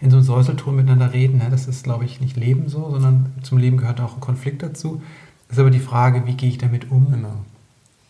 in 0.01 0.11
so 0.11 0.17
einem 0.17 0.25
Säuselton 0.25 0.75
miteinander 0.75 1.13
reden. 1.13 1.37
Ne? 1.37 1.47
Das 1.49 1.67
ist, 1.67 1.83
glaube 1.83 2.05
ich, 2.05 2.21
nicht 2.21 2.35
Leben 2.35 2.67
so, 2.67 2.89
sondern 2.89 3.33
zum 3.43 3.57
Leben 3.57 3.77
gehört 3.77 4.01
auch 4.01 4.15
ein 4.15 4.19
Konflikt 4.19 4.63
dazu. 4.63 5.01
Das 5.47 5.57
ist 5.57 5.61
aber 5.61 5.71
die 5.71 5.79
Frage, 5.79 6.25
wie 6.25 6.33
gehe 6.33 6.49
ich 6.49 6.57
damit 6.57 6.91
um, 6.91 7.11
genau. 7.11 7.33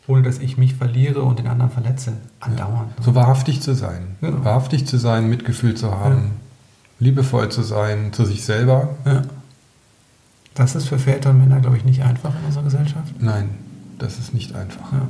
ohne 0.07 0.23
dass 0.23 0.39
ich 0.39 0.57
mich 0.57 0.75
verliere 0.75 1.23
und 1.23 1.39
den 1.39 1.47
anderen 1.47 1.71
verletze, 1.71 2.13
andauernd. 2.39 2.91
Ja. 2.97 3.03
So 3.03 3.15
wahrhaftig 3.15 3.61
zu 3.61 3.75
sein. 3.75 4.15
Genau. 4.21 4.43
Wahrhaftig 4.43 4.85
zu 4.87 4.97
sein, 4.97 5.29
Mitgefühl 5.29 5.75
zu 5.75 5.91
haben, 5.91 6.15
ja. 6.15 6.21
liebevoll 6.99 7.49
zu 7.49 7.61
sein 7.61 8.13
zu 8.13 8.25
sich 8.25 8.45
selber. 8.45 8.89
Ja. 9.05 9.23
Das 10.53 10.73
ist 10.75 10.87
für 10.87 10.97
Väter 10.97 11.31
und 11.31 11.39
Männer, 11.39 11.59
glaube 11.59 11.75
ich, 11.75 11.83
nicht 11.83 12.01
einfach 12.01 12.33
in 12.39 12.45
unserer 12.45 12.63
Gesellschaft. 12.63 13.13
Nein, 13.19 13.49
das 13.99 14.19
ist 14.19 14.33
nicht 14.33 14.55
einfach. 14.55 14.93
Ja. 14.93 15.07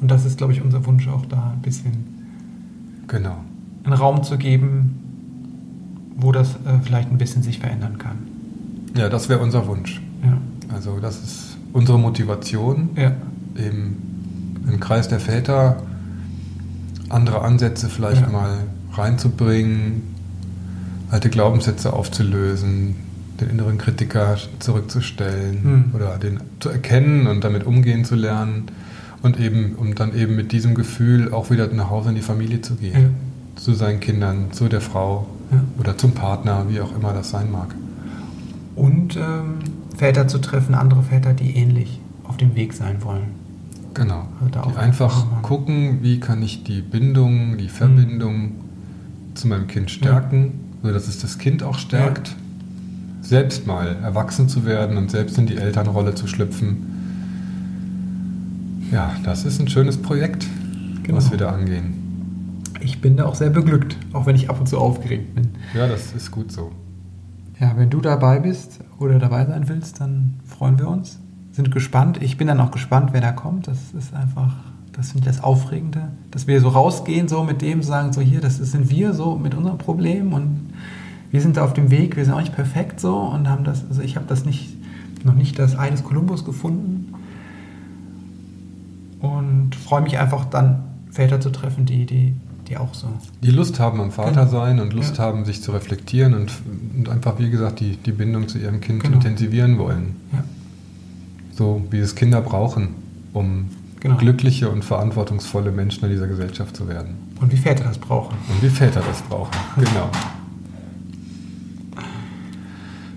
Und 0.00 0.10
das 0.10 0.26
ist, 0.26 0.36
glaube 0.36 0.52
ich, 0.52 0.60
unser 0.60 0.84
Wunsch 0.84 1.08
auch 1.08 1.24
da, 1.24 1.52
ein 1.52 1.62
bisschen 1.62 2.26
genau. 3.06 3.38
einen 3.84 3.94
Raum 3.94 4.22
zu 4.22 4.36
geben, 4.36 5.00
wo 6.16 6.30
das 6.30 6.50
äh, 6.66 6.78
vielleicht 6.82 7.10
ein 7.10 7.16
bisschen 7.16 7.42
sich 7.42 7.58
verändern 7.58 7.96
kann. 7.96 8.18
Ja, 8.94 9.08
das 9.08 9.30
wäre 9.30 9.40
unser 9.40 9.66
Wunsch. 9.66 10.02
Ja. 10.22 10.36
Also 10.74 11.00
das 11.00 11.16
ist 11.22 11.53
unsere 11.74 11.98
Motivation, 11.98 12.90
ja. 12.96 13.12
eben 13.58 14.62
im 14.66 14.80
Kreis 14.80 15.08
der 15.08 15.20
Väter 15.20 15.82
andere 17.10 17.42
Ansätze 17.42 17.90
vielleicht 17.90 18.22
ja. 18.22 18.30
mal 18.30 18.58
reinzubringen, 18.92 20.02
alte 21.10 21.28
Glaubenssätze 21.28 21.92
aufzulösen, 21.92 22.96
den 23.40 23.50
inneren 23.50 23.76
Kritiker 23.76 24.36
zurückzustellen 24.60 25.62
Hm. 25.62 25.84
oder 25.94 26.16
den 26.16 26.40
zu 26.60 26.70
erkennen 26.70 27.26
und 27.26 27.44
damit 27.44 27.64
umgehen 27.64 28.04
zu 28.04 28.14
lernen 28.14 28.66
und 29.22 29.38
eben, 29.38 29.74
um 29.74 29.94
dann 29.94 30.14
eben 30.16 30.36
mit 30.36 30.52
diesem 30.52 30.74
Gefühl 30.74 31.32
auch 31.32 31.50
wieder 31.50 31.66
nach 31.68 31.90
Hause 31.90 32.10
in 32.10 32.14
die 32.14 32.22
Familie 32.22 32.60
zu 32.62 32.76
gehen. 32.76 32.94
Ja. 32.94 33.60
Zu 33.60 33.74
seinen 33.74 34.00
Kindern, 34.00 34.52
zu 34.52 34.68
der 34.68 34.80
Frau 34.80 35.26
Ja. 35.50 35.62
oder 35.78 35.98
zum 35.98 36.12
Partner, 36.12 36.66
wie 36.68 36.80
auch 36.80 36.94
immer 36.96 37.12
das 37.12 37.30
sein 37.30 37.50
mag. 37.50 37.74
Und 38.76 39.16
ähm, 39.16 39.58
Väter 39.94 40.26
zu 40.28 40.38
treffen, 40.38 40.74
andere 40.74 41.02
Väter, 41.02 41.32
die 41.34 41.56
ähnlich 41.56 42.00
auf 42.24 42.36
dem 42.36 42.54
Weg 42.54 42.72
sein 42.72 43.02
wollen. 43.04 43.26
Genau. 43.94 44.26
Also 44.40 44.70
die 44.70 44.76
einfach 44.76 45.42
gucken, 45.42 45.98
wie 46.02 46.18
kann 46.18 46.42
ich 46.42 46.64
die 46.64 46.80
Bindung, 46.82 47.58
die 47.58 47.68
Verbindung 47.68 48.52
zu 49.34 49.46
meinem 49.48 49.66
Kind 49.68 49.90
stärken, 49.90 50.52
sodass 50.82 51.06
es 51.06 51.18
das 51.20 51.38
Kind 51.38 51.62
auch 51.62 51.78
stärkt, 51.78 52.34
selbst 53.20 53.66
mal 53.66 53.96
erwachsen 54.02 54.48
zu 54.48 54.64
werden 54.64 54.96
und 54.96 55.10
selbst 55.10 55.38
in 55.38 55.46
die 55.46 55.56
Elternrolle 55.56 56.14
zu 56.14 56.26
schlüpfen. 56.26 56.88
Ja, 58.92 59.12
das 59.24 59.44
ist 59.44 59.60
ein 59.60 59.68
schönes 59.68 59.96
Projekt, 59.96 60.46
Genau. 61.02 61.16
was 61.18 61.30
wir 61.30 61.38
da 61.38 61.50
angehen. 61.50 61.94
Ich 62.80 63.00
bin 63.00 63.16
da 63.16 63.26
auch 63.26 63.34
sehr 63.34 63.50
beglückt, 63.50 63.96
auch 64.12 64.26
wenn 64.26 64.36
ich 64.36 64.50
ab 64.50 64.60
und 64.60 64.66
zu 64.68 64.78
aufgeregt 64.78 65.34
bin. 65.34 65.48
Ja, 65.74 65.86
das 65.86 66.12
ist 66.12 66.30
gut 66.30 66.52
so. 66.52 66.70
Ja, 67.60 67.72
wenn 67.76 67.90
du 67.90 68.00
dabei 68.00 68.40
bist 68.40 68.80
oder 68.98 69.18
dabei 69.18 69.46
sein 69.46 69.68
willst, 69.68 70.00
dann 70.00 70.34
freuen 70.44 70.78
wir 70.78 70.88
uns. 70.88 71.20
Sind 71.52 71.70
gespannt. 71.70 72.20
Ich 72.20 72.36
bin 72.36 72.48
dann 72.48 72.60
auch 72.60 72.72
gespannt, 72.72 73.10
wer 73.12 73.20
da 73.20 73.30
kommt. 73.30 73.68
Das 73.68 73.92
ist 73.96 74.12
einfach, 74.12 74.54
das 74.92 75.12
finde 75.12 75.28
ich 75.28 75.36
das 75.36 75.44
Aufregende, 75.44 76.08
dass 76.32 76.46
wir 76.46 76.60
so 76.60 76.68
rausgehen, 76.68 77.28
so 77.28 77.44
mit 77.44 77.62
dem 77.62 77.82
sagen, 77.82 78.12
so 78.12 78.20
hier, 78.20 78.40
das 78.40 78.56
sind 78.56 78.90
wir 78.90 79.14
so 79.14 79.36
mit 79.36 79.54
unserem 79.54 79.78
Problem 79.78 80.32
und 80.32 80.72
wir 81.30 81.40
sind 81.40 81.56
da 81.56 81.64
auf 81.64 81.74
dem 81.74 81.90
Weg, 81.90 82.16
wir 82.16 82.24
sind 82.24 82.34
auch 82.34 82.40
nicht 82.40 82.54
perfekt 82.54 83.00
so 83.00 83.16
und 83.16 83.48
haben 83.48 83.64
das, 83.64 83.84
also 83.88 84.02
ich 84.02 84.16
habe 84.16 84.26
das 84.28 84.44
nicht, 84.44 84.76
noch 85.24 85.34
nicht 85.34 85.58
das 85.58 85.76
Ei 85.76 85.90
des 85.90 86.04
Kolumbus 86.04 86.44
gefunden 86.44 87.12
und 89.20 89.74
freue 89.74 90.02
mich 90.02 90.18
einfach 90.18 90.44
dann 90.44 90.84
Väter 91.10 91.40
zu 91.40 91.50
treffen, 91.50 91.86
die, 91.86 92.06
die, 92.06 92.34
die 92.68 92.76
auch 92.76 92.94
so. 92.94 93.06
Die 93.42 93.50
Lust 93.50 93.78
haben 93.80 94.00
am 94.00 94.10
Vater 94.10 94.46
Genau. 94.46 94.50
sein 94.50 94.80
und 94.80 94.92
Lust 94.92 95.18
Ja. 95.18 95.24
haben, 95.24 95.44
sich 95.44 95.62
zu 95.62 95.72
reflektieren 95.72 96.34
und, 96.34 96.52
und 96.96 97.08
einfach, 97.08 97.38
wie 97.38 97.50
gesagt, 97.50 97.80
die, 97.80 97.96
die 97.96 98.12
Bindung 98.12 98.48
zu 98.48 98.58
ihrem 98.58 98.80
Kind 98.80 99.02
Genau. 99.02 99.16
intensivieren 99.16 99.78
wollen. 99.78 100.16
Ja. 100.32 100.44
So 101.56 101.82
wie 101.90 101.98
es 101.98 102.14
Kinder 102.14 102.40
brauchen, 102.40 102.88
um 103.32 103.66
Genau. 104.00 104.16
glückliche 104.16 104.68
und 104.68 104.84
verantwortungsvolle 104.84 105.70
Menschen 105.72 106.04
in 106.04 106.10
dieser 106.10 106.26
Gesellschaft 106.26 106.76
zu 106.76 106.88
werden. 106.88 107.14
Und 107.40 107.50
wie 107.52 107.56
Väter 107.56 107.84
das 107.84 107.96
brauchen. 107.96 108.36
Und 108.48 108.62
wie 108.62 108.68
Väter 108.68 109.00
das 109.06 109.22
brauchen. 109.22 109.52
Genau. 109.76 110.10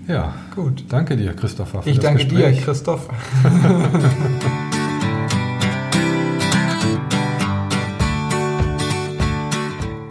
Ja, 0.06 0.32
Gut. 0.54 0.84
danke 0.88 1.18
dir, 1.18 1.34
Christopher, 1.34 1.82
für 1.82 1.90
Ich 1.90 1.98
danke 1.98 2.24
dir, 2.24 2.36
Gespräch. 2.48 2.64
Christoph. 2.64 3.08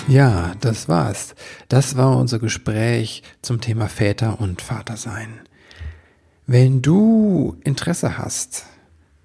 Ja, 0.08 0.54
das 0.62 0.88
war's. 0.88 1.36
Das 1.68 1.98
war 1.98 2.18
unser 2.18 2.40
Gespräch 2.40 3.24
zum 3.42 3.60
Thema 3.60 3.90
Väter 3.90 4.40
und 4.40 4.62
Vatersein. 4.62 5.42
Wenn 6.46 6.82
du 6.82 7.58
Interesse 7.66 8.18
hast, 8.18 8.66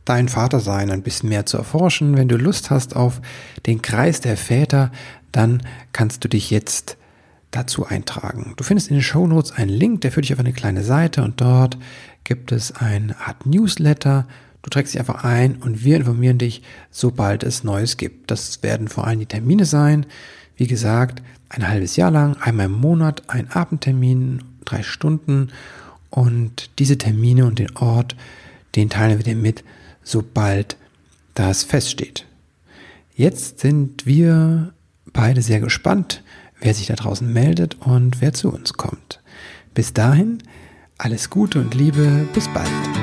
dein 0.05 0.29
Vatersein 0.29 0.91
ein 0.91 1.03
bisschen 1.03 1.29
mehr 1.29 1.47
zu 1.47 1.57
erforschen, 1.57 2.17
wenn 2.17 2.27
du 2.27 2.37
Lust 2.37 2.71
hast 2.71 2.97
auf 2.97 3.21
den 3.65 3.81
Kreis 3.81 4.21
der 4.21 4.37
Väter, 4.37 4.91
dann 5.31 5.63
kannst 5.93 6.25
du 6.25 6.29
dich 6.29 6.51
jetzt 6.51 6.97
dazu 7.53 7.87
eintragen. 7.87 8.55
Du 8.57 8.65
findest 8.65 8.91
in 8.91 8.97
den 8.97 9.03
Shownotes 9.03 9.53
einen 9.53 9.71
Link, 9.71 10.01
der 10.01 10.11
führt 10.11 10.25
dich 10.25 10.33
auf 10.33 10.41
eine 10.41 10.53
kleine 10.53 10.83
Seite 10.83 11.23
und 11.23 11.41
dort 11.41 11.79
gibt 12.25 12.51
es 12.51 12.75
eine 12.75 13.17
Art 13.21 13.47
Newsletter. 13.47 14.27
Du 14.63 14.71
trägst 14.71 14.95
dich 14.95 15.01
einfach 15.01 15.23
ein 15.23 15.57
und 15.57 15.85
wir 15.85 15.97
informieren 15.97 16.39
dich, 16.39 16.63
sobald 16.91 17.45
es 17.45 17.63
Neues 17.63 17.97
gibt. 17.99 18.33
Das 18.33 18.65
werden 18.65 18.89
vor 18.89 19.07
allem 19.07 19.21
die 19.21 19.27
Termine 19.27 19.65
sein. 19.65 20.07
Wie 20.63 20.69
gesagt, 20.69 21.25
ein 21.49 21.67
halbes 21.67 21.97
Jahr 21.97 22.13
lang, 22.13 22.37
einmal 22.37 22.67
im 22.67 22.81
Monat, 22.81 23.25
ein 23.27 23.51
Abendtermin, 23.51 24.45
drei 24.65 24.85
Stunden 24.85 25.49
und 26.09 26.71
diese 26.79 26.99
Termine 26.99 27.47
und 27.47 27.59
den 27.59 27.77
Ort, 27.77 28.15
den 28.77 28.89
teilen 28.89 29.19
wir 29.19 29.25
dir 29.25 29.35
mit, 29.35 29.65
sobald 30.05 30.77
das 31.35 31.65
feststeht. 31.65 32.27
Jetzt 33.17 33.59
sind 33.59 34.07
wir 34.07 34.73
beide 35.13 35.43
sehr 35.43 35.59
gespannt, 35.59 36.23
wer 36.61 36.75
sich 36.75 36.87
da 36.87 36.95
draußen 36.95 37.33
meldet 37.33 37.79
und 37.81 38.21
wer 38.21 38.33
zu 38.33 38.53
uns 38.53 38.75
kommt. 38.75 39.21
Bis 39.75 39.93
dahin, 39.93 40.45
alles 40.97 41.29
Gute 41.29 41.59
und 41.59 41.75
Liebe, 41.75 42.25
bis 42.35 42.47
bald. 42.55 43.02